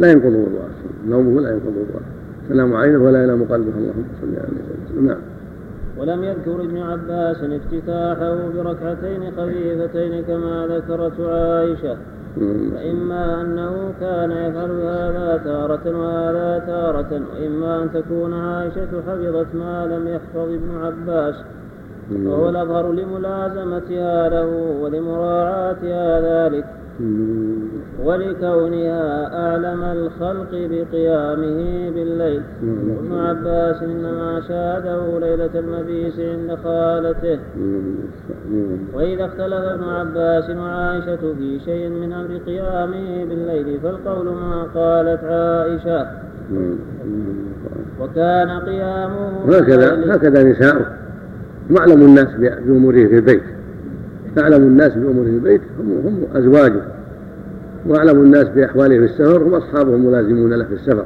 لا 0.00 0.12
ينقض 0.12 0.26
وضوءه. 0.26 0.68
نومه 1.08 1.40
لا 1.40 1.50
ينقض 1.50 1.66
وضوءه. 1.66 2.02
تنام 2.48 2.76
عينه 2.76 3.04
ولا 3.04 3.24
ينام 3.24 3.44
قلبه. 3.44 3.72
اللهم 3.78 4.04
صل 4.20 4.28
على 4.28 4.48
وسلم. 4.86 5.06
نعم. 5.06 5.18
ولم 5.98 6.24
يذكر 6.24 6.60
ابن 6.60 6.78
عباس 6.78 7.36
افتتاحه 7.42 8.36
بركعتين 8.56 9.32
خفيفتين 9.36 10.22
كما 10.22 10.66
ذكرت 10.66 11.20
عائشة. 11.20 11.96
فإما 12.74 13.40
أنه 13.40 13.94
كان 14.00 14.30
يفعل 14.30 14.70
هذا 14.70 15.40
تارة 15.44 15.98
وهذا 15.98 16.64
تارة 16.66 17.22
وإما 17.32 17.82
أن 17.82 17.92
تكون 17.92 18.34
عائشة 18.34 19.02
حفظت 19.06 19.54
ما 19.54 19.86
لم 19.86 20.08
يحفظ 20.08 20.48
ابن 20.48 20.70
عباس. 20.84 21.34
وهو 22.26 22.48
الأظهر 22.48 22.92
لملازمتها 22.92 24.28
له 24.28 24.46
ولمراعاتها 24.80 26.20
ذلك. 26.20 26.64
ولكونها 28.04 29.34
أعلم 29.46 29.82
الخلق 29.82 30.50
بقيامه 30.52 31.90
بالليل. 31.90 32.42
وابن 32.62 33.12
عباس 33.12 33.82
إنما 33.82 34.42
شاهده 34.48 35.18
ليلة 35.18 35.50
المبيس 35.54 36.18
عند 36.18 36.58
خالته. 36.64 37.38
وإذا 38.94 39.24
اختلف 39.24 39.64
ابن 39.64 39.84
عباس 39.84 40.50
وعائشة 40.50 41.34
في 41.38 41.60
شيء 41.64 41.88
من 41.88 42.12
أمر 42.12 42.36
قيامه 42.46 43.24
بالليل 43.24 43.80
فالقول 43.82 44.26
ما 44.26 44.62
قالت 44.74 45.24
عائشة. 45.24 46.06
وكان 48.00 48.50
قيامه 48.50 49.56
هكذا 49.56 50.14
هكذا 50.14 50.42
نساؤه. 50.42 50.86
معلم 51.70 52.02
الناس 52.02 52.28
بأموره 52.38 53.06
في 53.06 53.16
البيت. 53.16 53.42
أعلم 54.38 54.62
الناس 54.62 54.92
بأموره 54.92 55.24
في 55.24 55.30
البيت 55.30 55.60
هم, 55.80 56.06
هم 56.06 56.24
أزواجه. 56.34 56.82
وأعلم 57.86 58.22
الناس 58.22 58.44
بأحواله 58.44 58.98
في 58.98 59.04
السفر 59.04 59.42
هم 59.42 59.54
أصحابه 59.54 59.94
الملازمون 59.94 60.52
له 60.52 60.64
في 60.64 60.74
السفر. 60.74 61.04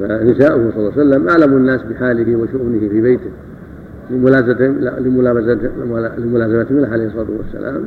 فنساؤه 0.00 0.70
صلى 0.70 0.76
الله 0.76 0.92
عليه 0.92 1.08
وسلم 1.08 1.28
أعلم 1.28 1.56
الناس 1.56 1.82
بحاله 1.82 2.36
وشؤونه 2.36 2.78
في 2.78 3.00
بيته. 3.00 3.30
لملازمة 4.10 4.68
منه 6.70 6.88
عليه 6.88 7.06
الصلاة 7.06 7.26
والسلام. 7.38 7.82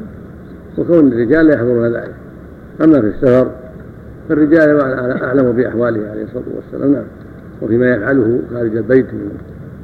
وكون 0.77 1.13
الرجال 1.13 1.45
لا 1.45 1.53
يحضرون 1.53 1.85
ذلك. 1.85 2.13
أما 2.83 3.01
في 3.01 3.07
السفر 3.07 3.51
فالرجال 4.29 4.79
أعلم 5.23 5.51
بأحواله 5.51 6.09
عليه 6.09 6.23
الصلاة 6.23 6.43
والسلام. 6.55 6.91
نعم. 6.91 7.03
وفيما 7.61 7.95
يفعله 7.95 8.39
خارج 8.53 8.77
البيت 8.77 9.05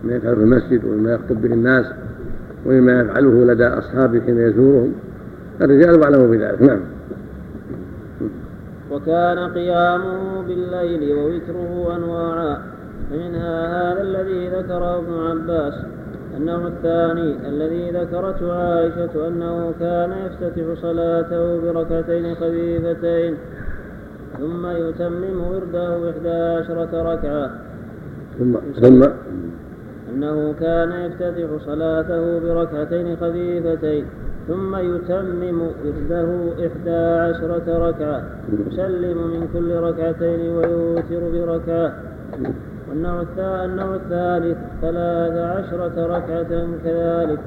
مما 0.03 0.15
يفعله 0.15 0.35
في 0.35 0.41
المسجد 0.41 0.85
ومما 0.85 1.13
يخطب 1.13 1.41
به 1.41 1.53
الناس. 1.53 1.85
ومما 2.65 3.01
يفعله 3.01 3.45
لدى 3.53 3.67
أصحابه 3.67 4.21
حين 4.21 4.37
يزورهم 4.37 4.93
الرجال 5.61 6.03
أعلم 6.03 6.31
بذلك 6.31 6.61
نعم. 6.61 6.79
وكان 8.91 9.39
قيامه 9.53 10.41
بالليل 10.47 11.13
ووتره 11.17 11.95
أنواعا 11.95 12.57
فمنها 13.09 13.91
هذا 13.91 14.01
الذي 14.01 14.49
ذكره 14.49 14.99
ابن 14.99 15.13
عباس 15.13 15.73
النوع 16.37 16.67
الثاني 16.67 17.49
الذي 17.49 17.91
ذكرته 17.91 18.53
عائشة 18.53 19.27
أنه 19.27 19.73
كان 19.79 20.11
يفتتح 20.25 20.81
صلاته 20.81 21.61
بركعتين 21.61 22.35
خفيفتين 22.35 23.37
ثم 24.39 24.67
يتمم 24.67 25.41
ورده 25.51 26.09
إحدى 26.09 26.29
عشرة 26.29 27.13
ركعة. 27.13 27.51
ثم 28.39 28.55
ثم 28.81 29.03
أنه 30.13 30.53
كان 30.59 30.91
يفتتح 30.91 31.65
صلاته 31.65 32.39
بركعتين 32.39 33.15
خفيفتين 33.15 34.05
ثم 34.47 34.75
يتمم 34.75 35.61
ورده 35.61 36.49
إحدى 36.67 36.99
عشرة 37.25 37.87
ركعة 37.87 38.23
يسلم 38.67 39.17
من 39.17 39.47
كل 39.53 39.75
ركعتين 39.75 40.39
ويوتر 40.55 41.21
بركعة. 41.33 41.93
والنوع 42.89 43.23
النوع 43.65 43.95
الثالث 43.95 44.57
ثلاث 44.81 45.37
عشرة 45.37 46.05
ركعة 46.05 46.67
كذلك. 46.83 47.39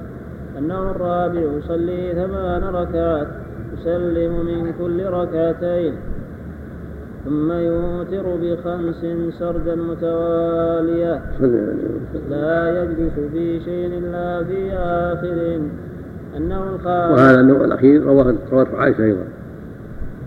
النوع 0.59 0.91
الرابع 0.91 1.41
يصلي 1.41 2.13
ثمان 2.15 2.63
ركعات 2.63 3.29
يسلم 3.73 4.33
من 4.47 4.73
كل 4.79 5.07
ركعتين. 5.07 5.95
ثم 7.27 7.53
يوتر 7.53 8.37
بخمس 8.43 9.07
سردا 9.39 9.75
متوالية. 9.75 11.23
لا 12.31 12.83
يجلس 12.83 13.13
في 13.33 13.61
شيء 13.61 13.99
إلا 13.99 14.45
في 14.45 14.73
آخر. 14.73 15.61
النوع 16.37 16.69
الخامس 16.75 17.19
وهذا 17.19 17.41
النوع 17.41 17.65
الأخير 17.65 18.03
رواه 18.03 18.35
رواه 18.53 18.67
عائشة 18.75 19.05
أيضا. 19.05 19.25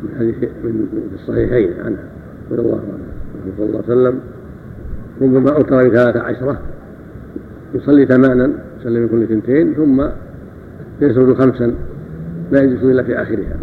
من 0.04 0.10
حديث 0.20 0.36
من 0.64 0.88
الصحيحين 1.14 1.74
عنها 1.86 2.04
رضي 2.52 2.62
الله 2.62 2.78
عنها 2.78 3.56
صلى 3.58 3.66
الله 3.66 3.84
عليه 3.88 3.94
وسلم 3.94 4.20
ربما 5.22 5.56
أوتر 5.56 5.90
بثلاث 5.90 6.18
عشرة. 6.18 6.60
يصلي 7.74 8.06
ثمانا 8.06 8.52
يصلي 8.80 9.00
من 9.00 9.08
كل 9.08 9.24
اثنتين 9.24 9.74
ثم 9.74 10.06
يسرد 11.02 11.34
خمسا. 11.34 11.74
لا 12.52 12.62
يجلس 12.62 12.84
إلا 12.84 13.04
في 13.04 13.22
آخرها. 13.22 13.56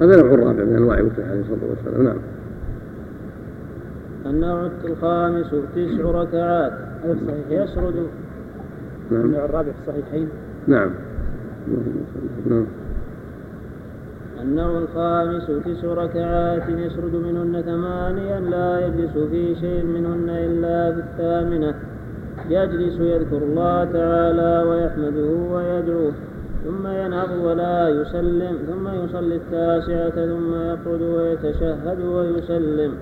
هذا 0.00 0.14
النوع 0.14 0.34
الرابع 0.34 0.64
من 0.64 0.76
أنواع 0.76 1.00
وتر 1.00 1.22
عليه 1.30 1.40
الصلاة 1.40 1.70
والسلام. 1.70 2.04
نعم. 2.04 2.16
النوع 4.26 4.70
الخامس 4.84 5.50
تسع 5.50 6.10
ركعات. 6.10 6.72
يسرد. 7.50 8.06
نعم. 9.10 9.20
النوع 9.20 9.44
الرابع 9.44 9.72
في 9.72 9.88
الصحيحين. 9.88 10.28
نعم. 10.66 10.90
نعم 12.46 12.66
النوع 14.42 14.78
الخامس 14.78 15.46
تسع 15.46 15.94
ركعات 15.94 16.68
يسرد 16.68 17.14
منهن 17.14 17.62
ثمانيا 17.62 18.40
لا 18.40 18.86
يجلس 18.86 19.18
في 19.30 19.54
شيء 19.54 19.84
منهن 19.84 20.28
إلا 20.28 20.92
في 20.92 21.00
الثامنة. 21.00 21.74
يجلس 22.48 23.00
يذكر 23.00 23.36
الله 23.36 23.84
تعالى 23.84 24.68
ويحمده 24.68 25.30
ويدعوه. 25.52 26.12
ثم 26.64 26.86
ينهض 26.86 27.30
ولا 27.44 27.88
يسلم 27.88 28.58
ثم 28.66 28.88
يصلي 29.04 29.36
التاسعة 29.36 30.26
ثم 30.26 30.54
يقعد 30.54 31.02
ويتشهد 31.02 32.00
ويسلم 32.00 32.92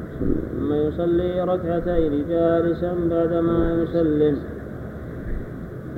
ثم 0.59 0.73
يصلي 0.73 1.45
ركعتين 1.45 2.25
جالسا 2.29 2.95
بعدما 3.11 3.83
يسلم. 3.83 4.37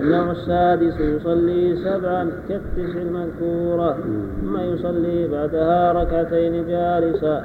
النوع 0.01 0.31
السادس 0.31 1.01
يصلي 1.01 1.77
سبعا 1.77 2.31
كالتسع 2.49 3.01
المذكورة 3.01 3.97
ثم 4.43 4.57
يصلي 4.59 5.29
بعدها 5.29 5.93
ركعتين 5.93 6.67
جالسا. 6.67 7.45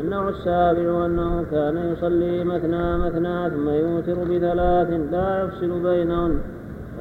النوع 0.00 0.28
السابع 0.28 1.06
أنه 1.06 1.44
كان 1.50 1.76
يصلي 1.92 2.44
مثنى 2.44 2.98
مثنى 2.98 3.50
ثم 3.50 3.68
يوتر 3.68 4.18
بثلاث 4.30 4.90
لا 5.12 5.44
يفصل 5.44 5.82
بينهن. 5.82 6.38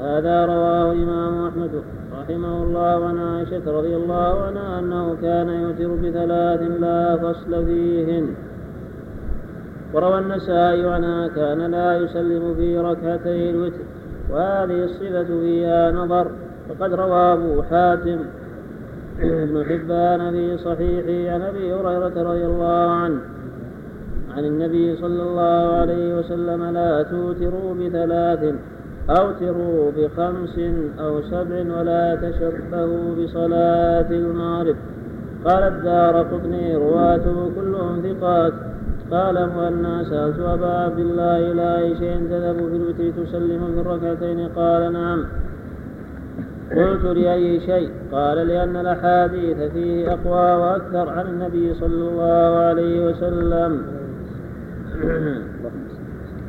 هذا 0.02 0.46
رواه 0.46 0.92
الإمام 0.92 1.48
أحمد 1.48 1.84
رحمه 2.20 2.64
الله 2.64 3.06
عن 3.06 3.18
عائشة 3.18 3.72
رضي 3.78 3.96
الله 3.96 4.42
عنها 4.42 4.80
أنه 4.80 5.18
كان 5.22 5.50
يوتر 5.50 5.96
بثلاث 5.96 6.62
لا 6.62 7.18
فصل 7.18 7.66
فيهن. 7.66 8.36
وروى 9.94 10.20
النسائي 10.20 10.90
عنها 10.90 11.28
كان 11.28 11.72
لا 11.72 11.98
يسلم 11.98 12.56
في 12.56 12.80
ركعتي 12.80 13.50
الوتر 13.50 13.84
وهذه 14.32 14.84
الصفة 14.84 15.24
فيها 15.24 15.92
نظر 15.92 16.32
وقد 16.70 16.94
روى 16.94 17.34
أبو 17.34 17.62
حاتم 17.62 18.20
ابن 19.20 19.66
حبان 19.66 20.32
في 20.32 20.58
صحيحه 20.58 21.34
عن 21.34 21.42
أبي 21.42 21.74
هريرة 21.74 22.24
رضي 22.30 22.46
الله 22.46 22.90
عنه 22.92 23.22
عن 24.38 24.46
النبي 24.46 24.96
صلى 24.96 25.24
الله 25.24 25.76
عليه 25.76 26.20
وسلم 26.20 26.64
لا 26.64 27.04
توتروا 27.04 27.74
بثلاث 27.74 28.56
أوتروا 29.20 29.92
بخمس 29.98 30.60
أو 31.00 31.22
سبع 31.22 31.80
ولا 31.80 32.16
تشبهوا 32.16 33.16
بصلاة 33.16 34.10
المغرب. 34.12 34.76
قال 35.46 35.64
الدار 35.64 36.22
قطني 36.22 36.76
رواته 36.76 37.52
كلهم 37.56 38.02
ثقات. 38.02 38.54
قال 39.12 39.50
مؤنى 39.56 40.06
سألت 40.06 40.40
أبا 40.40 40.68
عبد 40.68 41.00
الله 41.00 41.52
إلى 41.52 41.78
أي 41.78 41.98
شيء 41.98 42.28
تذهب 42.30 42.56
في 42.56 42.76
الوتر 42.76 43.24
تسلم 43.24 43.74
في 43.74 43.82
الركعتين؟ 43.82 44.48
قال 44.56 44.94
نعم. 44.94 45.26
قلت 46.76 47.06
لأي 47.18 47.60
شيء؟ 47.60 47.90
قال 48.12 48.38
لأن 48.48 48.76
الأحاديث 48.76 49.58
فيه 49.58 50.14
أقوى 50.14 50.62
وأكثر 50.62 51.10
عن 51.10 51.26
النبي 51.28 51.74
صلى 51.74 52.10
الله 52.10 52.58
عليه 52.58 53.06
وسلم. 53.06 53.82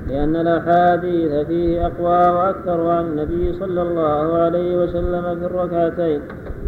لأن 0.09 0.36
الأحاديث 0.36 1.46
فيه 1.46 1.86
أقوى 1.86 2.36
وأكثر 2.36 2.86
عن 2.88 3.05
النبي 3.05 3.53
صلى 3.61 3.82
الله 3.82 4.38
عليه 4.38 4.76
وسلم 4.76 5.22
في 5.22 5.46
الركعتين. 5.46 6.20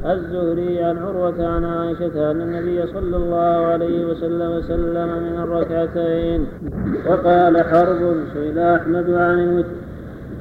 الزهري 0.07 0.83
عن 0.83 0.99
عروة 0.99 1.47
عن 1.47 1.65
عائشة 1.65 2.31
أن 2.31 2.41
النبي 2.41 2.87
صلى 2.87 3.17
الله 3.17 3.67
عليه 3.67 4.07
وسلم 4.07 4.63
سلم 4.69 5.09
من 5.09 5.41
الركعتين. 5.43 6.47
وقال 7.07 7.65
حرب 7.65 8.17
سئل 8.35 8.59
أحمد 8.59 9.11
عن 9.11 9.65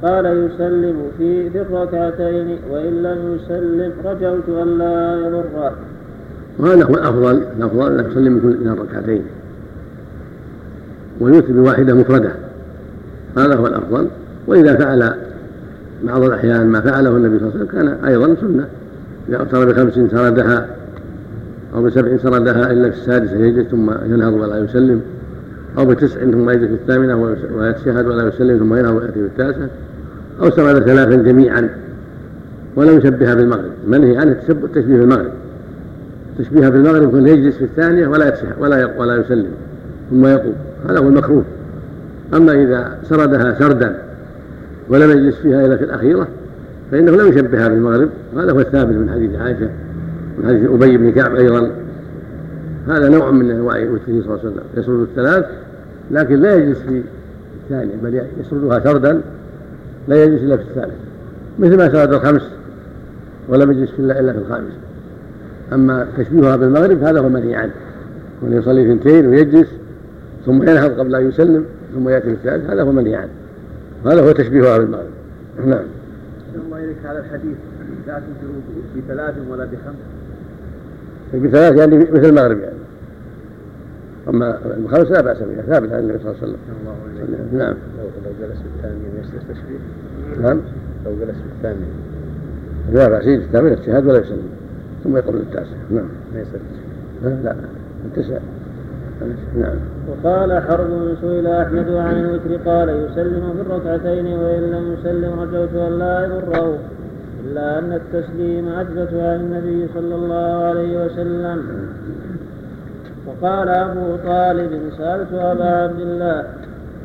قال 0.02 0.26
يسلم 0.26 0.96
في 1.18 1.50
في 1.50 1.60
الركعتين 1.60 2.58
وإن 2.70 3.02
لم 3.02 3.38
يسلم 3.38 3.92
رجوت 4.04 4.48
أن 4.62 4.78
لا 4.78 5.26
يضر. 5.26 5.72
وهذا 6.58 6.84
هو 6.84 6.94
الأفضل 6.94 7.42
الأفضل 7.58 7.98
أن 7.98 8.10
يسلم 8.10 8.32
من 8.32 8.68
الركعتين. 8.68 9.22
ويوتر 11.20 11.52
بواحدة 11.52 11.94
مفردة. 11.94 12.43
هذا 13.36 13.54
هو 13.54 13.66
الأفضل. 13.66 14.08
وإذا 14.46 14.76
فعل 14.76 15.14
بعض 16.04 16.22
الأحيان 16.22 16.66
ما 16.66 16.80
فعله 16.80 17.16
النبي 17.16 17.38
صلى 17.38 17.48
الله 17.48 17.58
عليه 17.58 17.64
وسلم 17.64 17.80
كان 17.80 18.04
أيضا 18.04 18.36
سنة. 18.40 18.66
إذا 19.28 19.36
أوتر 19.36 19.64
بخمس 19.64 20.10
سردها 20.10 20.66
أو 21.74 21.82
بسبع 21.82 22.16
سردها 22.16 22.72
إلا 22.72 22.90
في 22.90 22.96
السادسة 22.96 23.36
يجلس 23.36 23.68
ثم 23.68 23.90
ينهض 24.04 24.32
ولا 24.32 24.58
يسلم 24.58 25.00
أو 25.78 25.86
بتسع 25.86 26.20
ثم 26.20 26.50
يجلس 26.50 26.68
في 26.68 26.74
الثامنة 26.74 27.36
ويتشهد 27.56 28.06
ولا 28.06 28.28
يسلم 28.28 28.58
ثم 28.58 28.74
ينهض 28.74 28.94
ويأتي 28.94 29.12
في 29.12 29.20
التاسعة 29.20 29.68
أو 30.42 30.50
سرد 30.50 30.82
ثلاثا 30.82 31.14
جميعا 31.14 31.68
ولم 32.76 32.98
يشبهها 32.98 33.34
بالمغرب. 33.34 33.70
منهي 33.86 34.16
عنه 34.16 34.36
التشبيه 34.48 34.96
بالمغرب. 34.96 35.30
تشبيهها 36.38 36.70
بالمغرب 36.70 37.02
يكون 37.02 37.28
يجلس 37.28 37.56
في 37.56 37.64
الثانية 37.64 38.06
ولا 38.06 38.28
يتشهد 38.28 38.54
ولا 38.58 38.90
ولا 38.98 39.16
يسلم 39.16 39.50
ثم 40.10 40.26
يقوم. 40.26 40.54
هذا 40.88 40.98
هو 40.98 41.08
المكروه. 41.08 41.44
أما 42.34 42.52
إذا 42.52 42.98
سردها 43.08 43.58
سردا 43.58 43.96
ولم 44.88 45.10
يجلس 45.10 45.36
فيها 45.36 45.66
إلا 45.66 45.76
في 45.76 45.84
الأخيرة 45.84 46.28
فإنه 46.90 47.12
لم 47.12 47.28
يشبهها 47.28 47.68
بالمغرب. 47.68 48.08
وهذا 48.34 48.52
هو 48.52 48.60
الثابت 48.60 48.94
من 48.94 49.10
حديث 49.10 49.40
عائشة 49.40 49.68
من 50.38 50.46
حديث 50.46 50.70
أبي 50.70 50.96
بن 50.96 51.12
كعب 51.12 51.34
أيضا. 51.34 51.70
هذا 52.88 53.08
نوع 53.08 53.30
من 53.30 53.50
أنواع 53.50 53.76
وتره 53.76 54.04
صلى 54.06 54.20
الله 54.20 54.38
عليه 54.38 54.48
وسلم 54.48 54.62
يسرد 54.76 55.00
الثلاث 55.00 55.44
لكن 56.10 56.34
لا 56.40 56.54
يجلس 56.54 56.78
في 56.78 57.02
الثانية 57.64 57.94
بل 58.02 58.22
يسردها 58.40 58.80
سردا 58.80 59.20
لا 60.08 60.24
يجلس 60.24 60.42
إلا 60.42 60.56
في 60.56 60.62
الثالث. 60.62 60.94
مثل 61.58 61.76
ما 61.76 61.92
سرد 61.92 62.12
الخمس 62.12 62.42
ولم 63.48 63.70
يجلس 63.70 63.90
إلا 63.98 64.20
إلا 64.20 64.32
في 64.32 64.38
الخامسة 64.38 64.76
أما 65.72 66.06
تشبيهها 66.18 66.56
بالمغرب 66.56 67.02
هذا 67.02 67.20
هو 67.20 67.26
المنهي 67.26 67.54
عنه. 67.54 67.72
يصلي 68.48 68.92
اثنتين 68.92 69.26
ويجلس 69.26 69.68
ثم 70.46 70.62
ينهض 70.62 70.90
قبل 70.90 71.14
أن 71.14 71.28
يسلم. 71.28 71.64
ثم 71.94 72.08
يأتي 72.08 72.28
بالثالث 72.28 72.70
هذا 72.70 72.82
هو 72.82 72.90
المنهي 72.90 73.14
عنه 73.14 73.30
هذا 74.06 74.22
هو 74.22 74.32
تشبيهها 74.32 74.78
بالمغرب 74.78 75.10
نعم. 75.66 75.84
الله 76.66 76.84
إليك 76.84 76.96
هذا 77.04 77.18
الحديث 77.18 77.56
لا 78.06 78.20
تنكروا 78.20 78.60
بثلاث 78.96 79.34
ولا 79.50 79.64
بخمس. 79.64 79.96
بثلاث 81.34 81.76
يعني 81.76 81.98
مثل 81.98 82.28
المغرب 82.28 82.58
يعني. 82.58 82.76
أما 84.28 84.58
الخمس 84.76 85.10
لا 85.10 85.20
بأس 85.20 85.38
بها 85.38 85.62
ثابت 85.62 85.92
عن 85.92 85.98
النبي 85.98 86.18
صلى 86.18 86.30
الله 86.30 86.36
عليه 86.42 86.52
وسلم. 86.52 87.58
نعم. 87.58 87.74
لو 88.24 88.30
جلس 88.40 88.58
بالثانية 88.62 89.20
يصير 89.20 89.40
تشبيه 89.40 89.78
نعم. 90.42 90.60
لو 91.06 91.12
جلس 91.20 91.36
بالثانية 91.52 91.86
لا 92.92 93.08
بأس 93.08 93.26
يجلس 93.26 93.44
الثامن 93.44 93.72
اجتهاد 93.72 94.06
ولا 94.06 94.18
يسلم. 94.18 94.48
ثم 95.04 95.16
يقبل 95.16 95.36
التاسع 95.36 95.76
نعم. 95.90 96.08
ما 96.34 96.40
يصير 96.40 96.60
لا 97.22 97.28
لا 97.28 97.56
التسع. 98.04 98.38
نعم. 99.20 99.76
وقال 100.08 100.62
حرب 100.62 101.16
سئل 101.20 101.46
أحمد 101.46 101.90
عن 101.90 102.20
الوتر 102.20 102.70
قال 102.70 102.88
يسلم 102.88 103.54
في 103.56 103.60
الركعتين 103.60 104.26
وإن 104.26 104.62
لم 104.62 104.96
يسلم 104.98 105.40
رجوت 105.40 105.74
أن 105.74 105.98
لا 105.98 106.24
يضره 106.24 106.78
إلا 107.44 107.78
أن 107.78 107.92
التسليم 107.92 108.68
اثبت 108.68 109.08
عن 109.12 109.40
النبي 109.40 109.88
صلى 109.94 110.14
الله 110.14 110.64
عليه 110.64 111.04
وسلم. 111.04 111.88
وقال 113.26 113.68
أبو 113.68 114.16
طالب 114.24 114.70
سألت 114.98 115.32
أبا 115.32 115.64
عبد 115.64 116.00
الله 116.00 116.44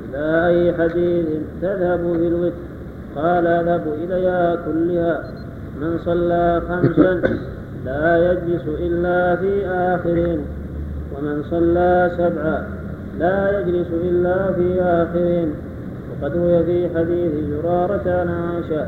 إلى 0.10 0.48
أي 0.48 0.74
حديث 0.74 1.26
تذهب 1.62 2.00
في 2.00 2.28
الوتر 2.28 2.56
قال 3.16 3.48
أذهب 3.48 3.82
اليها 4.04 4.56
كلها. 4.56 5.24
من 5.82 6.00
صلى 6.06 6.62
خمسا 6.70 7.22
لا 7.86 8.32
يجلس 8.32 8.64
إلا 8.80 9.36
في 9.36 9.68
آخرين. 9.68 10.40
ومن 11.20 11.44
صلى 11.50 12.12
سبعا 12.18 12.68
لا 13.20 13.60
يجلس 13.60 13.88
إلا 14.04 14.54
في 14.54 14.82
آخرين. 14.82 15.54
وقد 16.22 16.38
روي 16.38 16.64
في 16.64 16.90
حديث 16.96 17.32
زرارة 17.50 18.02
عن 18.06 18.30
عائشة 18.30 18.88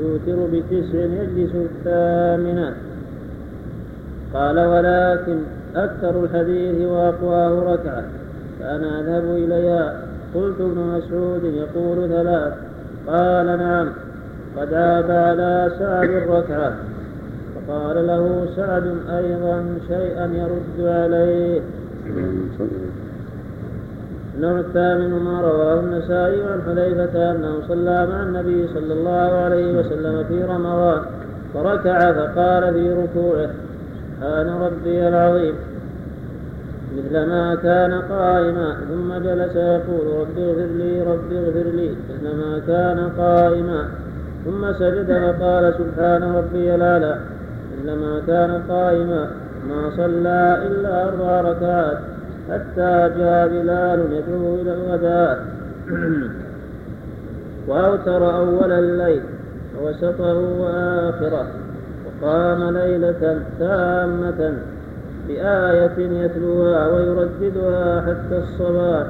يوتر 0.00 0.46
بتسع 0.52 0.98
يجلس 0.98 1.54
الثامنة. 1.54 2.74
قال 4.34 4.58
ولكن 4.58 5.38
أكثر 5.76 6.24
الحديث 6.24 6.88
وأقواه 6.88 7.72
ركعة 7.74 8.04
فأنا 8.60 9.00
أذهب 9.00 9.24
إليها. 9.36 10.00
قلت 10.34 10.60
ابن 10.60 10.78
مسعود 10.78 11.44
يقول 11.44 12.08
ثلاث. 12.08 12.52
قال 13.06 13.46
نعم. 13.46 13.88
قد 14.56 14.74
عاب 14.74 15.10
على 15.10 15.72
سعد 15.78 16.10
الركعة. 16.10 16.72
فقال 17.68 18.06
له 18.06 18.46
سعد 18.56 18.84
أيضا 19.10 19.64
شيئا 19.88 20.26
يرد 20.26 20.86
عليه. 20.86 21.60
النوع 24.36 24.60
الثامن 24.60 25.10
ما 25.10 25.40
رواه 25.40 25.80
النسائي 25.80 26.42
عن 26.42 26.62
حذيفة 26.66 27.30
أنه 27.30 27.52
صلى 27.68 28.06
مع 28.06 28.22
النبي 28.22 28.68
صلى 28.74 28.92
الله 28.92 29.30
عليه 29.44 29.78
وسلم 29.78 30.24
في 30.28 30.44
رمضان 30.44 31.00
فركع 31.54 32.12
فقال 32.12 32.74
في 32.74 32.92
ركوعه 32.92 33.50
سبحان 34.20 34.48
ربي 34.48 35.08
العظيم. 35.08 35.54
مثل 36.98 37.26
ما 37.26 37.54
كان 37.54 37.92
قائما 38.10 38.76
ثم 38.88 39.14
جلس 39.28 39.56
يقول 39.56 40.06
رب 40.20 40.38
اغفر 40.38 40.66
لي 40.76 41.02
رب 41.02 41.32
اغفر 41.32 41.68
لي. 41.70 41.90
مثل 41.90 42.36
ما 42.36 42.60
كان 42.66 43.10
قائما 43.18 43.88
ثم 44.44 44.72
سجد 44.72 45.06
فقال 45.06 45.74
سبحان 45.78 46.22
ربي 46.22 46.74
الأعلى. 46.74 47.18
مثل 47.78 47.92
ما 47.92 48.22
كان 48.26 48.62
قائما 48.68 49.30
ما 49.68 49.90
صلى 49.96 50.62
إلا 50.66 51.08
أربع 51.08 51.40
ركعات 51.40 51.98
حتى 52.50 53.10
جاء 53.18 53.48
بلال 53.48 54.12
يدعو 54.12 54.54
إلى 54.54 54.74
الغداء. 54.74 55.44
وأوتر 57.68 58.36
أول 58.36 58.72
الليل 58.72 59.22
ووسطه 59.80 60.34
وآخره 60.34 61.46
وقام 62.06 62.76
ليلة 62.76 63.40
تامة 63.58 64.52
بآية 65.28 66.24
يتلوها 66.24 66.88
ويرددها 66.88 68.00
حتى 68.00 68.38
الصباح. 68.38 69.06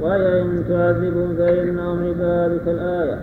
وهي 0.00 0.42
إن 0.42 0.64
تعذبهم 0.68 1.36
فإنهم 1.38 2.04
عبادك 2.04 2.68
الآية. 2.68 3.18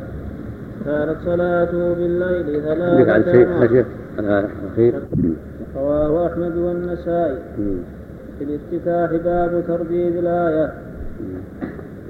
كانت 0.85 1.15
صلاته 1.25 1.93
بالليل 1.93 2.61
ثلاثة 2.61 3.13
عن 3.13 3.23
شيء؟ 3.23 3.47
خشية 3.59 3.85
الأخير 4.19 4.93
رواه 5.75 6.27
أحمد 6.27 6.57
والنسائي 6.57 7.37
في 8.39 8.43
الافتتاح 8.43 9.11
باب 9.23 9.63
ترديد 9.67 10.15
الآية. 10.15 10.73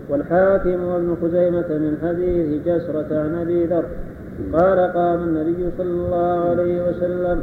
والحاكم 0.09 0.83
وابن 0.83 1.15
خزيمة 1.21 1.67
من 1.69 1.97
حديث 2.03 2.61
جسرة 2.65 3.19
عن 3.19 3.35
أبي 3.35 3.65
ذر. 3.65 3.85
قال 4.53 4.93
قام 4.93 5.23
النبي 5.23 5.69
صلى 5.77 5.91
الله 5.91 6.49
عليه 6.49 6.89
وسلم 6.89 7.41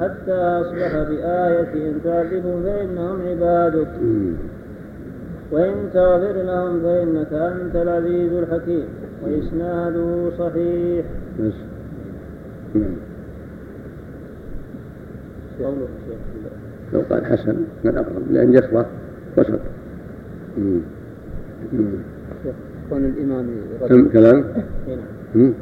حتى 0.00 0.32
أصبح 0.32 0.92
بآية 1.08 1.88
إن 1.88 2.00
تعذبهم 2.04 2.62
فإنهم 2.62 3.22
عبادك. 3.28 3.88
وإن 5.52 5.74
تغفر 5.94 6.42
لهم 6.42 6.82
فإنك 6.82 7.32
أنت 7.32 7.76
العزيز 7.76 8.32
الحكيم. 8.32 8.84
وإسناده 9.24 10.30
صحيح. 10.38 11.04
قوله 15.62 15.88
لو 16.92 17.00
قال 17.10 17.26
حسن 17.26 17.56
من 17.84 17.96
أقرب 17.96 18.32
لأن 18.32 18.52
جسرة 18.52 18.86
وسط. 19.36 19.60
كون 22.90 23.04
الإمام 23.04 23.46
كم 23.88 24.08
كلام؟ 24.08 24.44
نعم. 25.34 25.52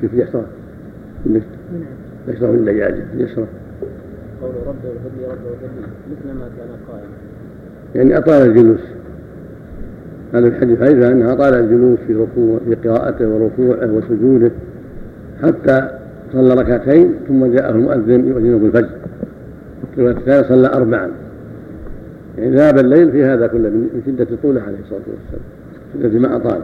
كيف 0.00 0.14
يسرى؟ 0.14 0.46
يسرى 2.28 2.50
من 2.50 2.58
الدجاجة 2.58 3.04
يسرى 3.14 3.46
قول 4.42 4.54
رب 4.66 4.76
اغفر 4.84 5.10
لي 5.18 5.24
رب 5.24 5.46
اغفر 5.46 5.66
لي 5.66 5.86
مثل 6.10 6.38
ما 6.38 6.48
كان 6.58 6.68
قائما 6.88 7.14
يعني 7.94 8.18
أطال 8.18 8.48
الجلوس. 8.50 8.80
هذا 10.34 10.46
الحديث 10.48 10.82
أيضا 10.82 11.08
أنها 11.12 11.32
أطال 11.32 11.54
الجلوس 11.54 11.98
في 12.06 12.14
ركوع 12.14 12.58
في 12.58 12.88
قراءته 12.88 13.28
وركوعه 13.28 13.92
وسجوده 13.92 14.50
حتى 15.42 15.99
صلى 16.32 16.54
ركعتين 16.54 17.14
ثم 17.28 17.46
جاءه 17.46 17.70
المؤذن 17.70 18.28
يؤذن 18.28 18.58
بالفجر. 18.58 18.90
الرواية 19.96 20.16
الثانية 20.16 20.48
صلى 20.48 20.68
أربعا. 20.68 21.10
يعني 22.38 22.56
ذهب 22.56 22.78
الليل 22.78 23.12
في 23.12 23.24
هذا 23.24 23.46
كله 23.46 23.68
من 23.68 24.02
شدة 24.06 24.26
طوله 24.42 24.62
عليه 24.62 24.78
الصلاة 24.84 25.00
والسلام 25.06 25.42
شدة 25.94 26.28
ما 26.28 26.36
أطال. 26.36 26.60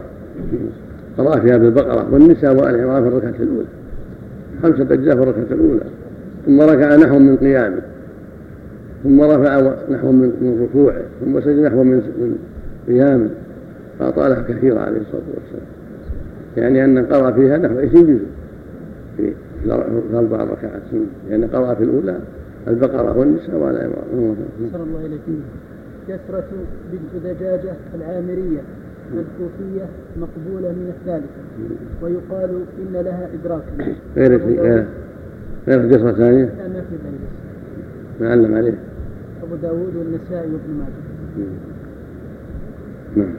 قرأ 1.17 1.39
فيها 1.39 1.57
بالبقرة 1.57 2.13
والنساء 2.13 2.55
وآل 2.55 2.81
عمران 2.81 3.03
في 3.03 3.07
الركعة 3.07 3.33
الأولى. 3.39 3.67
خمسة 4.63 4.93
أجزاء 4.93 5.15
في 5.15 5.23
الركعة 5.23 5.55
الأولى. 5.55 5.81
ثم 6.45 6.61
ركع 6.61 6.95
نحو 6.95 7.19
من 7.19 7.37
قيامه. 7.37 7.81
ثم 9.03 9.21
رفع 9.21 9.73
نحو 9.91 10.11
من 10.11 10.67
ركوعه. 10.69 11.01
ثم 11.25 11.41
سجد 11.41 11.59
نحو 11.59 11.83
من 11.83 12.01
قيامه. 12.87 13.29
فأطالها 13.99 14.41
كثيرا 14.41 14.79
عليه 14.79 14.99
الصلاة 14.99 15.21
والسلام. 15.33 15.67
يعني 16.57 16.85
أن 16.85 17.05
قرأ 17.05 17.31
فيها 17.31 17.57
نحو 17.57 17.79
20 17.79 18.07
جزء. 18.07 18.25
في 19.17 19.33
أربع 20.13 20.43
ركعات. 20.43 20.81
لأن 21.29 21.45
قرأ 21.45 21.73
في 21.73 21.83
الأولى 21.83 22.19
البقرة 22.67 23.17
والنساء 23.17 23.55
وعلى 23.55 23.89
عمران 24.13 24.35
نصر 24.61 24.83
الله 24.83 25.05
إليكم. 25.05 25.39
كسرة 26.07 26.47
بنت 26.91 27.23
دجاجة 27.25 27.73
العامرية 27.95 28.61
الكوفية 29.13 29.85
مقبولة 30.17 30.69
من 30.69 30.93
الثالثة. 30.99 31.41
ويقال 32.01 32.49
إن 32.79 32.93
لها 32.93 33.29
إدراك. 33.33 33.63
غير 34.17 34.37
غير 34.37 34.85
غير 35.67 35.93
قصة 35.93 36.11
ثانية؟ 36.11 36.45
لا 36.45 36.67
ما 36.67 36.81
في 36.81 38.23
ما 38.23 38.31
علم 38.31 38.55
عليه. 38.55 38.77
أبو 39.43 39.55
داود 39.55 39.95
والنسائي 39.95 40.51
وابن 40.51 40.73
ماجه. 40.79 41.47
نعم. 43.15 43.33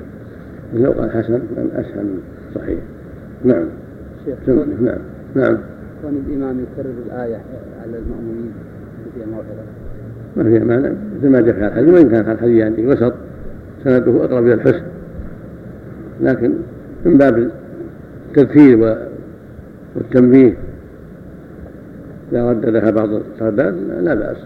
لو 0.75 0.93
قال 0.93 1.11
حسن 1.11 1.41
أسهل 1.75 2.07
صحيح. 2.55 2.79
نعم. 3.45 3.69
شيخ 4.25 4.49
نعم. 4.49 4.99
نعم. 5.35 5.59
كون 6.03 6.25
الإمام 6.27 6.61
يكرر 6.61 6.95
الآية 7.07 7.41
على 7.83 7.99
المأمومين 7.99 8.53
فيها 9.15 9.27
موعظة. 9.27 9.47
ما 10.37 10.45
فيها 10.45 10.65
معنى 10.65 10.95
مثل 11.19 11.29
ما 11.29 11.41
جاء 11.41 11.55
في 11.55 11.67
الحديث 11.67 11.95
وإن 11.95 12.09
كان 12.11 12.31
الحديث 12.31 12.57
يعني 12.57 12.87
وسط 12.87 13.15
سنده 13.85 14.25
أقرب 14.25 14.47
إلى 14.47 14.55
الحسن. 14.55 14.83
لكن 16.21 16.53
من 17.05 17.19
باب 17.19 17.51
التذكير 18.29 18.97
والتنبيه 19.97 20.57
إذا 22.33 22.51
رددها 22.51 22.91
بعض 22.91 23.09
السادات 23.09 23.75
لا 24.01 24.15
بأس. 24.15 24.37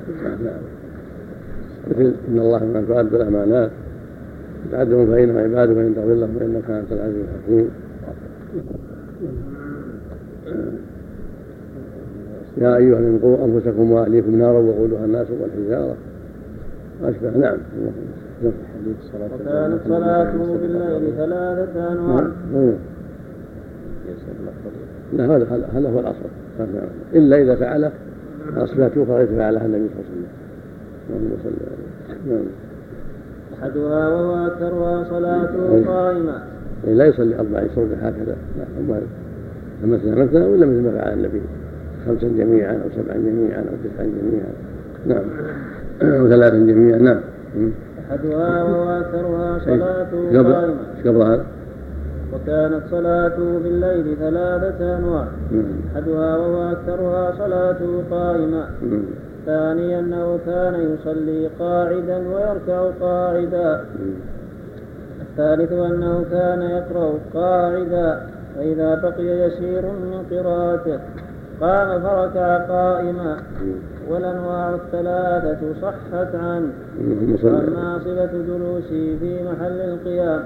مثل 1.91 2.15
إن 2.29 2.39
الله 2.39 2.65
ما 2.65 2.81
تؤدوا 2.89 3.23
الأمانات 3.23 3.71
تعدهم 4.73 5.07
فإنهم 5.07 5.39
عباد 5.39 5.71
وإن 5.71 5.95
تغفر 5.95 6.15
لهم 6.15 6.39
فإنك 6.39 6.71
أنت 6.71 6.93
العزيز 6.93 7.25
الحكيم. 7.35 7.71
يا 12.57 12.77
أيها 12.77 12.99
الذين 12.99 13.19
قوا 13.19 13.45
أنفسكم 13.45 13.93
وأهليكم 13.93 14.39
نارا 14.39 14.59
وقودها 14.59 15.05
الناس 15.05 15.27
والحجارة. 15.31 15.97
أشبه 17.05 17.31
نعم. 17.31 17.59
وكانت 18.45 19.81
صلاته 19.89 20.57
بالليل 20.57 21.13
ثلاثة 21.17 21.93
أنواع 21.93 22.27
نعم. 22.55 22.75
لا 25.13 25.37
هذا 25.37 25.69
هذا 25.75 25.89
هو 25.89 26.01
الأصل. 26.01 26.29
إلا 27.15 27.43
إذا 27.43 27.55
فعله 27.55 27.93
أصبحت 28.57 28.91
أخرى 28.99 29.27
فعلها 29.27 29.67
النبي 29.67 29.89
صلى 29.89 29.99
الله 29.99 30.09
عليه 30.09 30.11
وسلم. 30.11 30.27
اللهم 31.11 31.37
صل 31.45 31.51
نعم 32.31 32.45
أحدها 33.63 34.09
وهو 34.09 34.47
أكثرها 34.47 35.05
صلاته 35.11 35.87
قائمة. 35.87 36.43
لا 36.85 37.05
يصلي 37.05 37.35
أربع 37.39 37.63
يصلي 37.63 37.95
هكذا. 38.01 38.37
لا 38.59 39.01
مثلا 39.85 40.25
مثلا 40.25 40.47
ولا 40.47 40.67
مثل 40.67 40.81
ما 40.81 40.91
فعل 40.91 41.13
النبي. 41.13 41.41
خمسا 42.07 42.29
جميعا 42.39 42.73
أو 42.73 42.89
سبعا 42.97 43.17
جميعا 43.17 43.59
أو 43.59 43.75
تسعا 43.85 44.05
جميعا. 44.05 44.53
نعم. 45.07 45.25
أو 46.03 46.29
ثلاثا 46.29 46.57
جميعا. 46.57 46.99
نعم. 46.99 47.21
أحدها 48.11 48.63
وهو 48.63 49.01
أكثرها 49.01 49.59
صلاته 49.59 50.43
قائمة. 50.43 50.77
قبل 51.07 51.23
هذا 51.23 51.45
وكانت 52.35 52.83
صلاته 52.91 53.59
بالليل 53.59 54.17
ثلاثة 54.17 54.99
أنواع. 54.99 55.27
أحدها 55.93 56.37
وهو 56.37 56.73
أكثرها 56.73 57.35
صلاته 57.39 58.03
قائمة 58.11 58.65
ثانيا 59.47 60.01
أنه 60.01 60.39
كان 60.47 60.75
يصلي 60.75 61.49
قاعدا 61.59 62.19
ويركع 62.29 62.91
قاعدا. 63.01 63.85
الثالث 65.21 65.73
أنه 65.73 66.25
كان 66.31 66.63
يقرأ 66.63 67.15
قاعدا. 67.35 68.21
فإذا 68.57 68.95
بقي 68.95 69.25
يسير 69.25 69.83
من 69.83 70.25
قراءته. 70.31 70.99
قام 71.63 72.01
فركع 72.03 72.59
قائما. 72.59 73.37
والأنواع 74.09 74.75
الثلاثة 74.75 75.61
صحت 75.83 76.35
عنه. 76.35 76.73
وأما 77.43 77.99
صفة 77.99 78.33
جلوسه 78.49 79.17
في 79.21 79.41
محل 79.49 79.81
القيام 79.81 80.43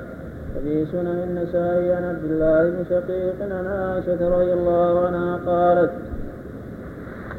ففي 0.55 0.87
سنن 0.93 1.19
النسائي 1.29 1.93
عن 1.93 2.05
عبد 2.05 2.25
الله 2.25 2.71
بن 2.71 2.85
شقيق 2.91 3.35
عن 3.41 3.67
عائشة 3.67 4.21
رضي 4.29 4.53
الله 4.53 5.07
عنها 5.07 5.41
قالت 5.47 5.91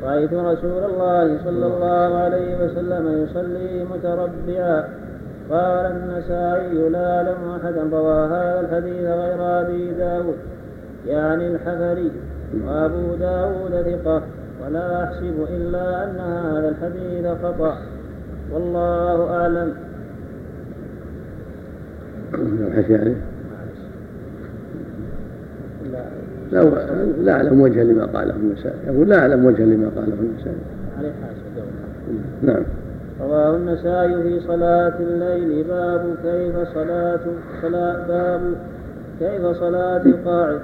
رأيت 0.03 0.33
رسول 0.33 0.83
الله 0.83 1.37
صلى 1.45 1.65
الله 1.65 2.17
عليه 2.17 2.65
وسلم 2.65 3.23
يصلي 3.23 3.83
متربعا. 3.83 4.83
قال 5.51 5.85
النسائي 5.85 6.89
لا 6.89 7.17
أعلم 7.17 7.37
أحدا 7.55 7.97
روى 7.97 8.25
هذا 8.25 8.59
الحديث 8.59 9.01
غير 9.01 9.61
أبي 9.61 9.91
داود 9.91 10.37
يعني 11.07 11.47
الحفري 11.47 12.11
وأبو 12.53 13.15
داود 13.19 13.71
ثقة 13.71 14.21
ولا 14.65 15.03
أحسب 15.03 15.35
إلا 15.55 16.03
أن 16.03 16.19
هذا 16.19 16.69
الحديث 16.69 17.27
خطأ. 17.43 17.77
والله 18.51 19.29
أعلم. 19.29 19.73
عليه 22.89 23.15
لا. 26.51 26.63
لا 27.21 27.31
أعلم 27.31 27.61
وجها 27.61 27.83
لما 27.83 28.05
قاله 28.05 28.35
النسائي 28.35 28.75
يقول 28.87 29.09
لا 29.09 29.19
أعلم 29.19 29.45
وجها 29.45 29.65
لما 29.65 29.91
قاله 29.95 30.13
النسائي 30.19 30.57
عليه 30.97 31.11
نعم. 32.41 32.63
رواه 33.21 33.55
النسائي 33.55 34.23
في 34.23 34.47
صلاة 34.47 34.93
الليل. 34.99 35.63
باب 35.63 36.15
كيف 36.23 36.73
صلاة 36.73 37.19
صلاة 37.61 38.07
باب 38.07 38.41
كيف 39.19 39.45
صلاة 39.59 40.01
القاعد. 40.05 40.59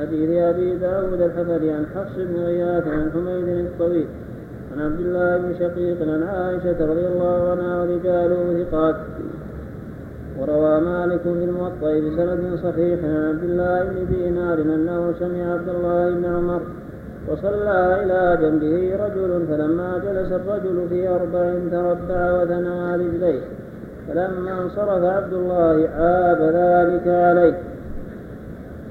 حديث 0.00 0.30
أبي 0.30 0.76
داود 0.76 1.20
الحفري 1.20 1.70
عن 1.70 1.86
حفص 1.94 2.16
بن 2.16 2.36
غياث 2.44 2.88
عن 2.88 3.10
حميد 3.14 3.48
الطويل 3.48 4.06
عن 4.72 4.80
عبد 4.86 5.00
الله 5.00 5.36
بن 5.36 5.54
شقيق 5.58 6.02
عن 6.02 6.22
عائشة 6.22 6.86
رضي 6.90 7.06
الله 7.06 7.50
عنها 7.50 7.82
ورجاله 7.82 8.64
ثقات. 8.64 8.96
وروى 10.38 10.80
مالك 10.80 11.20
في 11.20 11.44
الموطأ 11.44 12.00
بسند 12.00 12.58
صحيح 12.64 13.04
عن 13.04 13.28
عبد 13.28 13.44
الله 13.44 13.84
بن 13.84 14.14
دينار 14.14 14.58
أنه 14.58 15.14
سمع 15.18 15.52
عبد 15.52 15.68
الله 15.68 16.10
بن 16.10 16.24
عمر 16.24 16.60
وصلى 17.28 18.02
إلى 18.02 18.38
جنبه 18.42 19.04
رجل 19.04 19.46
فلما 19.48 19.98
جلس 19.98 20.32
الرجل 20.32 20.88
في 20.88 21.08
أربع 21.08 21.54
تربع 21.70 22.42
وثنى 22.42 22.96
رجليه. 22.96 23.40
فلما 24.08 24.62
انصرف 24.62 25.04
عبد 25.04 25.32
الله 25.32 25.88
عاب 25.98 26.40
ذلك 26.40 27.08
عليه. 27.08 27.69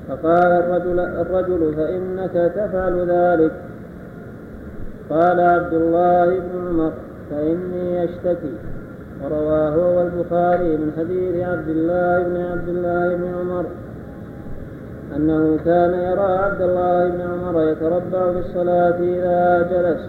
فقال 0.10 0.52
الرجل, 0.52 1.00
الرجل 1.00 1.74
فإنك 1.76 2.52
تفعل 2.56 3.10
ذلك. 3.10 3.52
قال 5.10 5.40
عبد 5.40 5.74
الله 5.74 6.26
بن 6.26 6.68
عمر 6.68 6.92
فإني 7.32 8.04
أشتكي. 8.04 8.54
ورواه 9.24 9.70
هو 9.70 10.02
البخاري 10.02 10.78
من 10.78 10.92
حديث 10.98 11.48
عبد 11.48 11.70
الله 11.70 12.24
بن 12.24 12.38
عبد 12.52 12.70
الله 12.70 13.16
بن 13.16 13.34
عمر 13.40 13.66
أنه 15.16 15.60
كان 15.66 15.94
يرى 15.94 16.38
عبد 16.38 16.62
الله 16.62 17.10
بن 17.10 17.22
عمر 17.22 17.64
يتربع 17.64 18.32
في 18.32 18.40
الصلاة 18.40 18.98
إذا 19.00 19.68
جلس. 19.72 20.02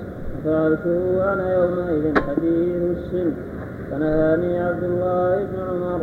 ففعلته 0.44 1.32
أنا 1.32 1.54
يومئذ 1.54 2.20
حديث 2.20 2.98
السن. 2.98 3.32
فنهاني 3.90 4.60
عبد 4.62 4.84
الله 4.84 5.36
بن 5.36 5.58
عمر. 5.70 6.00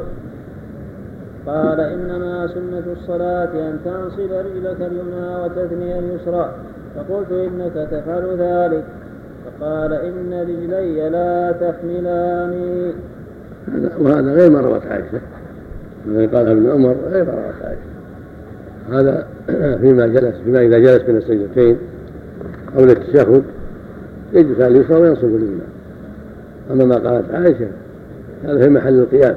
قال 1.47 1.79
إنما 1.79 2.47
سنة 2.47 2.83
الصلاة 3.01 3.49
أن 3.53 3.79
تنصب 3.85 4.31
رجلك 4.31 4.81
اليمنى 4.81 5.35
وتثني 5.43 5.99
اليسرى. 5.99 6.51
فقلت 6.95 7.31
إنك 7.31 7.87
تفعل 7.91 8.37
ذلك. 8.39 8.83
فقال 9.45 9.93
إن 9.93 10.33
رجلي 10.33 11.09
لا 11.09 11.51
تحملاني 11.51 12.93
وهذا 13.99 14.33
غير 14.33 14.51
ما 14.51 14.59
روت 14.59 14.85
عائشة. 14.85 15.19
الذي 16.07 16.25
قال 16.25 16.47
ابن 16.47 16.69
عمر 16.69 16.95
غير 17.11 17.25
ما 17.25 17.31
روت 17.31 17.65
عائشة. 17.65 17.97
هذا 18.91 19.25
فيما 19.81 20.07
جلس 20.07 20.35
فيما 20.43 20.59
إذا 20.59 20.79
جلس 20.79 21.01
بين 21.01 21.17
السجدتين 21.17 21.77
أو 22.77 22.85
للتشهد 22.85 23.43
يجلس 24.33 24.61
على 24.61 24.67
اليسرى 24.67 25.01
وينصب 25.01 25.23
اليمنى. 25.25 25.61
أما 26.71 26.85
ما 26.85 26.95
قالت 26.95 27.31
عائشة 27.33 27.67
هذا 28.43 28.59
في 28.59 28.69
محل 28.69 28.99
القيام. 28.99 29.35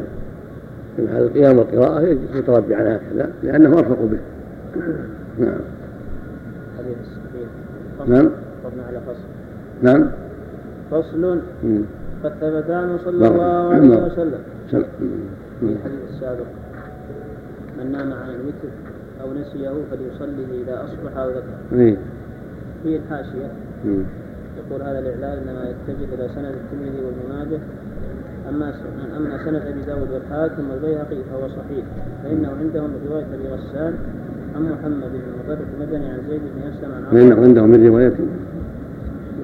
في 0.96 1.02
محل 1.02 1.22
القيام 1.22 1.58
والقراءة 1.58 2.00
يجلس 2.00 2.36
متربعا 2.36 2.96
هكذا 2.96 3.30
لأنه 3.42 3.78
أرفق 3.78 4.02
به. 4.02 4.18
نعم. 5.38 5.60
نعم. 8.06 8.30
على 8.88 9.00
فصل 9.06 9.28
نعم 9.82 10.10
فصل 10.90 11.40
قد 12.24 12.32
ثبت 12.40 12.70
عنه 12.70 12.98
صلى 13.04 13.28
الله 13.28 13.74
عليه 13.74 14.06
وسلم. 14.06 14.38
في 14.70 15.66
الحديث 15.66 16.00
السابق 16.14 16.46
من 17.78 17.92
نام 17.92 18.12
عن 18.12 18.30
الوتر 18.30 18.70
أو 19.22 19.32
نسيه 19.32 19.72
فليصلي 19.90 20.62
إذا 20.62 20.84
أصبح 20.84 21.16
أو 21.16 21.30
ذكر. 21.30 21.96
في 22.82 22.96
الحاشية. 22.96 23.50
يقول 24.58 24.82
هذا 24.82 24.98
الإعلان 24.98 25.48
إنما 25.48 25.70
يتجه 25.70 26.14
إلى 26.14 26.28
سند 26.34 26.54
الترمذي 26.54 27.04
وابن 27.04 27.36
ماجه 27.38 27.60
أما 28.50 28.72
أما 29.16 29.44
سند 29.44 29.62
أبي 29.66 29.82
داود 29.86 30.08
والحاكم 30.10 30.70
والبيهقي 30.70 31.16
فهو 31.30 31.48
صحيح 31.48 31.84
فإنه 32.24 32.48
عندهم 32.60 32.90
رواية 33.08 33.24
أبي 33.24 33.48
غسان 33.48 33.94
عن 34.56 34.62
محمد 34.62 35.10
بن 35.12 35.32
مطرف 35.44 35.66
المدني 35.74 36.06
عن 36.06 36.18
زيد 36.28 36.40
بن 36.40 36.62
أسلم 36.62 36.92
عن 36.94 37.04
فإنه 37.10 37.42
عندهم 37.42 37.70
من 37.70 37.86
رواية؟ 37.86 38.08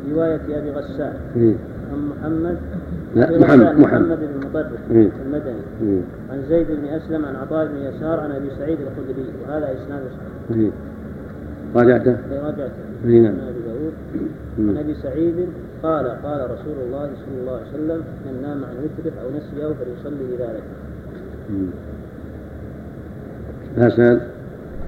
من 0.04 0.12
رواية 0.14 0.40
أبي 0.58 0.70
غسان 0.70 1.14
عن 1.92 2.08
محمد 2.08 2.56
لا 3.14 3.38
محمد 3.38 3.78
محمد. 3.78 4.18
بن 4.18 4.48
مطرف 4.48 4.70
المدني 5.26 6.00
عن 6.30 6.42
زيد 6.48 6.66
بن 6.66 6.84
أسلم 6.88 7.24
عن 7.24 7.36
عطاء 7.36 7.66
بن 7.66 7.76
يسار 7.76 8.20
عن 8.20 8.30
أبي 8.30 8.50
سعيد 8.58 8.78
الخدري 8.80 9.24
وهذا 9.42 9.66
إسناد 9.66 10.02
صحيح. 10.50 10.72
راجعته؟ 11.74 12.16
راجعته. 12.32 12.72
نعم. 13.04 13.24
أبي 13.26 13.60
داود. 13.66 13.92
عن 14.58 14.76
أبي 14.76 14.94
سعيد 15.02 15.34
قال 15.82 16.06
قال 16.06 16.50
رسول 16.50 16.76
الله 16.86 17.10
صلى 17.24 17.40
الله 17.40 17.52
عليه 17.52 17.68
وسلم 17.68 18.04
من 18.26 18.42
نام 18.42 18.64
عن 18.64 18.76
وتره 18.84 19.12
أو 19.22 19.28
نسيه 19.30 19.74
فليصلي 19.74 20.36
ذلك 20.38 20.62
هذا 23.76 23.86
السند؟ 23.86 24.20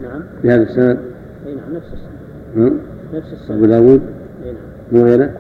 نعم. 0.02 0.22
بهذا 0.44 0.62
السند؟ 0.62 0.98
إي 1.46 1.54
نعم 1.54 1.74
نفس 1.74 1.86
السند. 1.86 2.72
نفس 3.14 3.32
السند. 3.32 3.56
أبو 3.56 3.66
داود؟ 3.66 4.00
إي 4.44 4.52
نعم. 4.52 4.62
مو 4.92 5.04
غيره؟ 5.04 5.30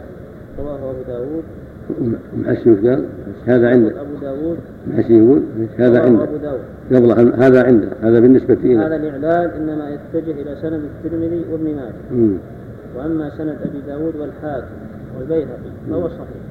رواه 0.58 0.90
أبو 0.90 1.02
داود. 1.08 1.44
محسن 2.36 2.70
وش 2.70 2.78
قال؟ 2.78 3.04
هذا 3.46 3.68
عنده. 3.68 4.00
أبو 4.00 4.14
داود. 4.20 4.58
محسن 4.86 5.14
يقول 5.14 5.42
هذا 5.78 6.00
عنده. 6.00 6.24
أبو 6.24 6.36
داود. 6.36 6.60
قبل 6.92 7.42
هذا 7.42 7.62
عنده. 7.66 7.88
هذا 8.02 8.20
بالنسبة 8.20 8.54
إلى. 8.54 8.78
هذا 8.78 8.96
الإعلان 8.96 9.50
إنما 9.50 9.90
يتجه 9.90 10.30
إلى 10.30 10.56
سند 10.62 10.80
الترمذي 11.04 11.44
وابن 11.52 11.64
ماجه. 11.64 12.38
وأما 12.96 13.30
سند 13.38 13.56
أبي 13.62 13.80
داود 13.86 14.16
والحاكم. 14.16 14.66
والبيهقي 15.18 15.46
فهو 15.90 16.08
صحيح. 16.08 16.42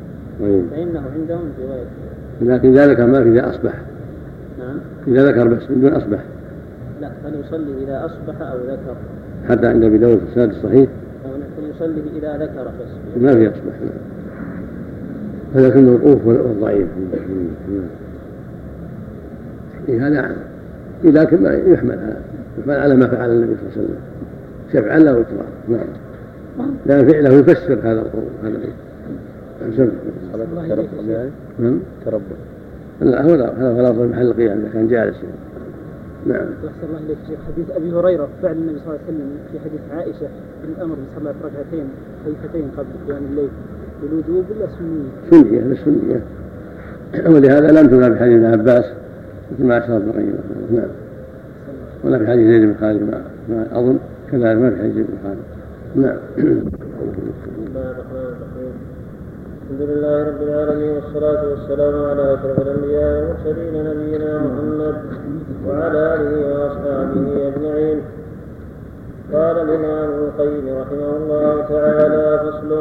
طيب. 0.42 0.66
فإنه 0.72 1.04
عندهم 1.16 1.52
رواية. 1.62 1.86
لكن 2.42 2.70
إذا 2.70 2.88
ذكر 2.88 3.06
ما 3.06 3.24
في 3.24 3.30
إذا 3.30 3.50
أصبح. 3.50 3.74
نعم. 4.60 4.78
إذا 5.08 5.32
ذكر 5.32 5.48
بس 5.48 5.62
من 5.70 5.82
دون 5.82 5.94
أصبح. 5.94 6.20
لا 7.02 7.10
فليصلي 7.24 7.84
إذا 7.84 8.06
أصبح 8.06 8.42
أو 8.42 8.58
ذكر. 8.58 8.96
حتى 9.50 9.68
عند 9.68 9.84
أبي 9.84 9.98
داود 9.98 10.18
في 10.18 10.24
السند 10.30 10.50
الصحيح. 10.50 10.90
يصلي 11.76 12.02
إذا 12.18 12.38
ذكر 12.38 12.64
بس. 12.64 13.22
ما 13.22 13.34
في 13.34 13.44
يصلح 13.44 13.76
هذا 15.56 15.70
كله 15.70 15.82
موقوف 15.82 16.28
والضعيف. 16.28 16.88
إيه 19.90 20.08
هذا 20.08 20.36
لكن 21.04 21.44
ما 21.44 21.54
يحمل 21.54 21.92
على 21.92 22.16
يحمل 22.60 22.76
على 22.76 22.96
ما 22.96 23.08
فعل 23.08 23.30
النبي 23.30 23.56
صلى 23.56 23.62
الله 23.62 23.72
عليه 23.76 23.84
وسلم. 23.86 24.00
شفعا 24.74 25.00
لا 25.00 25.12
وترا 25.12 25.46
نعم. 25.70 25.88
لأن 26.86 27.12
فعله 27.12 27.30
يفسر 27.30 27.80
هذا 27.84 28.02
القول 28.02 28.24
هذا 28.44 28.58
نعم. 31.60 31.80
تربى 32.06 32.24
لا 33.02 33.22
هو 33.22 33.34
هذا 33.34 33.72
غلط 33.72 34.12
محل 34.12 34.28
القيام 34.28 34.64
كان 34.74 34.88
جالس 34.88 35.18
نعم. 36.26 36.40
أحسن 36.40 36.88
الله 36.90 37.00
إليك 37.06 37.18
شيخ. 37.28 37.40
حديث 37.48 37.66
أبي 37.76 37.92
هريرة 37.92 38.28
فعل 38.42 38.52
النبي 38.52 38.80
صلى 38.80 38.88
الله 38.88 39.00
عليه 39.08 39.18
وسلم 39.18 39.30
في 39.52 39.60
حديث 39.60 39.82
عائشة 39.92 40.28
بالأمر 40.62 40.96
بصلاة 40.96 41.36
ركعتين 41.44 41.86
خفيفتين 42.26 42.72
قبل 42.78 42.88
قيام 43.08 43.24
الليل. 43.32 43.50
بالوجوب 44.02 44.46
ولا 44.52 44.68
سنية؟ 44.80 45.10
سنية 45.32 45.62
للسنية 45.62 46.22
ولهذا 47.36 47.82
لم 47.82 47.88
تنام 47.88 48.14
في 48.14 48.20
حديث 48.20 48.34
ابن 48.34 48.46
عباس 48.46 48.86
مثل 49.52 49.68
ما 49.68 49.86
أشار 49.86 49.98
ابن 49.98 50.10
القيم 50.10 50.36
نعم. 50.72 50.90
ولا 52.04 52.18
في 52.18 52.28
حديث 52.28 52.48
زيد 52.48 52.62
بن 52.62 52.76
خالد 52.82 53.02
ما, 53.02 53.22
ما 53.50 53.68
أظن. 53.72 53.98
كذلك 54.32 54.58
ما 54.58 54.70
في 54.70 54.78
حديث 54.78 54.94
زيد 54.94 55.06
بن 55.06 55.18
خالد. 55.24 55.57
نعم 55.98 56.18
الحمد 59.64 59.82
لله 59.90 60.28
رب 60.28 60.42
العالمين 60.42 60.92
والصلاة 60.96 61.42
والسلام 61.50 62.06
على 62.06 62.34
أشرف 62.34 62.58
الأنبياء 62.60 63.12
والمرسلين 63.14 63.76
نبينا 63.90 64.32
محمد 64.38 64.96
وعلى 65.68 66.16
آله 66.16 66.34
وأصحابه 66.54 67.26
أجمعين. 67.48 68.00
قال 69.34 69.56
الإمام 69.58 70.10
ابن 70.10 70.24
القيم 70.28 70.66
رحمه 70.82 71.12
الله 71.18 71.66
تعالى 71.70 72.40
فصل. 72.44 72.72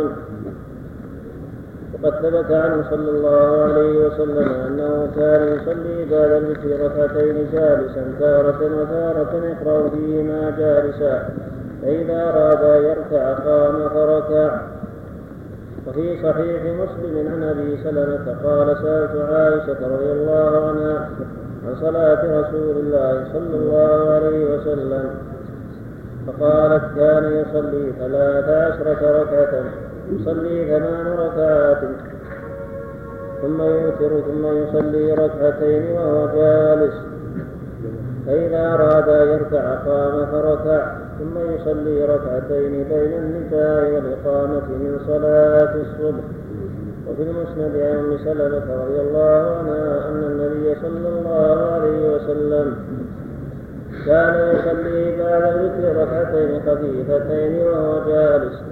وقد 1.94 2.14
ثبت 2.22 2.50
عنه 2.52 2.84
صلى 2.90 3.10
الله 3.10 3.46
عليه 3.64 4.06
وسلم 4.06 4.48
أنه 4.66 5.08
كان 5.16 5.42
يصلي 5.56 5.98
بعد 6.10 6.30
الوتر 6.30 6.70
ركعتين 6.84 7.36
جالسا 7.52 8.04
تارة 8.20 8.60
وتارة 8.80 9.32
يقرأ 9.44 9.88
فيهما 9.88 10.50
جالسا. 10.58 11.14
فإذا 11.86 12.30
أراد 12.30 12.62
أن 12.62 12.84
يركع 12.84 13.32
قام 13.32 13.88
فركع. 13.88 14.60
وفي 15.86 16.22
صحيح 16.22 16.62
مسلم 16.62 17.32
عن 17.32 17.42
أبي 17.42 17.78
سلمة 17.84 18.36
قال 18.44 18.76
سألت 18.82 19.30
عائشة 19.30 19.94
رضي 19.94 20.12
الله 20.12 20.68
عنها 20.68 21.08
عن 21.66 21.76
صلاة 21.80 22.40
رسول 22.40 22.76
الله 22.76 23.24
صلى 23.32 23.56
الله 23.56 24.10
عليه 24.10 24.54
وسلم. 24.54 25.10
فقالت 26.26 26.84
كان 26.96 27.24
يصلي 27.32 27.92
ثلاث 27.98 28.48
عشرة 28.48 29.22
ركعة 29.22 29.64
يصلي 30.12 30.66
ثمان 30.66 31.06
ركعات. 31.06 31.78
ثم 33.42 33.62
يوتر 33.62 34.20
ثم 34.20 34.46
يصلي 34.46 35.12
ركعتين 35.12 35.92
وهو 35.92 36.26
جالس. 36.34 36.94
فإذا 38.26 38.74
أراد 38.74 39.08
أن 39.08 39.28
يركع 39.28 39.74
قام 39.74 40.26
فركع. 40.26 41.05
ثم 41.18 41.38
يصلي 41.54 42.04
ركعتين 42.04 42.84
بين 42.90 43.12
النداء 43.12 43.90
والإقامة 43.94 44.66
من 44.68 45.00
صلاة 45.06 45.74
الصبح. 45.74 46.24
وفي 47.08 47.22
المسند 47.22 47.76
عن 47.76 47.98
أم 47.98 48.18
سلمة 48.24 48.84
رضي 48.84 49.00
الله 49.00 49.56
عنها 49.58 50.08
أن 50.08 50.24
النبي 50.24 50.74
صلى 50.82 51.08
الله 51.08 51.72
عليه 51.72 52.14
وسلم 52.14 52.76
كان 54.06 54.34
يصلي 54.54 55.16
بعد 55.18 55.42
الوتر 55.42 56.02
ركعتين 56.02 56.60
خفيفتين 56.66 57.66
وهو 57.66 58.08
جالس. 58.08 58.62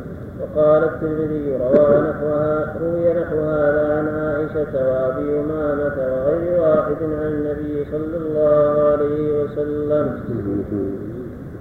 وقال 0.41 0.85
الترمذي 0.85 1.57
روى 1.57 2.01
نحوها 2.01 2.77
روي 2.83 3.15
نحو 3.15 3.39
هذا 3.41 3.85
عن 3.99 4.07
عائشة 4.09 4.75
وأبي 4.75 5.41
أمامة 5.41 5.97
وغير 6.13 6.61
واحد 6.61 7.03
عن 7.03 7.33
النبي 7.33 7.87
صلى 7.93 8.17
الله 8.17 8.91
عليه 8.91 9.43
وسلم. 9.43 10.21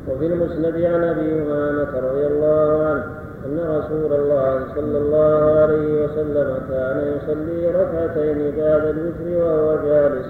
وفي 0.08 0.26
المسند 0.26 0.76
عن 0.76 1.04
أبي 1.04 1.42
أمامة 1.42 2.00
رضي 2.00 2.28
الله 2.28 2.86
عنه 2.86 3.04
أن 3.46 3.60
رسول 3.60 4.14
الله 4.14 4.66
صلى 4.76 4.98
الله 4.98 5.60
عليه 5.62 6.06
وسلم 6.06 6.58
كان 6.70 7.18
يصلي 7.18 7.68
ركعتين 7.68 8.54
بعد 8.58 8.86
الوتر 8.86 9.44
وهو 9.44 9.78
جالس. 9.86 10.26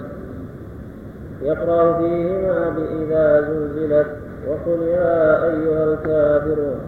يقرأ 1.41 1.97
فيهما 1.97 2.69
بإذا 2.69 3.41
زلزلت 3.41 4.07
وقل 4.47 4.81
يا 4.81 5.45
أيها 5.45 5.83
الكافرون. 5.93 6.79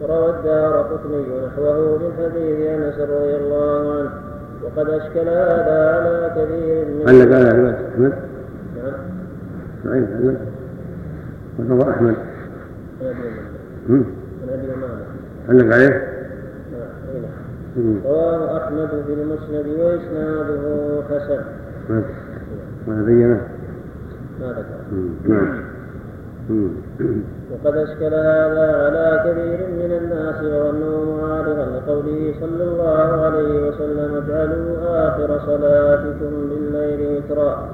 وروى 0.00 0.30
الدار 0.30 0.82
قطني 0.82 1.46
نحوه 1.46 1.98
من 1.98 2.12
حديث 2.18 2.68
أنس 2.68 2.98
رضي 2.98 3.36
الله 3.36 3.98
عنه. 3.98 4.10
وقد 4.64 4.90
أشكل 4.90 5.28
هذا 5.28 5.90
على 5.94 6.30
كثير 6.36 6.84
من 6.84 7.08
علق 7.08 7.36
على 7.36 7.50
رواية 7.60 7.78
أحمد؟ 7.88 8.12
نعم. 8.76 8.94
صحيح 9.84 10.08
علق 15.48 15.74
عليه؟ 15.74 16.14
نعم 17.76 18.00
رواه 18.04 18.56
أحمد 18.56 18.88
في 19.06 19.12
المسند 19.12 19.66
وإسناده 19.78 21.02
حسن. 21.10 21.40
ما 22.88 23.02
بينه. 23.02 23.40
ما 24.40 24.46
ذكر. 24.46 24.78
نعم. 25.28 25.64
وقد 27.52 27.76
أشكل 27.76 28.14
هذا 28.14 28.66
على 28.84 29.20
كثير 29.24 29.60
من 29.68 29.90
الناس 30.02 30.38
وظنوا 30.42 31.22
معارضا 31.22 31.64
لقوله 31.64 32.34
صلى 32.40 32.64
الله 32.64 33.24
عليه 33.24 33.68
وسلم 33.68 34.14
اجعلوا 34.14 35.08
آخر 35.08 35.40
صلاتكم 35.46 36.48
بالليل 36.48 37.00
وترا. 37.16 37.68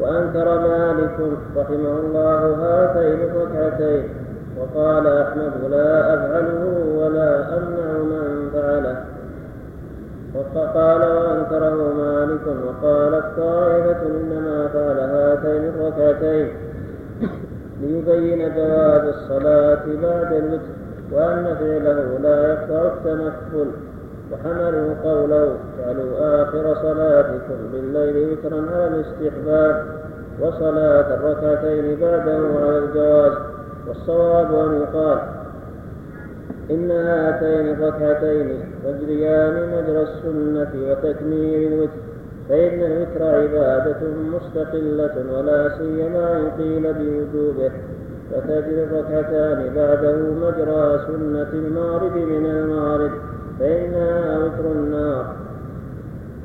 وأنكر 0.00 0.60
مالك 0.68 1.16
رحمه 1.56 2.00
الله 2.00 2.40
هاتين 2.54 3.30
الركعتين. 3.30 4.25
وقال 4.76 5.06
أحمد 5.06 5.70
لا 5.70 6.14
أفعله 6.14 6.64
ولا 6.98 7.56
أمنع 7.56 7.92
من 8.02 8.50
فعله. 8.52 9.04
وقال 10.34 11.00
وأنكره 11.00 11.92
مالك 11.92 12.40
وقالت 12.66 13.24
طائفة 13.36 14.02
إنما 14.06 14.68
فعل 14.68 14.98
هاتين 14.98 15.62
الركعتين. 15.64 16.48
ليبين 17.80 18.54
جواز 18.54 19.14
الصلاة 19.14 19.84
بعد 20.02 20.32
الوتر 20.32 20.76
وأن 21.12 21.56
فعله 21.60 22.18
لا 22.22 22.52
يقطع 22.52 22.86
التنفل. 22.86 23.70
وحملوا 24.32 24.94
قوله 25.04 25.56
اجعلوا 25.78 26.42
آخر 26.42 26.74
صلاتكم 26.82 27.58
بالليل 27.72 28.32
وترا 28.32 28.60
على 28.74 28.86
الاستحباب. 28.86 29.84
وصلاة 30.40 31.14
الركعتين 31.14 32.00
بعده 32.00 32.66
على 32.66 32.78
الجواز. 32.78 33.32
والصواب 33.88 34.54
أن 34.54 34.80
يقال 34.80 35.18
إن 36.70 36.90
هاتين 36.90 37.74
الركعتين 37.74 38.60
تجريان 38.84 39.54
مجرى 39.54 40.02
السنة 40.02 40.72
وتكميل 40.90 41.72
الوتر 41.72 41.90
فإن 42.48 42.82
الوتر 42.82 43.24
عبادة 43.24 44.00
مستقلة 44.34 45.14
ولا 45.32 45.78
سيما 45.78 46.36
إن 46.36 46.50
قيل 46.58 46.94
بوجوبه 46.94 47.70
فتجري 48.30 48.84
الركعتان 48.84 49.74
بعده 49.74 50.16
مجرى 50.16 51.00
سنة 51.06 51.52
المغرب 51.52 52.16
من 52.16 52.46
المغرب 52.46 53.10
فإنها 53.60 54.38
وتر 54.38 54.72
النار 54.72 55.34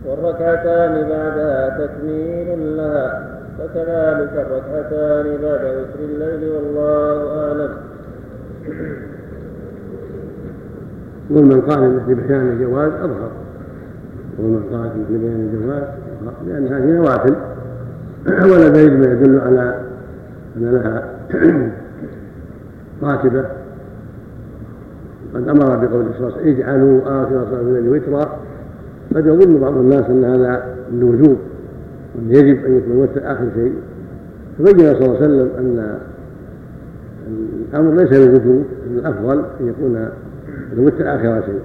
والركعتان 0.05 1.09
بعدها 1.09 1.85
تكميل 1.85 2.77
لها. 2.77 3.40
وكذلك 3.61 4.31
الركعتان 4.33 5.41
بعد 5.41 5.65
وتر 5.65 5.99
الليل 5.99 6.51
والله 6.51 7.39
أعلم. 7.43 7.73
ومن 11.31 11.61
قال 11.61 11.99
بشان 12.07 12.49
الجواز 12.49 12.91
أظهر. 12.91 13.31
ومن 14.39 14.63
قال 14.73 14.89
في 15.07 15.17
بيان 15.17 15.49
الجواز 15.53 15.83
لأن 16.47 16.67
هذه 16.67 16.95
نوافل 16.95 17.35
ولا 18.51 18.69
دليل 18.69 18.99
ما 18.99 19.05
يدل 19.05 19.39
على 19.39 19.79
أن 20.57 20.71
لها 20.71 21.03
راتبة. 23.03 23.45
قد 25.35 25.47
أمر 25.47 25.75
بقول 25.75 26.05
وسلم 26.05 26.55
اجعلوا 26.55 27.01
آخر 27.05 27.45
صلاة 27.51 27.61
الليل 27.61 27.89
وترا. 27.89 28.39
قد 29.15 29.25
يظن 29.25 29.59
بعض 29.59 29.77
الناس 29.77 30.05
أن 30.09 30.23
هذا 30.23 30.63
للوجوب 30.91 31.37
يجب 32.29 32.65
أن 32.65 32.77
يكون 32.77 32.91
الوتر 32.91 33.21
آخر 33.23 33.45
شيء. 33.55 33.73
فبين 34.57 34.93
صلى 34.93 35.05
الله 35.05 35.15
عليه 35.15 35.25
وسلم 35.25 35.49
أن 35.59 35.97
الأمر 37.71 37.93
ليس 37.93 38.11
للوجوب 38.13 38.65
أن 38.87 38.97
الأفضل 38.97 39.43
أن 39.59 39.67
يكون 39.67 40.09
الوتر 40.73 41.15
آخر 41.15 41.41
شيء. 41.45 41.61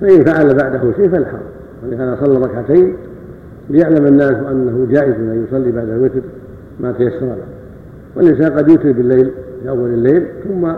فإن 0.00 0.24
فعل 0.24 0.54
بعده 0.54 0.92
شيء 0.96 1.08
فالحرم 1.08 1.40
ولهذا 1.84 2.18
صلى 2.24 2.38
ركعتين 2.38 2.96
ليعلم 3.70 4.06
الناس 4.06 4.32
أنه 4.32 4.86
جائز 4.90 5.14
أن 5.14 5.44
يصلي 5.48 5.72
بعد 5.72 5.88
الوتر 5.88 6.20
ما 6.80 6.92
تيسر 6.92 7.26
له. 7.26 7.46
والإنسان 8.16 8.52
قد 8.52 8.68
يوتر 8.68 8.92
بالليل 8.92 9.30
في 9.62 9.68
أول 9.68 9.90
الليل 9.90 10.26
ثم 10.44 10.72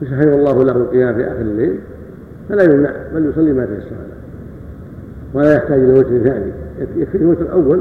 فسهل 0.00 0.28
الله 0.28 0.64
له 0.64 0.72
القيام 0.72 1.14
في 1.14 1.26
آخر 1.26 1.40
الليل 1.40 1.78
فلا 2.48 2.62
يمنع 2.62 2.90
بل 3.14 3.26
يصلي 3.26 3.52
ما 3.52 3.66
تيسر 3.66 3.90
له. 3.90 4.09
ولا 5.34 5.54
يحتاج 5.54 5.78
إلى 5.78 5.98
وتر 5.98 6.18
ثاني 6.18 6.52
يكفي 6.96 7.18
الوتر 7.18 7.42
الأول 7.42 7.80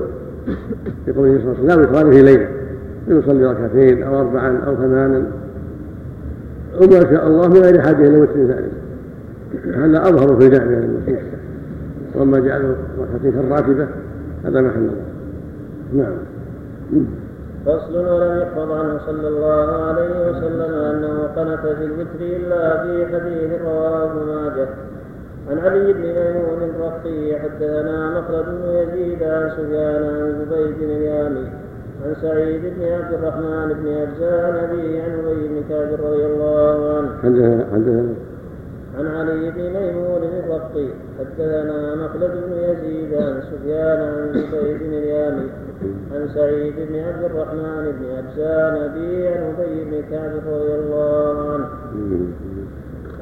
في 1.05 1.11
قوله 1.11 1.39
صلى 1.39 1.55
الله 1.61 1.73
عليه 1.73 1.83
وسلم 1.83 2.09
لا 2.09 2.11
في 2.11 2.21
ليلة. 2.21 2.47
فيصلي 3.07 3.45
ركعتين 3.45 4.03
أو 4.03 4.19
أربعا 4.19 4.57
أو 4.67 4.75
ثمانا. 4.75 5.23
وما 6.81 6.99
شاء 6.99 7.27
الله 7.27 7.47
من 7.47 7.57
غير 7.57 7.81
حاجة 7.81 8.07
إلى 8.07 8.17
وتر 8.17 8.33
ثاني 8.33 8.69
هذا 9.75 10.09
أظهر 10.09 10.39
في 10.39 10.45
الجامع 10.45 10.65
للنصوص 10.65 11.23
وأما 12.15 12.39
جعله 12.39 12.75
ركعتين 12.99 13.31
كالراتبة 13.31 13.87
هذا 14.45 14.61
محل 14.61 14.81
نظر 14.83 14.93
نعم. 15.93 16.13
فصل 17.65 17.97
ولم 17.97 18.41
يحفظ 18.41 18.71
عنه 18.71 18.99
صلى 19.05 19.27
الله 19.27 19.83
عليه 19.83 20.29
وسلم 20.29 20.73
أنه 20.73 21.23
قنت 21.35 21.75
في 21.77 21.83
الوتر 21.83 22.19
إلا 22.21 22.83
في 22.83 23.05
حديث 23.05 23.61
رواه 23.61 24.13
ماجه. 24.25 24.67
عن 25.49 25.59
علي 25.59 25.93
بن 25.93 26.01
ميمون 26.01 26.61
الرقي 26.69 27.39
حدثنا 27.39 28.19
مخلد 28.19 28.45
بن 28.45 28.69
يزيد 28.69 29.23
عن 29.23 29.49
سفيان 29.49 30.03
عن 30.03 30.45
زبيد 30.45 30.77
بن 30.77 30.83
اليامي 30.83 31.47
عن 32.05 32.15
سعيد 32.21 32.61
بن 32.61 32.83
عبد 32.83 33.13
الرحمن 33.13 33.73
بن 33.73 33.87
أجزاء 33.87 34.41
عن 34.45 34.55
أبيه 34.55 35.03
عن 35.03 35.11
أبي 35.19 35.47
بن 35.47 35.63
كعب 35.69 35.89
رضي 36.05 36.25
الله 36.25 36.97
عنه. 36.97 37.09
حدثنا 37.23 38.15
عن 38.97 39.07
علي 39.07 39.51
بن 39.51 39.61
ميمون 39.61 40.23
الرقي 40.23 40.87
حدثنا 41.19 41.95
مخلد 41.95 42.31
بن 42.31 42.53
يزيد 42.53 43.13
عن 43.13 43.41
سفيان 43.41 43.99
عن 44.01 44.33
زبيد 44.33 44.77
بن 44.79 44.93
اليامي 44.93 45.49
عن 46.13 46.27
سعيد 46.35 46.73
بن 46.89 46.95
عبد 46.99 47.23
الرحمن 47.23 47.91
بن 47.99 48.05
أجزاء 48.17 48.71
عن 48.71 48.77
أبيه 48.77 49.29
عن 49.29 49.55
أبي 49.57 49.83
بن 49.83 50.01
كعب 50.11 50.31
رضي 50.53 50.73
الله 50.75 51.53
عنه. 51.53 51.67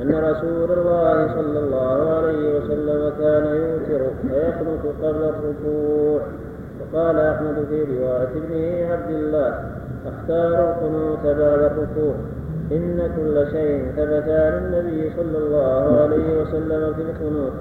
أن 0.02 0.16
رسول 0.16 0.72
الله 0.72 1.28
صلى 1.36 1.60
الله 1.60 2.10
عليه 2.16 2.58
وسلم 2.58 3.14
كان 3.20 3.46
يوتر 3.46 4.06
فيقنط 4.22 4.84
قبل 5.04 5.24
الركوع. 5.24 6.22
وقال 6.82 7.20
أحمد 7.20 7.66
في 7.70 7.84
رواية 7.84 8.28
ابنه 8.36 8.94
عبد 8.94 9.10
الله 9.10 9.64
أختار 10.08 10.70
القنوت 10.70 11.24
بعد 11.26 11.60
الركوع. 11.72 12.16
إن 12.72 13.10
كل 13.18 13.52
شيء 13.52 13.92
ثبت 13.92 14.30
عن 14.30 14.54
النبي 14.64 15.12
صلى 15.18 15.38
الله 15.38 16.02
عليه 16.02 16.42
وسلم 16.42 16.94
في 16.94 17.02
القنوت. 17.02 17.54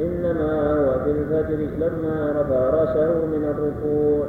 إنما 0.00 0.72
هو 0.72 1.04
في 1.04 1.10
الفجر 1.10 1.60
لما 1.78 2.32
رفع 2.40 2.70
رأسه 2.70 3.26
من 3.26 3.44
الركوع. 3.44 4.26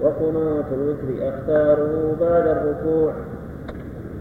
وقنوت 0.00 0.64
الوتر 0.72 1.28
أختاره 1.28 2.16
بعد 2.20 2.46
الركوع. 2.46 3.12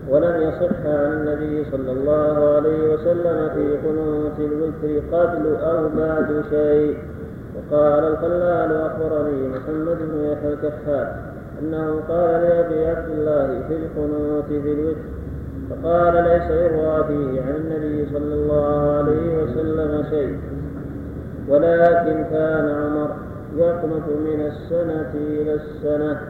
ولم 0.10 0.42
يصح 0.42 0.86
عن 0.86 1.14
النبي 1.14 1.66
صلى 1.72 1.92
الله 1.92 2.56
عليه 2.56 2.94
وسلم 2.94 3.50
في 3.56 3.78
قنوت 3.88 4.40
الوتر 4.40 5.18
قبل 5.18 5.56
أو 5.56 5.90
بعد 5.98 6.44
شيء. 6.50 6.98
وقال 7.56 8.04
الخلال 8.04 8.72
أخبرني 8.72 9.48
محمد 9.48 9.98
بن 10.02 10.24
يحيى 10.24 10.54
الكفار 10.54 11.16
أنه 11.62 12.02
قال 12.10 12.42
لأبي 12.42 12.86
عبد 12.86 13.10
الله 13.10 13.64
في 13.68 13.76
القنوت 13.76 14.46
في 14.46 14.74
الوتر. 14.74 15.00
فقال 15.70 16.14
ليس 16.14 16.52
يروى 16.52 17.04
فيه 17.08 17.42
عن 17.42 17.56
النبي 17.56 18.06
صلى 18.14 18.34
الله 18.34 18.98
عليه 18.98 19.44
وسلم 19.44 20.04
شيء. 20.10 20.40
ولكن 21.50 22.26
كان 22.32 22.70
عمر 22.70 23.10
يقنط 23.58 24.08
من 24.26 24.42
السنة 24.46 25.14
إلى 25.14 25.54
السنة. 25.54 26.22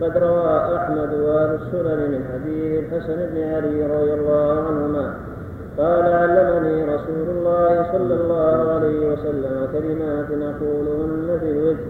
وقد 0.00 0.18
روى 0.18 0.76
أحمد 0.76 1.14
وأهل 1.14 1.54
السنن 1.54 2.10
من 2.10 2.24
حديث 2.32 2.84
الحسن 2.84 3.16
بن 3.16 3.42
علي 3.42 3.86
رضي 3.86 4.12
الله 4.14 4.62
عنهما. 4.68 5.14
قال 5.78 6.02
علمني 6.02 6.84
رسول 6.84 7.28
الله 7.28 7.92
صلى 7.92 8.14
الله 8.14 8.72
عليه 8.72 9.12
وسلم 9.12 9.68
كلمات 9.72 10.30
أقولهن 10.30 11.38
في 11.40 11.50
الوجه. 11.50 11.86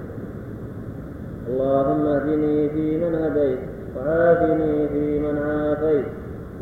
اللهم 1.48 2.06
اهدني 2.06 2.68
فيمن 2.68 3.14
هديت 3.14 3.58
وعافني 3.96 4.88
فيمن 4.88 5.38
عافيت 5.38 6.04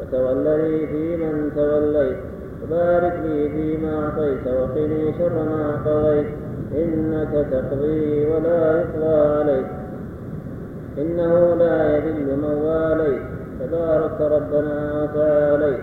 وتولني 0.00 0.86
فيمن 0.86 1.52
توليت 1.56 2.16
وبارك 2.62 3.20
لي 3.24 3.48
فيما 3.48 4.04
أعطيت 4.04 4.46
وقني 4.46 5.14
شر 5.18 5.32
ما 5.32 5.64
قضيت. 5.86 6.26
إنك 6.74 7.46
تقضي 7.52 8.26
ولا 8.26 8.80
يقضى 8.80 9.38
عليك. 9.38 9.66
إنه 10.98 11.54
لا 11.58 11.96
يذل 11.96 12.36
من 12.36 12.44
واليت 12.44 13.22
تبارك 13.60 14.20
ربنا 14.20 15.02
وتعاليت 15.02 15.80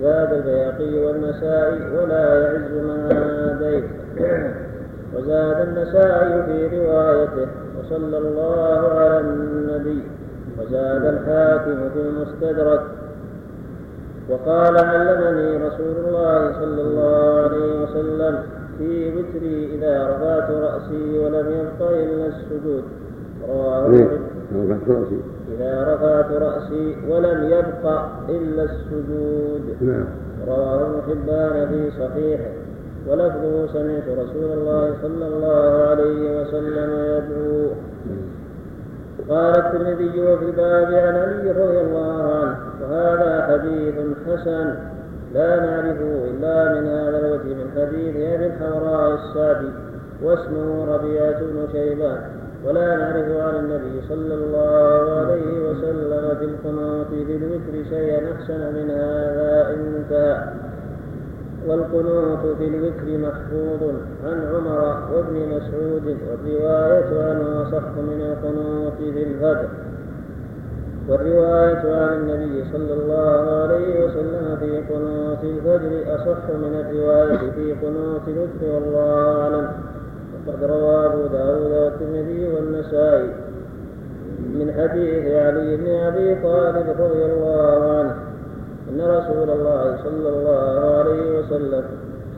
زاد 0.00 0.32
البياقي 0.32 1.06
والنسائي 1.06 1.96
ولا 1.96 2.42
يعز 2.42 2.72
من 2.72 3.12
عاديت 3.12 3.84
وزاد 5.16 5.68
النسائي 5.68 6.42
في 6.42 6.78
روايته. 6.78 7.48
وصلى 7.80 8.18
الله 8.18 8.88
على 8.98 9.20
النبي. 9.20 10.02
وزاد 10.58 11.04
الحاكم 11.04 11.90
في 11.94 12.00
المستدرك. 12.00 12.82
وقال 14.30 14.78
علمني 14.78 15.56
رسول 15.66 15.96
الله 16.06 16.52
صلى 16.52 16.82
الله 16.82 17.40
عليه 17.40 17.82
وسلم 17.82 18.38
في 18.78 19.18
وتري 19.18 19.74
إذا 19.74 20.08
رفعت 20.08 20.50
رأسي 20.50 21.18
ولم 21.18 21.46
يبق 21.50 21.90
إلا 21.90 22.26
السجود. 22.26 22.84
رواه 23.48 23.86
إيه، 23.86 24.08
رفعت 24.54 24.88
رأسي 24.88 25.20
إذا 25.54 25.94
رفعت 25.94 26.32
رأسي 26.32 26.96
ولم 27.08 27.44
يبق 27.44 27.84
إلا 28.28 28.62
السجود. 28.62 29.76
نعم. 29.80 30.04
رواه 30.48 30.86
ابن 30.86 31.00
حبان 31.08 31.68
في 31.68 31.90
صحيحه. 31.90 32.50
ولفظه 33.08 33.66
سمعت 33.66 34.08
رسول 34.08 34.52
الله 34.52 34.94
صلى 35.02 35.26
الله 35.26 35.88
عليه 35.88 36.40
وسلم 36.40 36.90
يدعو. 36.90 37.70
قال 39.28 39.56
الترمذي 39.56 40.20
وفي 40.20 40.44
الباب 40.44 40.94
عن 40.94 41.16
علي 41.16 41.50
رضي 41.50 41.80
الله 41.80 42.34
عنه 42.34 42.56
وهذا 42.82 43.46
حديث 43.46 43.94
حسن 44.26 44.74
لا 45.34 45.60
نعرفه 45.60 46.24
إلا 46.30 46.80
من 46.80 46.86
هذا 46.86 47.18
الوجه 47.18 47.54
من 47.54 47.70
حديث 47.76 48.16
أبي 48.16 48.46
الحوراء 48.46 49.14
السعدي 49.14 49.70
واسمه 50.22 50.94
ربيعة 50.94 51.40
بن 51.40 51.68
شيبان. 51.72 52.39
ولا 52.66 52.96
نعرف 52.96 53.28
عن 53.46 53.54
النبي 53.64 54.02
صلى 54.08 54.34
الله 54.34 55.18
عليه 55.20 55.70
وسلم 55.70 56.36
في 56.38 56.44
القنوط 56.44 57.06
في 57.06 57.36
الوتر 57.36 57.88
شيئا 57.90 58.32
أحسن 58.32 58.74
من 58.74 58.90
هذا 58.90 59.74
انتهى. 59.74 60.44
والقنوت 61.68 62.56
في 62.58 62.64
الوتر 62.68 63.18
محفوظ 63.28 63.94
عن 64.26 64.38
عمر 64.54 64.96
وابن 65.14 65.36
مسعود 65.48 66.16
والرواية 66.28 67.10
عنه 67.30 67.62
أصح 67.62 67.88
من 67.96 68.20
القنوت 68.32 68.92
في 69.14 69.22
الفجر 69.22 69.68
والرواية 71.08 71.96
عن 71.96 72.16
النبي 72.16 72.64
صلى 72.72 72.92
الله 72.94 73.62
عليه 73.62 74.04
وسلم 74.04 74.56
في 74.60 74.94
قنوت 74.94 75.44
الفجر 75.44 76.14
أصح 76.14 76.44
من 76.50 76.74
الرواية 76.80 77.50
في 77.50 77.72
قنوت 77.72 78.28
الوتر 78.28 78.74
والله 78.74 79.42
أعلم. 79.42 79.68
وقد 80.46 80.64
روى 80.64 81.06
أبو 81.06 81.26
داود 81.26 81.72
والترمذي 81.72 82.48
والنسائي. 82.54 83.30
من 84.40 84.72
حديث 84.72 85.24
علي 85.26 85.76
بن 85.76 85.88
أبي 85.90 86.34
طالب 86.42 86.86
رضي 87.00 87.24
الله 87.24 87.98
عنه 87.98 88.14
أن 88.90 89.00
رسول 89.00 89.50
الله 89.50 89.96
صلى 90.04 90.28
الله 90.28 90.96
عليه 90.98 91.38
وسلم 91.38 91.84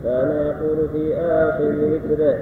كان 0.05 0.31
يقول 0.47 0.89
في 0.93 1.17
آخر 1.17 1.71
ذكره 1.71 2.39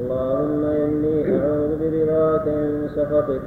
اللهم 0.00 0.64
إني 0.64 1.40
أعوذ 1.40 1.78
برضاك 1.80 2.46
من 2.46 2.88
سخطك 2.96 3.40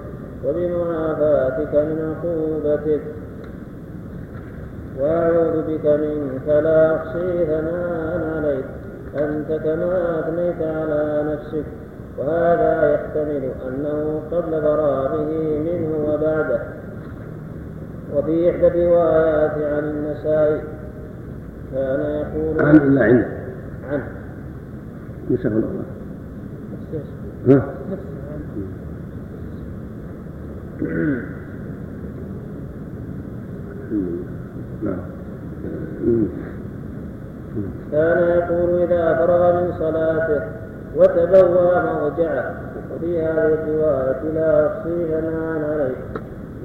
وبمعافاتك 0.45 1.75
من 1.75 1.97
عقوبتك 2.09 3.01
وأعوذ 4.99 5.61
بك 5.67 5.85
منك 5.85 6.47
لا 6.47 6.95
أحصي 6.95 7.45
ثناء 7.45 8.21
عليك. 8.37 8.65
أنت 9.15 9.47
كما 9.63 10.19
أثنيت 10.19 10.61
على 10.61 11.33
نفسك 11.33 11.65
وهذا 12.17 12.93
يحتمل 12.93 13.51
أنه 13.67 14.21
قبل 14.31 14.61
فراغه 14.61 15.31
منه 15.59 15.97
وبعده. 16.07 16.61
وفي 18.15 18.49
إحدى 18.49 18.67
الروايات 18.67 19.51
عن 19.51 19.83
النسائي 19.83 20.61
كان 21.73 21.99
يقول 21.99 22.61
عن 22.61 22.75
إلا 22.75 23.03
عنده 23.03 23.27
عنه 23.89 24.07
نسأل 25.31 25.51
الله. 25.51 25.83
ها؟ 27.47 27.73
نعم. 34.83 34.99
كان 37.93 38.17
يقول 38.37 38.81
إذا 38.81 39.15
فرغ 39.15 39.53
من 39.53 39.73
صلاته 39.79 40.41
وتبوى 40.95 41.83
موجعه 41.83 42.53
وفي 42.95 43.21
هذه 43.21 43.53
الرواية 43.53 44.21
لا 44.33 44.67
أحصي 44.67 45.05
ثناء 45.07 45.71
عليك 45.71 45.97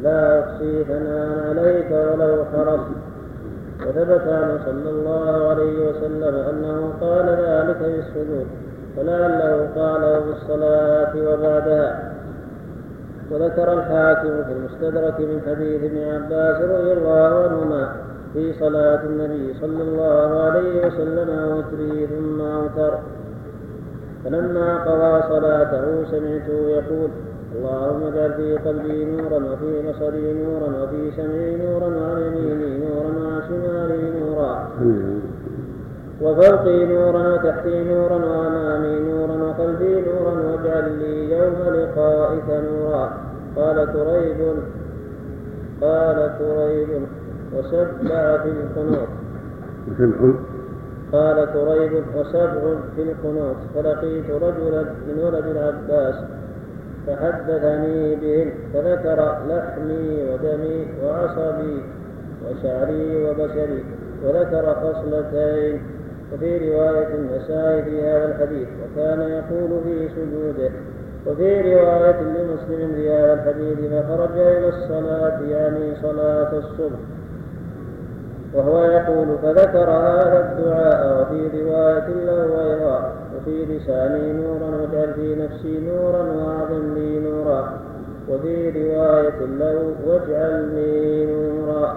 لا 0.02 0.40
أحصي 0.40 0.84
ثناء 0.84 1.48
عليك 1.48 1.90
ولو 1.90 2.44
حرصت 2.44 3.08
وثبت 3.86 4.28
عنه 4.28 4.58
صلى 4.66 4.90
الله 4.90 5.48
عليه 5.48 5.88
وسلم 5.88 6.34
أنه 6.34 6.92
قال 7.00 7.26
ذلك 7.26 7.76
في 7.76 8.00
السجود 8.00 8.46
فلعله 8.96 9.68
قاله 9.76 10.20
في 10.20 10.30
الصلاة 10.30 11.12
وبعدها. 11.16 12.12
وذكر 13.30 13.72
الحاكم 13.72 14.44
في 14.44 14.52
المستدرك 14.52 15.20
من 15.20 15.40
حديث 15.46 15.84
ابن 15.84 15.98
عباس 15.98 16.62
رضي 16.62 16.92
الله 16.92 17.44
عنهما 17.44 17.88
في 18.32 18.52
صلاة 18.52 19.02
النبي 19.04 19.54
صلى 19.60 19.82
الله 19.82 20.42
عليه 20.42 20.86
وسلم 20.86 21.28
وتره 21.56 22.06
ثم 22.06 22.40
أوتر. 22.40 22.98
فلما 24.24 24.78
قضى 24.78 25.22
صلاته 25.28 26.04
سمعته 26.10 26.58
يقول 26.68 27.10
اللهم 27.56 28.02
اجعل 28.02 28.32
في 28.32 28.56
قلبي 28.56 29.04
نورا 29.04 29.36
وفي 29.36 29.72
بصري 29.88 30.32
نورا 30.32 30.68
وفي 30.82 31.10
سمعي 31.16 31.56
نورا 31.56 31.86
وعن 31.86 32.20
يميني 32.22 32.78
نورا 32.84 33.10
وعن 33.18 33.42
شمالي 33.48 34.02
نورا. 34.20 34.68
وفوقي 36.22 36.86
نورا 36.86 37.34
وتحتي 37.34 37.84
نورا 37.84 38.14
وأمامي 38.14 39.00
نورا 39.10 39.36
وخلفي 39.44 40.02
نورا 40.08 40.32
واجعل 40.46 40.98
لي 40.98 41.30
يوم 41.32 41.58
لقائك 41.74 42.48
نورا. 42.68 43.12
قال 43.56 43.76
كريب 43.92 44.40
قال 45.80 46.30
كريب 46.38 46.88
وسبع 47.54 48.42
في 48.42 48.48
القنوت 48.48 49.08
وسبع 49.88 50.32
قال 51.12 51.46
كريب 51.52 52.04
وسبع 52.16 52.74
في 52.96 53.02
القنوت 53.02 53.56
فلقيت 53.74 54.30
رجلا 54.30 54.82
من 54.82 55.18
ولد 55.24 55.46
العباس 55.46 56.14
فحدثني 57.06 58.14
بهن 58.16 58.52
فذكر 58.74 59.38
لحمي 59.48 60.24
ودمي 60.32 60.86
وعصبي 61.04 61.82
وشعري 62.44 63.24
وبشري 63.24 63.84
وذكر 64.24 64.74
خصلتين 64.74 65.82
وفي 66.34 66.70
رواية 66.72 67.14
النسائي 67.14 67.82
في 67.82 68.02
هذا 68.02 68.24
الحديث 68.24 68.68
وكان 68.82 69.20
يقول 69.20 69.80
في 69.84 70.08
سجوده 70.08 70.70
وفي 71.26 71.74
رواية 71.74 72.20
لمسلم 72.20 72.94
في 72.94 73.10
هذا 73.10 73.32
الحديث 73.34 73.78
فخرج 73.78 74.38
إلى 74.38 74.68
الصلاة 74.68 75.40
يعني 75.42 75.94
صلاة 76.02 76.58
الصبح. 76.58 76.98
وهو 78.54 78.84
يقول 78.84 79.26
فذكر 79.42 79.90
هذا 79.90 80.38
الدعاء 80.50 81.22
وفي 81.22 81.62
رواية 81.62 82.08
له 82.08 82.70
أيضا 82.70 83.12
وفي 83.36 83.64
لساني 83.64 84.32
نورا 84.32 84.70
واجعل 84.80 85.14
في 85.14 85.34
نفسي 85.34 85.80
نورا 85.80 86.22
وأعظم 86.22 86.94
لي 86.94 87.18
نورا. 87.18 87.72
وفي 88.28 88.70
رواية 88.70 89.40
له 89.58 89.94
واجعلني 90.06 91.26
نورا. 91.26 91.96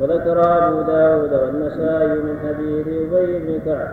وذكر 0.00 0.38
أبو 0.68 0.82
داود 0.82 1.32
والنسائي 1.32 2.18
من 2.22 2.38
حديث 2.38 2.86
أبي 3.12 3.38
بن 3.38 3.60
كعب 3.64 3.88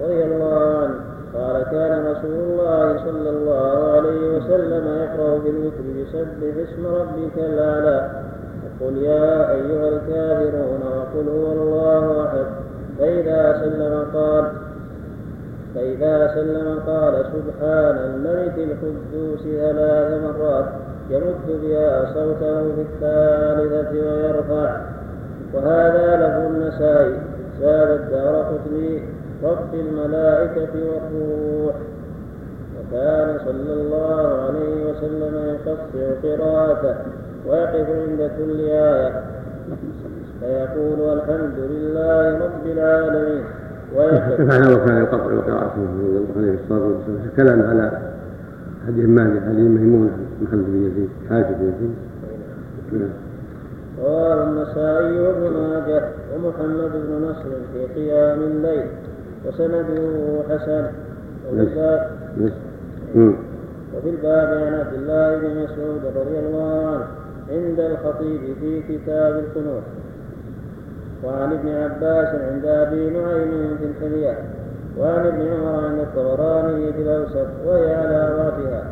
رضي 0.00 0.24
الله 0.24 0.78
عنه 0.78 0.94
قال 1.34 1.62
كان 1.62 2.06
رسول 2.06 2.32
الله 2.32 2.98
صلى 3.04 3.30
الله 3.30 3.92
عليه 3.92 4.36
وسلم 4.36 4.84
يقرأ 4.86 5.38
في 5.38 5.50
الوتر 5.50 5.84
بسبح 5.96 6.56
اسم 6.62 6.86
ربك 6.86 7.36
الأعلى. 7.38 8.10
قل 8.80 8.96
يا 8.96 9.50
أيها 9.50 9.88
الكافرون 9.88 10.80
وقل 10.82 11.28
هو 11.28 11.52
الله 11.52 12.24
أحد. 12.26 12.44
فإذا 12.98 13.60
سلم 13.60 14.06
قال 14.14 14.44
فإذا 15.74 16.34
سلم 16.34 16.78
قال 16.86 17.14
سبحان 17.14 17.96
الملك 17.96 18.58
القدوس 18.58 19.42
ثلاث 19.42 20.22
مرات 20.22 20.64
يمد 21.10 21.62
بها 21.62 22.14
صوته 22.14 22.74
في 22.74 22.80
الثالثة 22.80 23.90
ويرفع. 23.92 24.76
وهذا 25.54 26.16
له 26.16 26.46
النسائي 26.46 27.14
زاد 27.60 27.90
الدار 27.90 28.42
قطني. 28.42 29.02
رب 29.44 29.74
الملائكة 29.74 30.68
والروح. 30.74 31.74
وكان 32.78 33.38
صلى 33.44 33.72
الله 33.72 34.42
عليه 34.42 34.90
وسلم 34.90 35.56
يقطع 35.66 36.28
قراءته. 36.28 37.13
ويقف 37.46 37.88
عند 37.90 38.30
كل 38.38 38.60
آية. 38.60 39.22
فيقول 40.40 41.18
الحمد 41.18 41.58
لله 41.58 42.38
رب 42.38 42.66
العالمين. 42.66 43.44
ويقف 43.96 44.40
وكان 44.40 44.96
يقطع 45.02 45.16
قراءته 45.16 45.86
عليه 46.36 46.54
الصلاة 46.54 46.86
والسلام. 46.86 47.30
كلام 47.36 47.62
على 47.62 47.98
حديث 48.86 49.08
مالك 49.08 49.42
علي 49.42 49.62
ميمون 49.62 50.10
محمد 50.42 50.64
بن 50.66 50.86
يزيد 50.86 51.08
حاجب 51.28 51.58
بن 51.58 51.64
يزيد. 51.64 51.94
نعم. 52.92 53.10
رواه 54.04 54.44
النسائي 54.44 55.20
وابن 55.20 55.52
ماجه 55.52 56.02
ومحمد 56.34 56.92
بن 56.92 57.26
نصر 57.28 57.50
في 57.72 57.80
قيام 57.94 58.40
الليل 58.40 58.86
وسنده 59.46 60.42
حسن. 60.50 60.86
وفي 61.52 61.60
الباب 61.60 62.10
وفي 63.96 64.10
الباب 64.10 64.48
عن 64.48 64.74
عبد 64.74 64.94
الله 64.94 65.38
بن 65.38 65.62
مسعود 65.62 66.02
رضي 66.16 66.38
الله 66.38 66.86
عنه. 66.86 67.06
عند 67.54 67.80
الخطيب 67.80 68.40
في 68.60 68.82
كتاب 68.88 69.38
القنوت 69.38 69.82
وعن 71.24 71.52
ابن 71.52 71.68
عباس 71.68 72.28
عند 72.34 72.66
أبي 72.66 73.10
نعيم 73.10 73.76
في 73.78 73.84
الحليه 73.84 74.38
وعن 74.98 75.26
ابن 75.26 75.40
عمر 75.40 75.84
عند 75.84 75.98
الطبراني 75.98 76.92
في 76.92 77.02
الأوسط 77.02 77.46
وهي 77.66 77.94
على 77.94 78.34
ضعفها 78.36 78.82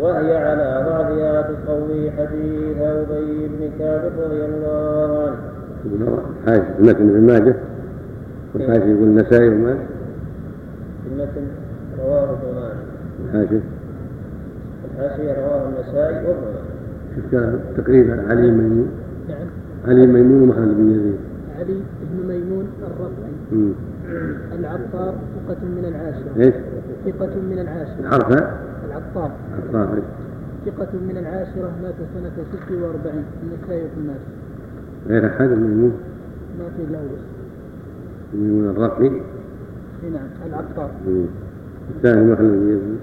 وهي 0.00 0.36
على 0.36 0.84
بعضها 0.86 1.42
تقوي 1.42 2.10
حديث 2.10 2.78
أبي 2.80 3.48
بن 3.48 3.70
كعب 3.78 4.00
رضي 4.24 4.44
الله 4.44 5.26
عنه. 5.26 5.38
حاجة 6.46 6.64
المتن 6.78 7.08
ابن 7.08 7.26
ماجه 7.26 7.54
والحاجة 8.54 8.84
يقول 8.84 9.02
النسائي 9.02 9.48
وماجه. 9.48 9.78
المتن 11.12 11.46
رواه 12.04 12.24
ابن 12.24 12.72
ماجه. 13.32 13.60
الحاشية 14.84 15.32
رواه 15.32 15.62
النسائي 15.68 16.16
وابن 16.16 16.40
ماجه. 16.40 16.67
تقريبا 17.76 18.24
علي 18.28 18.50
ميمون. 18.50 18.88
نعم. 19.28 19.46
علي 19.86 20.06
ميمون 20.06 20.42
ومحمد 20.42 20.76
بن 20.76 20.90
يزيد. 20.90 21.18
علي 21.58 21.80
بن 22.12 22.28
ميمون 22.28 22.66
الرفعي. 22.82 23.72
العطار 24.58 25.14
ثقة 25.46 25.64
من 25.64 25.84
العاشرة. 25.84 26.32
إيش؟ 26.36 26.54
ثقة 27.06 27.40
من 27.50 27.58
العاشرة. 27.58 28.00
العرفة؟ 28.00 28.68
العطار 28.88 29.30
العطار 29.72 30.02
ثقة 30.66 30.98
من 31.08 31.16
العاشرة 31.16 31.72
مات 31.82 31.94
سنة 32.14 32.30
46 32.62 33.24
النسائي 33.42 33.88
في 33.88 34.00
الناس 34.00 34.20
غير 35.08 35.26
أحد 35.26 35.48
ميمون 35.48 35.92
ما 36.58 36.64
في 36.76 36.92
له 36.92 37.08
ميمون 38.34 38.70
الرقي 38.70 39.06
اي 39.06 40.10
نعم 40.10 40.28
العطار 40.46 40.90
الثاني 41.96 42.32
محل 42.32 42.48
بن 42.48 42.68
يزيد 42.68 42.98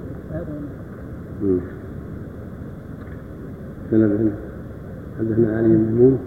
سند 3.91 4.31
حدثنا 5.19 5.57
علي 5.57 5.67
بن 5.67 5.85
ميمون 5.91 6.19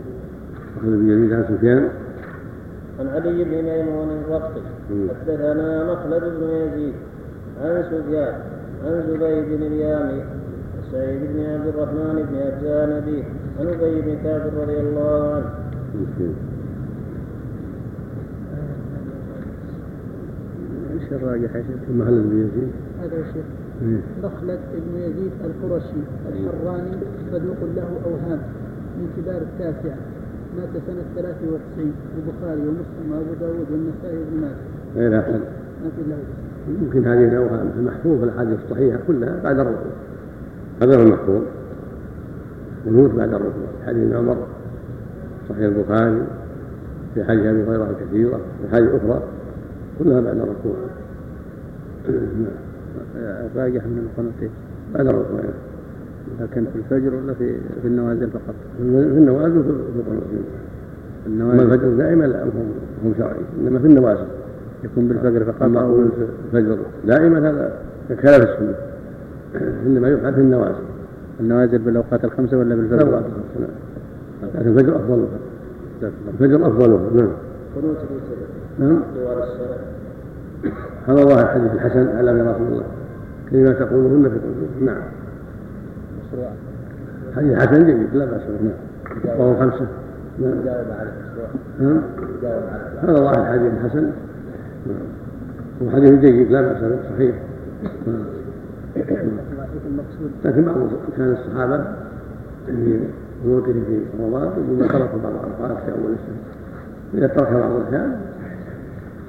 محل 0.77 0.91
بن 0.97 1.09
يزيد 1.11 1.33
عن 1.33 1.45
سفيان. 1.49 1.89
عن 3.01 3.07
علي 3.09 3.45
بن 3.45 3.51
ميمون 3.51 4.09
الرقي 4.11 4.63
حدثنا 5.21 5.93
مخلد 5.93 6.23
بن 6.23 6.49
يزيد 6.49 6.95
عن 7.63 7.83
سفيان 7.83 8.35
عن 8.85 9.03
زبيد 9.09 9.45
بن 9.59 9.63
اليامي 9.67 10.23
سعيد 10.93 11.21
بن 11.33 11.41
عبد 11.41 11.67
الرحمن 11.67 12.17
بن 12.31 12.37
أبزان 12.37 12.91
أبيه 12.93 13.25
عن 13.61 13.67
أبي 13.67 14.01
بن 14.01 14.17
كعب 14.25 14.43
رضي 14.61 14.79
الله 14.81 15.35
عنه. 15.35 15.51
إيش 20.93 21.13
الراجح 21.13 21.57
يا 21.57 21.63
شيخ؟ 21.63 21.81
المحل 21.91 22.21
بن 22.21 22.37
يزيد. 22.39 22.71
هذا 23.03 23.17
يا 23.19 23.25
شيخ. 23.33 23.45
مخلد 24.23 24.59
بن 24.75 25.01
يزيد 25.01 25.33
القرشي 25.45 26.03
الحراني 26.29 26.97
صدوق 27.33 27.57
له 27.77 27.89
أوهام 28.07 28.41
من 28.99 29.09
كبار 29.17 29.43
التاسعه 29.43 29.99
مات 30.57 30.83
سنة 30.87 31.03
93 31.17 31.93
البخاري 32.19 32.61
ومسلم 32.61 33.13
وأبو 33.13 33.35
داود 33.41 33.67
والنسائي 33.71 34.19
وابن 34.19 34.41
ماجه. 34.41 35.21
ما 35.85 35.91
في 35.97 36.03
له 36.11 36.17
يمكن 36.83 37.07
هذه 37.07 37.29
الأوهام 37.29 37.71
المحفوظ 37.79 38.23
الأحاديث 38.23 38.59
الصحيحة 38.65 38.99
كلها 39.07 39.41
بعد 39.45 39.59
الركوع 39.59 39.93
هذا 40.83 40.97
هو 40.97 41.03
المحفوظ. 41.03 41.43
ونور 42.87 43.09
بعد 43.09 43.29
الركوع 43.29 43.69
حديث 43.87 44.13
عمر 44.13 44.47
صحيح 45.49 45.65
البخاري 45.65 46.23
في 47.15 47.25
حديث 47.25 47.47
أبي 47.47 47.63
هريرة 47.63 47.97
كثيرة 48.01 48.37
في 48.37 48.77
حديث 48.77 48.91
أخرى 48.91 49.23
كلها 49.99 50.21
بعد 50.21 50.37
الركوع 50.37 50.77
الراجح 53.19 53.85
من 53.85 54.09
القنوتين 54.11 54.51
بعد 54.95 55.07
الركوع 55.07 55.41
لكن 56.41 56.65
في 56.65 56.79
الفجر 56.79 57.15
ولا 57.15 57.35
في 57.35 57.57
في 57.83 57.89
النوازل 57.89 58.31
فقط؟ 58.31 58.55
في 58.77 58.83
النوازل 58.83 59.59
وفي 59.59 59.71
القنوت 59.71 60.23
النوازل. 61.27 61.63
الفجر 61.63 61.89
دائما 61.89 62.25
لا 62.25 62.45
هم 63.05 63.15
شرعي 63.19 63.41
إنما 63.61 63.79
في 63.79 63.87
النوازل. 63.87 64.27
يكون 64.85 65.09
بالفجر 65.09 65.45
فقط 65.45 65.63
أما 65.63 65.81
أو 65.81 66.03
الفجر. 66.53 66.79
دائما 67.07 67.51
هذا 67.51 67.73
خلاف 68.23 68.41
السنة. 68.41 68.75
إنما 69.87 70.09
يفعل 70.09 70.35
في 70.35 70.41
النوازل. 70.41 70.85
النوازل 71.41 71.79
بالأوقات 71.79 72.25
الخمسة 72.25 72.59
ولا 72.59 72.75
بالفجر؟ 72.75 73.03
الأوقات 73.03 73.25
الخمسة 73.25 73.61
نعم. 73.61 73.71
لكن 74.43 74.69
الفجر 74.69 74.97
أفضلها 74.97 75.29
الفجر 76.29 76.67
أفضلها 76.67 77.11
نعم. 77.15 77.33
قنوت 77.77 77.97
نعم. 78.79 79.03
هذا 81.07 81.23
الله 81.23 81.43
الحديث 81.43 81.73
الحسن 81.73 82.09
على 82.09 82.33
رسول 82.33 82.67
الله. 82.69 82.85
كلمة 83.51 83.73
تقولهن 83.73 84.23
في 84.23 84.39
قلوبكم 84.39 84.85
نعم. 84.85 85.03
حديث 87.37 87.59
حسن 87.59 87.87
جيد 87.87 88.15
لا 88.15 88.25
بأس 88.25 88.43
به. 88.43 88.71
نعم. 89.25 89.41
وهو 89.41 89.57
خمسة. 89.61 89.87
نعم. 90.39 90.53
نعم. 91.81 92.03
هذا 93.03 93.19
الله 93.19 93.31
الحديث 93.31 93.73
الحسن. 93.73 94.03
نعم. 94.87 94.97
هو 95.83 95.91
حديث 95.91 96.21
جيد 96.21 96.51
لا 96.51 96.61
بأس 96.63 96.83
به. 96.83 96.99
صحيح. 97.15 97.35
نعم. 98.07 98.25
لكن 100.45 100.65
بعض 100.65 100.77
كان 101.17 101.33
الصحابة 101.33 101.85
في 102.67 103.01
قنوتهم 103.45 103.85
في 103.85 104.01
رمضان 104.21 104.43
ربما 104.43 104.87
تركوا 104.87 105.19
بعض 105.25 105.33
الأوقات 105.33 105.85
في 105.85 105.93
أول 105.93 106.13
السنة. 106.13 106.43
إذا 107.15 107.27
ترك 107.27 107.53
بعض 107.53 107.71
الأحيان 107.71 108.17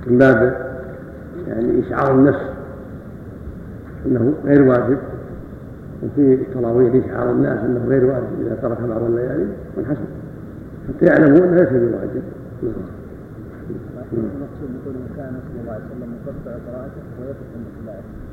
من 0.08 0.18
باب 0.18 0.70
يعني 1.48 1.88
إشعار 1.88 2.16
النفس. 2.16 2.59
أنه 4.06 4.34
غير 4.46 4.64
واجب 4.64 4.98
وفي 6.04 6.38
تراويح 6.54 7.06
إشعار 7.06 7.32
الناس 7.32 7.60
أنه 7.60 7.86
غير 7.88 8.06
واجب 8.06 8.42
إذا 8.42 8.56
ترك 8.62 8.82
بعض 8.82 9.04
الليالي 9.04 9.48
والحسن. 9.78 10.06
حتى 10.88 11.06
يعلموا 11.06 11.46
أنه 11.46 11.56
ليس 11.56 11.70
بواجب. 11.70 12.24
كان 15.18 15.34
صلى 15.48 15.62
الله 15.62 15.72
عليه 15.72 15.84
وسلم 15.86 16.14
يقطع 16.28 16.52
قراءته 16.52 17.02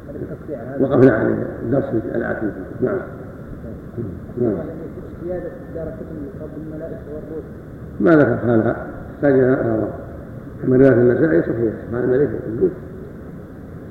هل 0.08 0.16
التقطيع 0.16 0.58
هذا 0.62 0.82
وقفنا 0.82 1.12
عليه 1.12 1.46
درس 1.70 1.84
في 1.84 2.16
العتيق 2.16 2.52
نعم. 2.80 2.98
نعم. 4.40 4.54
زياده 5.24 5.50
دار 5.74 5.86
كتب 5.86 6.42
رب 6.42 6.48
الملائكه 6.66 6.96
والروح 7.14 7.44
ما 8.00 8.10
ذكر 8.10 8.36
حالها 8.36 8.86
احتاج 9.14 9.32
إلى 9.32 9.52
نظر 9.52 9.88
أما 10.64 10.76
رواية 10.76 10.92
النسائي 10.92 11.42
صحيح. 11.42 11.74
سبحان 11.86 12.04
الملك 12.04 12.30
والقدوس 12.32 12.70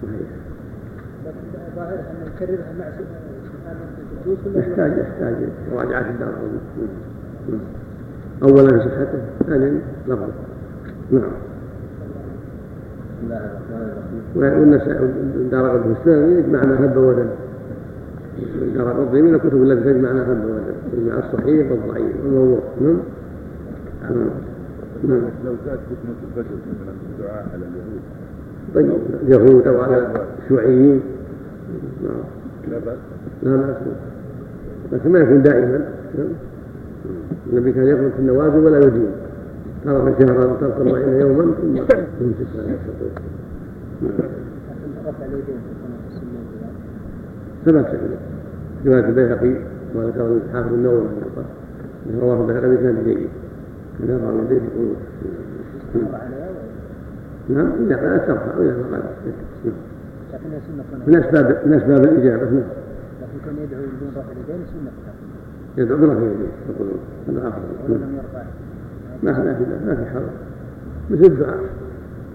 صحيح. 0.02 0.35
ان 1.78 2.28
يكررها 2.36 2.74
مع 2.80 2.86
يحتاج. 4.56 4.92
يحتاج 4.98 5.36
مراجعه 5.74 6.10
الدار. 6.10 6.34
نعم. 7.50 7.60
في 8.80 8.90
صحته 8.90 9.20
ثانيا 9.48 9.82
لفظ 10.08 10.30
نعم. 11.12 11.32
بسم 13.12 13.24
الله 13.24 13.38
الرحمن 13.38 13.90
الرحيم 14.36 14.62
والنسائي 14.62 15.10
دار 15.52 15.78
قطب 15.78 15.92
الثاني 15.92 16.40
يجمع 16.40 16.66
ما 16.66 16.86
هب 16.86 16.98
ودم 16.98 17.28
دار 18.76 18.92
قطب 18.92 19.16
من 19.16 19.36
الكتب 19.36 19.64
التي 19.64 19.94
تجمع 19.94 20.14
ما 20.14 20.32
هب 20.32 20.46
ودم 20.46 20.76
تجمع 20.92 21.20
الصحيح 21.20 21.72
والضعيف 21.72 22.16
والموضوع. 22.24 22.60
نعم. 22.82 23.00
نعم. 24.02 24.30
نعم. 25.04 25.22
لو 25.46 25.56
زاد 25.66 25.80
فتنة 25.80 26.16
الفجر 26.28 26.56
مثلا 26.56 26.94
الدعاء 27.14 27.46
على 27.54 27.66
اليهود. 27.66 28.02
طيب 28.76 28.92
اليهود 29.24 29.68
أو 29.68 29.82
على 29.82 30.28
الشيوعيين 30.44 31.02
لا 32.04 32.80
بأس. 32.86 32.98
لا 33.44 33.56
بأس. 33.56 33.76
لكن 34.92 35.12
ما 35.12 35.20
يكون 35.20 35.42
دائما. 35.42 35.86
النبي 37.54 37.72
كان 37.72 37.88
يقول 37.88 38.12
في 38.12 38.20
النوازل 38.20 38.58
ولا 38.58 38.78
يدين 38.78 39.12
ترك 39.86 40.16
شهرا 40.20 40.58
ترك 40.62 40.74
أربعين 40.78 41.20
يوما 41.22 41.44
ثم 41.62 41.76
يمسك 41.76 42.48
على 42.56 42.78
في 42.78 43.08
ثبت 47.66 48.00
رواية 48.86 49.06
البيهقي 49.06 49.56
وذكر 49.96 50.38
الحافظ 50.48 50.74
النووي 50.74 50.98
رحمه 50.98 51.44
الله 52.18 52.26
رواه 52.26 52.42
البيهقي 52.42 52.68
بإسناد 52.68 53.04
جيد. 53.06 53.30
كان 54.00 54.30
اليدين 54.30 54.62
في 55.94 56.00
مر 56.00 56.16
عليها 56.16 56.50
نعم 57.50 57.72
إذا 57.86 57.96
قالت 57.96 58.28
ترفع 58.28 58.58
وإذا 58.58 58.74
لكنها 58.74 59.02
سنه 59.24 59.34
قناه 59.64 59.72
من 61.08 61.16
أسباب 61.16 61.62
من 61.66 61.74
أسباب 61.74 62.04
الإجابة 62.04 62.44
نعم. 62.44 62.64
لكن 63.22 63.46
كان 63.46 63.56
يدعو 63.64 63.82
بدون 63.82 64.10
رفع 64.16 64.32
اليدين 64.32 64.66
سنه 64.74 64.92
قناه 64.92 65.16
يدعو 65.78 65.98
برفع 65.98 66.18
اليدين 66.18 66.48
في 66.66 66.72
القنوت 66.72 67.00
هذا 67.28 67.48
أفضل 67.48 68.00
نعم. 69.24 69.46
ما 69.46 69.54
في 69.54 69.66
ما 69.86 69.96
في 69.96 70.06
حرج. 70.06 70.24
مثل 71.10 71.24
الدعاء. 71.24 71.60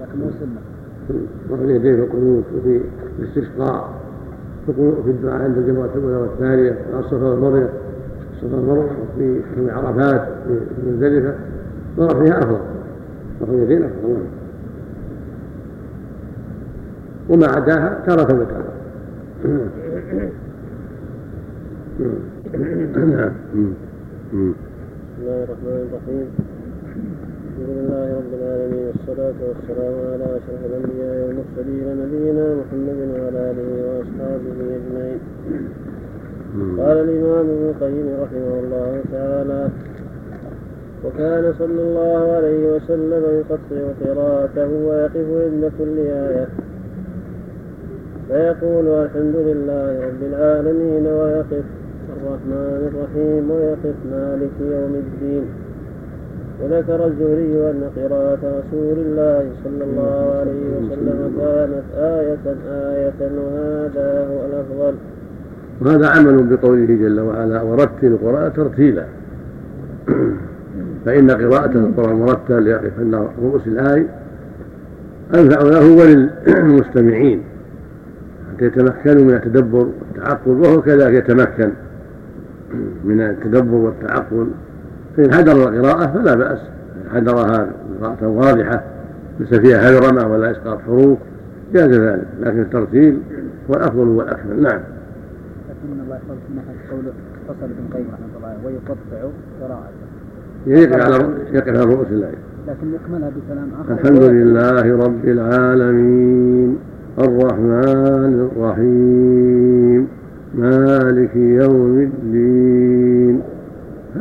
لكن 0.01 0.19
مو 0.19 0.31
سنة. 0.31 1.21
رفع 1.51 1.65
اليدين 1.65 1.97
في 1.97 2.03
القنوت 2.03 2.45
وفي 2.57 2.81
الاستسقاء 3.19 3.91
في 4.67 5.11
الدعاء 5.11 5.43
عند 5.43 5.59
الجمرة 5.59 5.91
الأولى 5.95 6.17
والثانية 6.17 6.79
على 6.93 7.01
الصفا 7.01 7.27
والمروة. 7.27 7.69
الصفا 8.37 8.57
والمروة 8.57 8.91
وفي 9.17 9.41
عرفات 9.71 10.29
في 10.47 10.91
مزدلفة 10.91 11.35
ورفعها 11.97 12.39
أفضل. 12.39 12.61
رفع 13.43 13.53
اليدين 13.53 13.83
أفضل. 13.83 14.09
نعم. 14.09 14.40
وما 17.31 17.47
عداها 17.47 18.03
تارة 18.07 18.41
وتارة 18.41 18.73
نعم 23.07 23.33
بسم 23.53 24.55
الله 25.23 25.45
الرحمن 25.45 25.81
الرحيم 25.89 26.27
الحمد 27.47 27.69
لله 27.69 28.07
رب 28.21 28.33
العالمين 28.41 28.85
والصلاة 28.87 29.39
والسلام 29.49 29.95
على 30.13 30.25
أشرف 30.39 30.61
الأنبياء 30.71 31.15
والمرسلين 31.27 31.87
نبينا 32.03 32.47
محمد 32.61 32.99
وعلى 33.15 33.41
آله 33.51 33.69
وأصحابه 33.87 34.57
أجمعين 34.77 35.21
قال 36.81 36.97
الإمام 37.09 37.47
ابن 37.47 37.65
القيم 37.71 38.07
رحمه 38.23 38.55
الله 38.65 39.01
تعالى 39.13 39.69
وكان 41.05 41.55
صلى 41.59 41.83
الله 41.83 42.33
عليه 42.33 42.77
وسلم 42.77 43.23
يقطع 43.41 43.83
قراءته 44.05 44.69
ويقف 44.87 45.27
عند 45.45 45.73
كل 45.79 45.99
آية. 45.99 46.49
فيقول 48.31 48.87
الحمد 48.87 49.37
لله 49.37 50.01
رب 50.07 50.23
العالمين 50.31 51.07
ويقف 51.07 51.65
الرحمن 52.17 52.81
الرحيم 52.91 53.51
ويقف 53.51 53.97
مالك 54.13 54.51
يوم 54.61 54.95
الدين. 54.95 55.45
وذكر 56.63 57.07
الزهري 57.07 57.71
أن 57.71 57.83
قراءة 57.97 58.39
رسول 58.39 58.99
الله 58.99 59.45
صلى 59.65 59.85
الله 59.85 60.35
عليه 60.39 60.63
وسلم 60.77 61.33
كانت 61.39 61.85
آية 61.97 62.47
آية 62.69 63.21
وهذا 63.21 64.29
هو 64.29 64.39
الأفضل. 64.47 64.95
وهذا 65.81 66.09
عمل 66.09 66.43
بقوله 66.43 66.87
جل 66.87 67.21
وعلا 67.21 67.63
ورتل 67.63 68.07
القرآن 68.07 68.53
ترتيلا. 68.53 69.05
فإن 71.05 71.31
قراءة 71.31 71.73
القرآن 71.79 72.17
مرتل 72.17 72.67
يقف 72.67 72.93
عند 72.99 73.15
رؤوس 73.15 73.67
الآية 73.67 74.09
أنفع 75.35 75.63
له 75.63 75.97
وللمستمعين. 75.97 77.50
يتمكنوا 78.61 79.25
من 79.25 79.35
التدبر 79.35 79.87
والتعقل 79.87 80.51
وهو 80.51 80.83
كذلك 80.83 81.15
يتمكن 81.15 81.71
من 83.05 83.21
التدبر 83.21 83.75
والتعقل. 83.75 84.47
فإن 85.17 85.35
حضر 85.35 85.53
القراءة 85.53 86.07
فلا 86.13 86.35
بأس 86.35 86.59
إن 86.59 87.11
حضرها 87.11 87.71
قراءة 88.01 88.27
واضحة 88.27 88.83
ليس 89.41 89.55
فيها 89.55 89.79
هذرمة 89.79 90.33
ولا 90.33 90.51
إسقاط 90.51 90.79
حروف 90.87 91.19
جاز 91.75 91.91
ذلك. 91.91 92.27
لكن 92.41 92.61
الترتيل 92.61 93.19
هو 93.71 93.75
الأفضل 93.75 94.09
والأكمل 94.09 94.63
نعم. 94.63 94.81
لكن 95.71 96.01
الله 96.05 96.17
يحفظك 96.17 96.91
قوله 96.91 97.13
فصل 97.49 97.65
ابن 97.65 97.75
القيم 97.89 98.07
رحمه 98.13 98.37
الله 98.37 98.49
عليه 98.49 98.67
ويقطع 98.67 99.31
قراءته. 99.61 100.11
يقف 100.67 100.93
على 100.93 101.15
على 101.71 101.85
رؤوس 101.95 102.07
الآية 102.11 102.35
لكن 102.69 102.95
يكملها 102.95 103.31
بكلام 103.31 103.69
آخر. 103.81 103.93
الحمد 103.93 104.23
لله 104.23 105.05
رب 105.05 105.25
العالمين. 105.25 106.79
الرحمن 107.19 108.51
الرحيم. 108.57 110.09
مالك 110.55 111.37
يوم 111.37 111.99
الدين. 111.99 113.41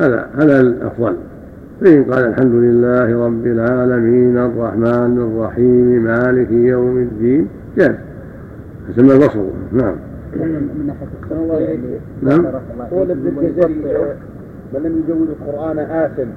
هذا 0.00 0.28
هذا 0.34 0.60
الأفضل. 0.60 1.16
فإن 1.80 2.04
قال 2.04 2.24
الحمد 2.24 2.54
لله 2.54 3.26
رب 3.26 3.46
العالمين 3.46 4.38
الرحمن 4.38 5.18
الرحيم 5.18 6.04
مالك 6.04 6.50
يوم 6.50 6.98
الدين. 6.98 7.48
جاز 7.78 7.94
حسب 8.88 9.10
البصر. 9.10 9.44
نعم. 9.72 9.94
نعم. 12.22 12.46
قول 12.90 13.10
ابن 13.10 13.28
الجزري 13.28 13.74
من 14.74 14.80
لم 14.82 15.02
يجود 15.04 15.28
القرآن 15.28 15.78
آثم 15.78 16.28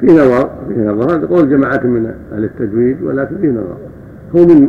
في 0.00 0.06
نظر 0.06 0.50
في 0.68 0.80
نظر. 0.80 1.16
هذا 1.16 1.26
قول 1.26 1.50
جماعة 1.50 1.86
من 1.86 2.14
أهل 2.32 2.44
التجويد 2.44 3.02
ولكن 3.02 3.36
في 3.36 3.46
نظر. 3.46 3.76
هو 4.36 4.46
من 4.46 4.68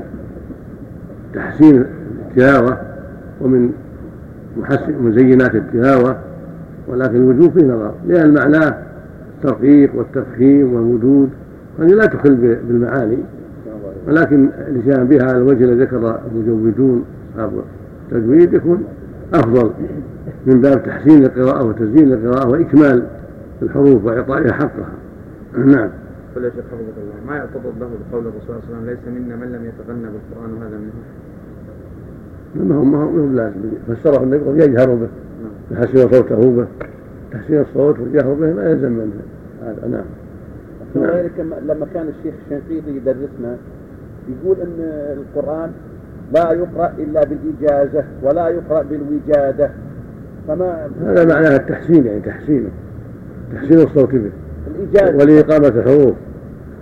تحسين 1.36 1.86
التلاوة 2.30 2.78
ومن 3.42 3.72
محسن 4.58 4.94
مزينات 5.02 5.56
التلاوة 5.56 6.18
ولكن 6.88 7.16
الوجوب 7.16 7.60
فيه 7.60 7.66
نظر 7.66 7.92
لأن 8.08 8.34
معناه 8.34 8.78
الترقيق 9.38 9.96
والتفخيم 9.96 10.74
والوجود 10.74 11.30
هذه 11.80 11.88
لا 11.88 12.06
تخل 12.06 12.36
بالمعاني. 12.68 13.18
ولكن 14.08 14.50
الاتيان 14.68 15.08
بها 15.08 15.24
على 15.24 15.38
الوجه 15.38 15.64
الذي 15.64 15.84
ذكر 15.84 16.20
المجودون 16.32 17.06
أصحاب 17.36 17.52
التجويد 18.12 18.54
يكون 18.54 18.84
أفضل 19.34 19.72
من 20.46 20.62
باب 20.62 20.84
تحسين 20.84 21.26
القراءة 21.26 21.64
وتزيين 21.66 22.14
القراءة 22.14 22.50
وإكمال 22.50 23.04
الحروف 23.62 24.06
وإعطائها 24.06 24.54
حقها. 24.54 24.92
نعم. 25.58 25.90
قل 26.36 26.44
يا 26.44 26.50
شيخ 26.50 26.66
حفظك 26.66 26.98
الله. 26.98 27.16
ما 27.28 27.36
يعتضد 27.36 27.74
له 27.80 27.90
بقول 28.12 28.28
الرسول 28.28 28.42
صلى 28.48 28.56
الله 28.56 28.62
عليه 28.68 28.70
وسلم 28.70 28.86
ليس 28.90 29.00
منا 29.08 29.36
من 29.36 29.52
لم 29.52 29.66
يتغنى 29.66 30.08
بالقرآن 30.14 30.54
وهذا 30.54 30.78
منه. 30.78 30.94
ما 32.70 32.76
هو 32.76 32.84
ما 32.84 32.98
هو 33.04 33.10
هو 33.10 33.28
لازم 33.28 33.56
فسره 33.88 34.24
النبي 34.24 34.44
قال 34.46 34.62
يجهر 34.62 34.96
به 34.96 35.08
يحسن 35.72 36.10
صوته 36.10 36.52
به 36.52 36.68
تحسين 37.32 37.62
الصوت 37.62 38.00
والجهر 38.00 38.34
به 38.34 38.54
ما 38.54 38.70
يلزم 38.70 38.92
منه. 38.92 39.12
هذا 39.64 39.88
نعم. 39.88 40.06
وغيرك 40.96 41.40
لما 41.40 41.88
كان 41.94 42.08
الشيخ 42.08 42.34
الشنقيطي 42.46 42.96
يدرسنا 42.98 43.58
يقول 44.30 44.58
إن 44.62 44.80
القرآن 45.18 45.72
لا 46.34 46.52
يقرأ 46.52 46.94
إلا 46.98 47.24
بالإجازة 47.24 48.04
ولا 48.24 48.50
يقرأ 48.50 48.84
بالوجادة. 48.84 49.70
فما 50.48 50.90
هذا 51.02 51.26
معناه 51.26 51.56
التحسين 51.56 52.06
يعني 52.06 52.20
تحسينه 52.20 52.70
تحسين 53.54 53.80
الصوت 53.80 54.16
به. 54.16 54.32
الإجازة 54.68 55.18
ولإقامة 55.18 55.68
الحروف 55.68 56.16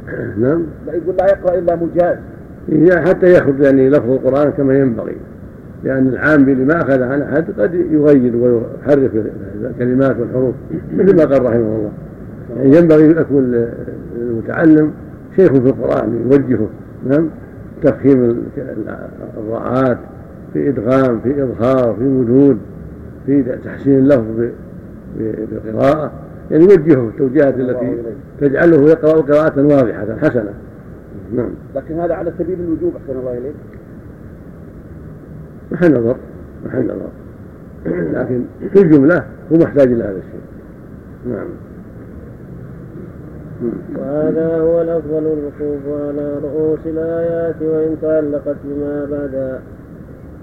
نعم. 0.43 0.63
لا 0.87 0.93
يقول 0.93 1.15
لا 1.15 1.25
يقرأ 1.25 1.57
إلا 1.57 1.75
مجاز. 1.75 2.17
حتى 3.07 3.31
ياخذ 3.31 3.61
يعني 3.61 3.89
لفظ 3.89 4.09
القرآن 4.09 4.51
كما 4.51 4.77
ينبغي. 4.77 5.15
لأن 5.83 6.07
العام 6.07 6.49
اللي 6.49 6.65
ما 6.65 6.81
أخذ 6.81 7.01
عن 7.01 7.21
أحد 7.21 7.45
قد 7.59 7.73
يغير 7.73 8.35
ويحرف 8.35 9.11
الكلمات 9.61 10.15
والحروف 10.19 10.55
مثل 10.97 11.15
ما 11.15 11.25
قال 11.25 11.45
رحمه 11.45 11.55
الله. 11.55 11.91
يعني 12.57 12.77
ينبغي 12.77 13.05
أن 13.05 13.11
يكون 13.11 13.67
المتعلم 14.21 14.91
شيخ 15.35 15.51
في 15.51 15.57
القرآن 15.57 16.27
يوجهه. 16.31 16.67
نعم. 17.09 17.29
تفخيم 17.83 18.43
الراءات 19.37 19.97
في 20.53 20.69
إدغام 20.69 21.19
في 21.19 21.43
إظهار 21.43 21.95
في 21.99 22.07
وجود 22.07 22.57
في 23.25 23.43
تحسين 23.65 23.99
اللفظ 23.99 24.49
بالقراءة. 25.17 26.11
يعني 26.51 26.63
يوجهه 26.63 27.09
التوجيهات 27.09 27.55
التي 27.55 27.97
تجعله 28.41 28.89
يقرأ 28.89 29.21
قراءة 29.21 29.61
واضحة 29.61 30.17
حسنة 30.17 30.53
نعم. 31.35 31.49
لكن 31.75 31.99
هذا 31.99 32.13
على 32.13 32.33
سبيل 32.39 32.59
الوجوب 32.59 32.93
أحسن 32.95 33.19
الله 33.19 33.37
إليك. 33.37 33.55
محل 35.71 35.91
نظر 35.91 36.15
محل 36.65 36.85
نظر. 36.85 37.09
لكن 38.13 38.43
في 38.73 38.81
الجملة 38.81 39.25
هو 39.51 39.57
محتاج 39.57 39.91
إلى 39.91 40.03
هذا 40.03 40.17
الشيء. 40.17 40.41
نعم. 41.29 41.47
وهذا 43.97 44.57
هو 44.57 44.81
الأفضل 44.81 45.17
الوقوف 45.17 45.81
على 45.87 46.39
رؤوس 46.43 46.79
الآيات 46.85 47.55
وإن 47.61 47.97
تعلقت 48.01 48.55
بما 48.63 49.05
بعدها 49.11 49.61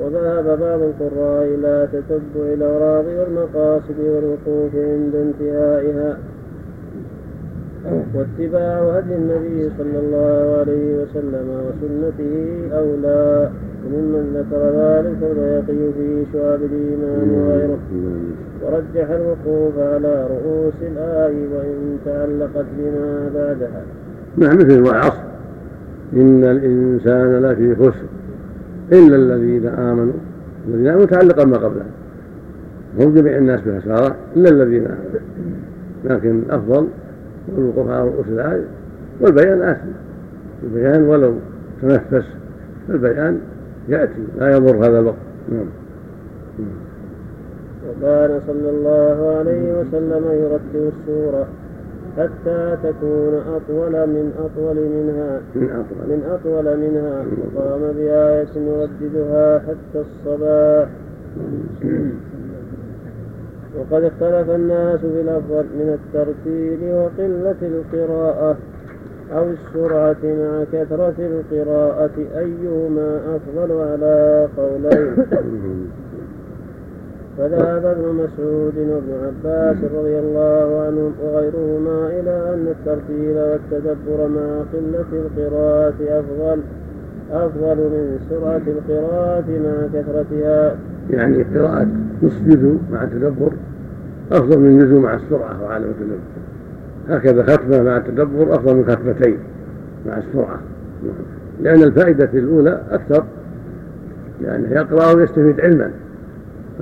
وذهب 0.00 0.58
بعض 0.60 0.80
القراء 0.80 1.44
إلى 1.54 1.88
تتبع 1.92 2.46
الأغراض 2.54 3.04
والمقاصد 3.06 3.98
والوقوف 3.98 4.74
عند 4.74 5.14
انتهائها. 5.14 6.18
واتباع 8.14 8.98
هدي 8.98 9.14
النبي 9.14 9.70
صلى 9.78 9.98
الله 9.98 10.58
عليه 10.58 11.02
وسلم 11.02 11.46
وسنته 11.66 12.34
أولى 12.78 13.50
وممن 13.86 14.24
ذكر 14.36 14.62
ذلك 14.80 15.20
البيقي 15.30 15.92
في 15.92 16.24
شعب 16.32 16.60
الإيمان 16.62 17.30
وغيره. 17.30 17.78
ورجح 18.62 19.10
الوقوف 19.10 19.78
على 19.78 20.26
رؤوس 20.26 20.74
الآي 20.82 21.36
وإن 21.54 21.98
تعلقت 22.04 22.66
بما 22.78 23.30
بعدها. 23.34 23.82
نعم 24.36 24.56
مثل 24.58 24.80
والعصر 24.80 25.22
إن 26.12 26.44
الإنسان 26.44 27.42
لفي 27.42 27.74
خسر. 27.74 28.09
إلا 28.92 29.16
الذين 29.16 29.66
آمنوا 29.66 30.12
الذين 30.68 30.86
آمنوا 30.86 31.06
تعلق 31.06 31.44
ما 31.44 31.56
قبلها. 31.56 31.86
هم 32.98 33.14
جميع 33.14 33.38
الناس 33.38 33.60
بخسارة 33.60 34.16
إلا 34.36 34.48
الذين 34.48 34.84
آمنوا. 34.84 35.20
لكن 36.04 36.38
الأفضل 36.38 36.86
والوقوف 37.56 37.88
على 37.88 38.04
رؤوس 38.04 38.26
الآية 38.28 38.64
والبيان 39.20 39.62
آثم 39.62 39.88
البيان 40.62 41.02
ولو 41.02 41.34
تنفس 41.82 42.26
البيان 42.88 43.40
يأتي 43.88 44.24
لا 44.38 44.56
يضر 44.56 44.76
هذا 44.76 44.98
الوقت. 44.98 45.16
نعم. 45.52 45.66
وكان 47.88 48.40
صلى 48.46 48.70
الله 48.70 49.36
عليه 49.38 49.80
وسلم 49.80 50.24
يرتب 50.32 50.92
السورة. 50.92 51.46
حتى 52.18 52.76
تكون 52.82 53.34
أطول 53.34 53.92
من 54.06 54.32
أطول 54.38 54.76
منها. 54.76 55.40
من 55.54 55.70
أطول. 55.70 56.08
من 56.08 56.22
أطول 56.30 56.78
منها. 56.78 57.24
وقام 57.54 57.80
بآية 57.80 58.48
يرددها 58.56 59.58
حتى 59.58 60.00
الصباح. 60.00 60.88
وقد 63.78 64.04
اختلف 64.04 64.50
الناس 64.50 65.00
في 65.00 65.20
الأفضل 65.20 65.64
من 65.64 65.98
الترتيل 65.98 66.94
وقلة 66.94 67.56
القراءة 67.62 68.56
أو 69.32 69.44
السرعة 69.50 70.16
مع 70.24 70.64
كثرة 70.72 71.14
القراءة 71.18 72.16
أيهما 72.36 73.36
أفضل 73.36 73.72
على 73.72 74.48
قولين. 74.56 75.16
فذهب 77.40 77.84
ابن 77.84 78.14
مسعود 78.14 78.74
وابن 78.76 79.12
عباس 79.24 79.76
رضي 79.94 80.18
الله 80.18 80.80
عنهم 80.86 81.12
وغيرهما 81.22 82.06
إلى 82.06 82.54
أن 82.54 82.66
الترتيل 82.66 83.36
والتدبر 83.36 84.28
مع 84.28 84.62
قلة 84.72 85.04
القراءة 85.12 85.94
أفضل 86.00 86.60
أفضل 87.32 87.76
من 87.76 88.18
سرعة 88.30 88.62
القراءة 88.66 89.44
مع 89.48 90.00
كثرتها. 90.00 90.76
يعني 91.10 91.42
قراءة 91.42 91.86
نصف 92.22 92.42
جزء 92.46 92.78
مع 92.92 93.04
التدبر 93.04 93.52
أفضل 94.32 94.58
من 94.58 94.78
جزء 94.78 94.98
مع 94.98 95.14
السرعة 95.14 95.62
وعدم 95.62 95.84
التدبر. 95.84 96.18
هكذا 97.08 97.42
ختمة 97.42 97.82
مع 97.82 97.96
التدبر 97.96 98.54
أفضل 98.54 98.76
من 98.76 98.84
ختمتين 98.84 99.38
مع 100.06 100.18
السرعة. 100.18 100.60
لأن 101.60 101.82
الفائدة 101.82 102.30
الأولى 102.34 102.82
أكثر 102.90 103.24
لأنه 104.40 104.68
يقرأ 104.72 105.12
ويستفيد 105.12 105.60
علما. 105.60 105.90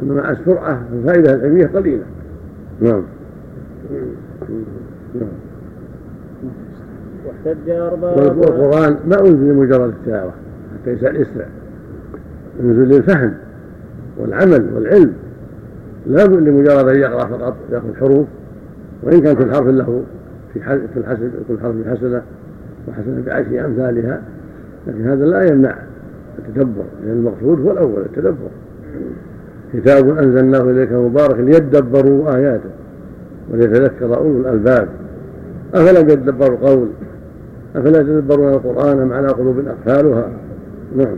مع 0.03 0.31
السرعة 0.31 0.83
الفائدة 0.93 1.35
العلمية 1.35 1.67
قليلة. 1.67 2.05
نعم. 2.81 3.03
نعم 5.15 5.29
واحتج 7.27 7.71
أربعة 7.71 8.15
والقرآن 8.17 8.97
ما 9.09 9.21
أنزل 9.21 9.53
لمجرد 9.53 9.89
التلاوة 9.89 10.33
حتى 10.75 10.91
يسأل 10.91 11.17
يسرع. 11.17 11.47
ينزل 12.61 12.89
للفهم 12.89 13.35
والعمل 14.19 14.75
والعلم. 14.75 15.13
لا 16.07 16.25
لمجرد 16.25 16.89
أن 16.89 17.01
يقرأ 17.01 17.27
فقط 17.27 17.57
يأخذ 17.73 17.95
حروف 17.97 18.27
وإن 19.03 19.21
كان 19.21 19.37
كل 19.37 19.55
حرف 19.55 19.67
له 19.67 20.03
في 20.55 20.61
في 20.61 20.97
الحسن 20.97 21.31
كل 21.49 21.61
حرف 21.61 21.75
حسنة 21.89 22.23
وحسنة 22.89 23.23
بعشر 23.27 23.67
أمثالها. 23.67 24.23
لكن 24.87 25.09
هذا 25.09 25.25
لا 25.25 25.53
يمنع 25.53 25.75
التدبر 26.39 26.85
لأن 27.05 27.17
المقصود 27.17 27.61
هو 27.61 27.71
الأول 27.71 28.03
التدبر. 28.03 28.49
كتاب 29.73 30.19
أنزلناه 30.19 30.61
إليك 30.61 30.93
مبارك 30.93 31.39
ليدبروا 31.39 32.37
آياته 32.37 32.71
وليتذكر 33.53 34.17
أولو 34.17 34.41
الألباب. 34.41 34.89
أفلم 35.75 36.11
يدبروا 36.11 36.57
القول 36.57 36.89
أفلا 37.77 38.01
يتدبرون 38.01 38.53
القرآن 38.53 39.13
على 39.13 39.29
قلوب 39.29 39.57
أقفالها؟ 39.59 40.29
نعم. 40.97 41.17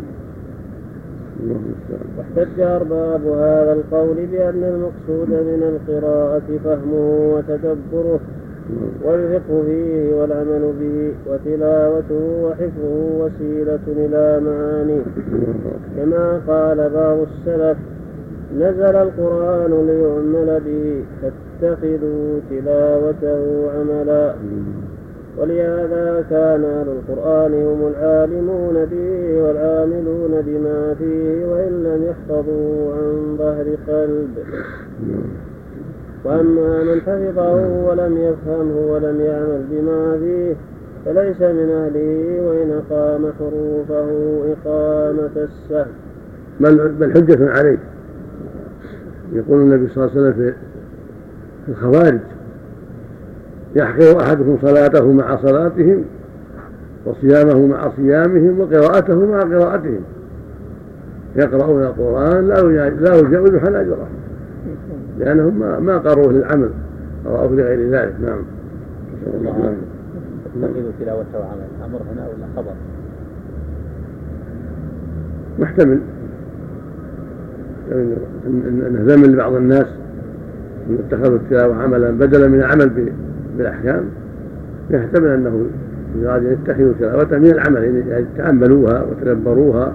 واحتج 2.19 2.61
أرباب 2.61 3.27
هذا 3.27 3.73
القول 3.73 4.17
بأن 4.33 4.63
المقصود 4.65 5.29
من 5.29 5.63
القراءة 5.63 6.43
فهمه 6.65 7.35
وتدبره 7.35 8.21
والفقه 9.05 9.63
فيه 9.67 10.15
والعمل 10.15 10.73
به 10.81 11.13
وتلاوته 11.33 12.43
وحفظه 12.43 13.19
وسيلة 13.19 13.79
إلى 13.89 14.41
معانيه. 14.45 15.03
كما 15.97 16.41
قال 16.49 16.91
بعض 16.91 17.19
السلف 17.19 17.77
نزل 18.57 18.97
القرآن 18.97 19.87
ليعمل 19.87 20.61
به 20.67 21.05
فاتخذوا 21.23 22.41
تلاوته 22.51 23.71
عملا. 23.71 24.35
ولهذا 25.39 26.25
كان 26.31 26.65
أهل 26.65 26.89
القرآن 26.89 27.53
هم 27.55 27.93
العالمون 27.97 28.85
به 28.91 29.43
والعاملون 29.43 30.43
بما 30.47 30.95
فيه 30.99 31.47
وإن 31.47 31.73
لم 31.85 32.05
يحفظوا 32.05 32.93
عن 32.95 33.37
ظهر 33.39 33.67
قلب. 33.89 34.31
وأما 36.25 36.85
من 36.85 37.01
حفظه 37.01 37.89
ولم 37.89 38.19
يفهمه 38.19 38.93
ولم 38.93 39.21
يعمل 39.21 39.65
بما 39.71 40.19
فيه 40.19 40.55
فليس 41.05 41.41
من 41.41 41.71
أهله 41.71 42.41
وإن 42.49 42.81
أقام 42.81 43.33
حروفه 43.39 44.09
إقامة 44.53 45.31
السهل 45.37 45.93
بل 47.01 47.13
حجة 47.13 47.51
عليه. 47.51 47.79
يقول 49.32 49.61
النبي 49.61 49.89
صلى 49.89 50.05
الله 50.05 50.16
عليه 50.16 50.20
وسلم 50.20 50.32
في 50.32 50.55
الخوارج 51.69 52.20
يحقر 53.77 54.20
أحدكم 54.20 54.59
صلاته 54.62 55.12
مع 55.12 55.36
صلاتهم 55.36 56.05
وصيامه 57.07 57.66
مع 57.66 57.90
صيامهم 57.97 58.61
وقراءته 58.61 59.27
مع 59.27 59.40
قراءتهم. 59.40 60.01
يقرؤون 61.36 61.82
القرآن 61.82 62.48
لا 62.48 62.62
لا 62.90 63.16
يجاوز 63.16 63.57
حناجرهم 63.57 64.09
لأنهم 65.19 65.59
ما 65.59 65.81
ما 65.81 65.98
قروه 65.98 66.32
للعمل 66.32 66.70
قرأه 67.24 67.47
لغير 67.47 67.90
ذلك. 67.90 68.15
نعم. 68.20 68.43
نسأل 69.23 69.40
الله 69.40 69.52
نعم. 69.52 69.74
تتخذ 70.55 70.90
تلاوته 71.01 71.39
عمل 71.39 71.90
أمر 71.90 72.01
هنا 72.12 72.27
ولا 72.27 72.47
خبر؟ 72.57 72.73
محتمل. 75.59 76.01
انه 77.93 79.03
ذم 79.07 79.25
لبعض 79.25 79.55
الناس 79.55 79.87
أن 80.89 80.99
اتخذوا 80.99 81.37
التلاوه 81.37 81.83
عملا 81.83 82.11
بدلا 82.11 82.49
من 82.49 82.59
العمل 82.59 83.12
بالأحكام 83.57 84.05
يحتمل 84.91 85.29
أنه 85.29 85.67
يراد 86.19 86.47
أن 86.47 86.53
يتخذوا 86.53 86.93
تلاوته 87.01 87.39
من 87.39 87.51
العمل 87.51 88.05
يعني 88.09 88.25
تأملوها 88.37 89.03
وتدبروها 89.03 89.95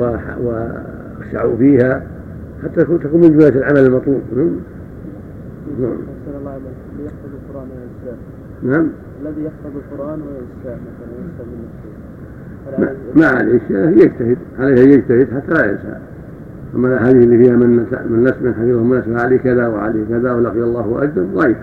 وخشعوا 0.42 1.56
فيها 1.56 2.02
حتى 2.62 2.84
تكون 2.84 3.20
من 3.20 3.38
جملة 3.38 3.48
العمل 3.48 3.78
المطلوب. 3.78 4.20
نعم. 5.80 5.96
الذي 6.72 7.04
يحفظ 7.04 7.30
وينساه 7.54 8.18
نعم. 8.62 8.88
الذي 9.22 9.44
يحفظ 9.44 9.76
القرآن 9.76 10.20
وينساه 10.20 10.78
مثلا 10.80 11.10
ينسى 11.18 11.42
من 12.78 13.20
ما 13.20 13.26
عليه 13.26 13.60
يجتهد. 14.04 14.38
عليه 14.58 14.84
ان 14.84 14.90
يجتهد 14.90 15.28
حتى 15.34 15.54
لا 15.54 15.70
ينسى. 15.70 15.98
أما 16.74 16.88
الاحاديث 16.88 17.22
اللي 17.22 17.44
فيها 17.44 17.56
من 17.56 17.86
من 18.10 18.24
نسب 18.24 18.42
من 18.42 18.54
حفظه 18.54 18.82
من 18.82 18.98
نسب 18.98 19.18
عليه 19.18 19.36
كذا 19.36 19.66
وعليه 19.66 20.04
كذا 20.08 20.32
ولقي 20.32 20.62
الله 20.62 21.02
أجر 21.02 21.22
ضعيف. 21.34 21.56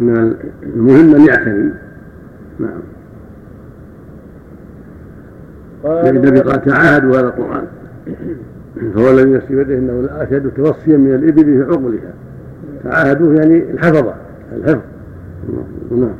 ان 0.00 0.34
المهم 0.62 1.14
أن 1.14 1.26
يعتني. 1.26 1.72
نعم. 2.58 2.80
النبي 5.84 6.40
قال 6.40 6.64
تعاهدوا 6.64 7.18
هذا 7.18 7.26
القرآن. 7.26 7.64
فهو 8.94 9.10
الذي 9.10 9.30
نفسي 9.30 9.54
بيده 9.54 9.78
إنه 9.78 10.00
لاشد 10.00 10.50
توصيا 10.56 10.96
من 10.96 11.14
الإبل 11.14 11.44
في 11.44 11.62
عقلها 11.62 12.12
تعاهدوه 12.84 13.34
يعني 13.34 13.70
الحفظة 13.70 14.14
الحفظ. 14.52 14.80
نعم. 15.90 16.14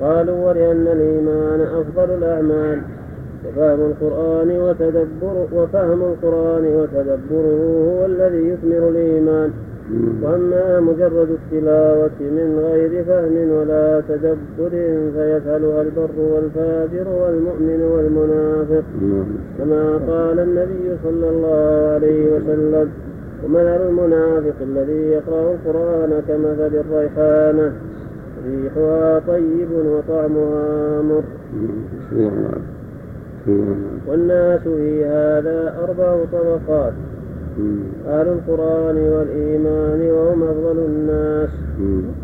قالوا 0.00 0.48
ولأن 0.48 0.86
الإيمان 0.86 1.60
أفضل 1.60 2.14
الأعمال. 2.14 2.80
وفهم 3.56 3.80
القرآن 3.90 4.50
وتدبر 4.60 5.46
وفهم 5.52 6.02
القرآن 6.02 6.64
وتدبره 6.76 7.60
هو 7.88 8.06
الذي 8.06 8.48
يثمر 8.48 8.88
الإيمان. 8.88 9.50
وأما 10.22 10.80
مجرد 10.80 11.28
التلاوة 11.30 12.18
من 12.20 12.48
غير 12.64 13.04
فهم 13.04 13.50
ولا 13.50 14.02
تدبر 14.08 14.70
فيفعلها 15.14 15.82
البر 15.82 16.16
والفاجر 16.32 17.06
والمؤمن 17.08 17.82
والمنافق. 17.92 18.84
كما 19.58 19.84
قال 20.08 20.38
النبي 20.40 20.96
صلى 21.04 21.30
الله 21.30 21.92
عليه 21.94 22.34
وسلم 22.34 22.88
ومثل 23.44 23.80
المنافق 23.88 24.54
الذي 24.62 25.02
يقرأ 25.16 25.54
القرآن 25.54 26.22
كمثل 26.28 26.72
الريحانة 26.84 27.72
ريحها 28.46 29.18
طيب 29.18 29.68
وطعمها 29.72 31.02
مر. 31.02 31.24
والناس 34.08 34.60
في 34.60 35.04
هذا 35.04 35.74
أربع 35.84 36.24
طبقات. 36.32 36.92
أهل 38.08 38.28
القرآن 38.28 38.96
والإيمان 38.96 40.10
وهم 40.10 40.42
أفضل 40.42 40.78
الناس. 40.78 41.50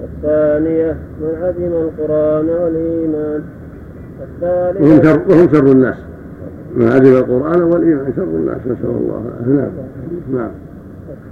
الثانية 0.05 0.97
من 1.21 1.43
عدم 1.43 1.73
القرآن 1.73 2.49
والإيمان. 2.49 3.43
الثالثة 4.23 4.85
وهم 4.85 5.03
شر, 5.03 5.21
وهم 5.31 5.49
شر 5.53 5.73
الناس. 5.73 5.97
من 6.77 6.89
عدم 6.89 7.17
القرآن 7.17 7.63
والإيمان 7.63 8.13
شر 8.17 8.23
الناس 8.23 8.59
نسأل 8.67 8.91
الله 8.91 9.23
نعم. 9.47 9.71
نعم. 10.33 10.51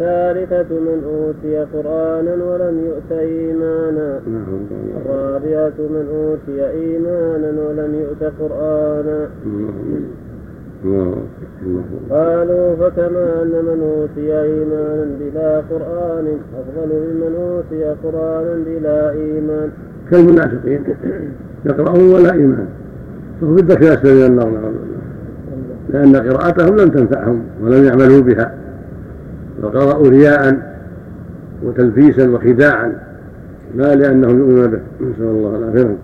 الثالثة 0.01 0.75
من 0.81 1.03
أوتي 1.05 1.67
قرآنا 1.75 2.35
ولم 2.45 2.85
يؤت 2.87 3.13
إيمانا. 3.13 4.21
الرابعة 5.07 5.79
من 5.79 6.07
أوتي 6.17 6.71
إيمانا 6.71 7.51
ولم 7.69 7.95
يؤت 7.95 8.33
قرآنا. 8.41 9.29
قالوا 12.11 12.77
فكما 12.77 13.43
أن 13.43 13.53
من 13.65 13.81
أوتي 13.97 14.43
إيمانا 14.43 15.07
بلا 15.21 15.63
قرآن 15.71 16.39
أفضل 16.59 16.91
ممن 16.95 17.35
أوتي 17.37 17.85
قرآنا 18.05 18.55
بلا 18.67 19.11
إيمان. 19.11 19.71
كالمنافقين. 20.11 20.85
يقرأون 21.67 22.15
ولا 22.15 22.33
إيمان. 22.33 22.67
فهو 23.41 23.55
في 23.55 23.61
الدرك 23.63 23.83
الأسفل 23.83 24.15
من 24.15 24.27
النار 24.27 24.73
لأن 25.89 26.17
قراءتهم 26.17 26.77
لم 26.77 26.89
تنفعهم 26.89 27.43
ولم 27.63 27.85
يعملوا 27.85 28.21
بها. 28.21 28.66
فقرأوا 29.63 30.09
رياء 30.09 30.77
وتلبيسا 31.65 32.31
وخداعا 32.31 32.93
لا 33.77 33.95
لأنهم 33.95 34.39
يؤمنون 34.39 34.67
به. 34.71 34.81
نسأل 35.01 35.25
الله 35.25 35.57
العافية. 35.57 35.97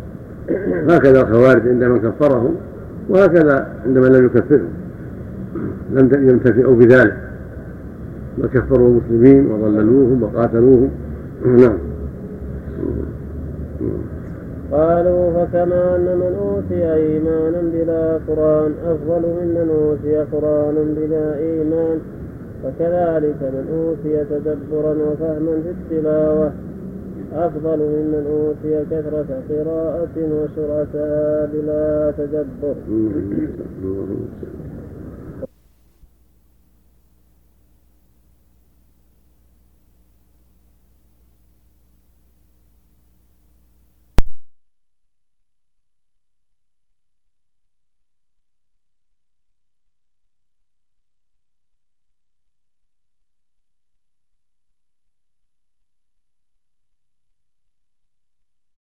هكذا 0.88 1.20
الخوارج 1.20 1.68
عندما 1.68 1.98
كفرهم 1.98 2.54
وهكذا 3.08 3.66
عندما 3.86 4.06
لم 4.06 4.26
يكفرهم. 4.26 4.68
لم 5.92 6.10
ينتفعوا 6.12 6.76
بذلك. 6.76 7.16
بل 8.38 8.48
كفروا 8.48 8.88
المسلمين 8.88 9.50
وضللوهم 9.50 10.22
وقاتلوهم. 10.22 10.90
نعم. 11.46 11.78
قالوا 14.72 15.32
فكما 15.32 15.96
أن 15.96 16.18
من 16.18 16.36
أوتي 16.40 16.94
إيمانا 16.94 17.62
بلا 17.72 18.18
قرآن 18.28 18.72
أفضل 18.86 19.22
ممن 19.28 19.68
أوتي 19.70 20.16
قرآنا 20.32 20.84
بلا 20.96 21.38
إيمان. 21.38 21.98
وكذلك 22.64 23.40
من 23.42 23.64
أوتي 23.72 24.24
تدبرا 24.24 24.92
وفهما 24.92 25.62
في 25.62 25.70
التلاوة 25.70 26.52
أفضل 27.32 27.78
ممن 27.78 28.24
أوتي 28.30 28.84
كثرة 28.90 29.30
قراءة 29.50 30.16
وسرعتها 30.16 31.46
بلا 31.52 32.12
تدبر. 32.18 32.74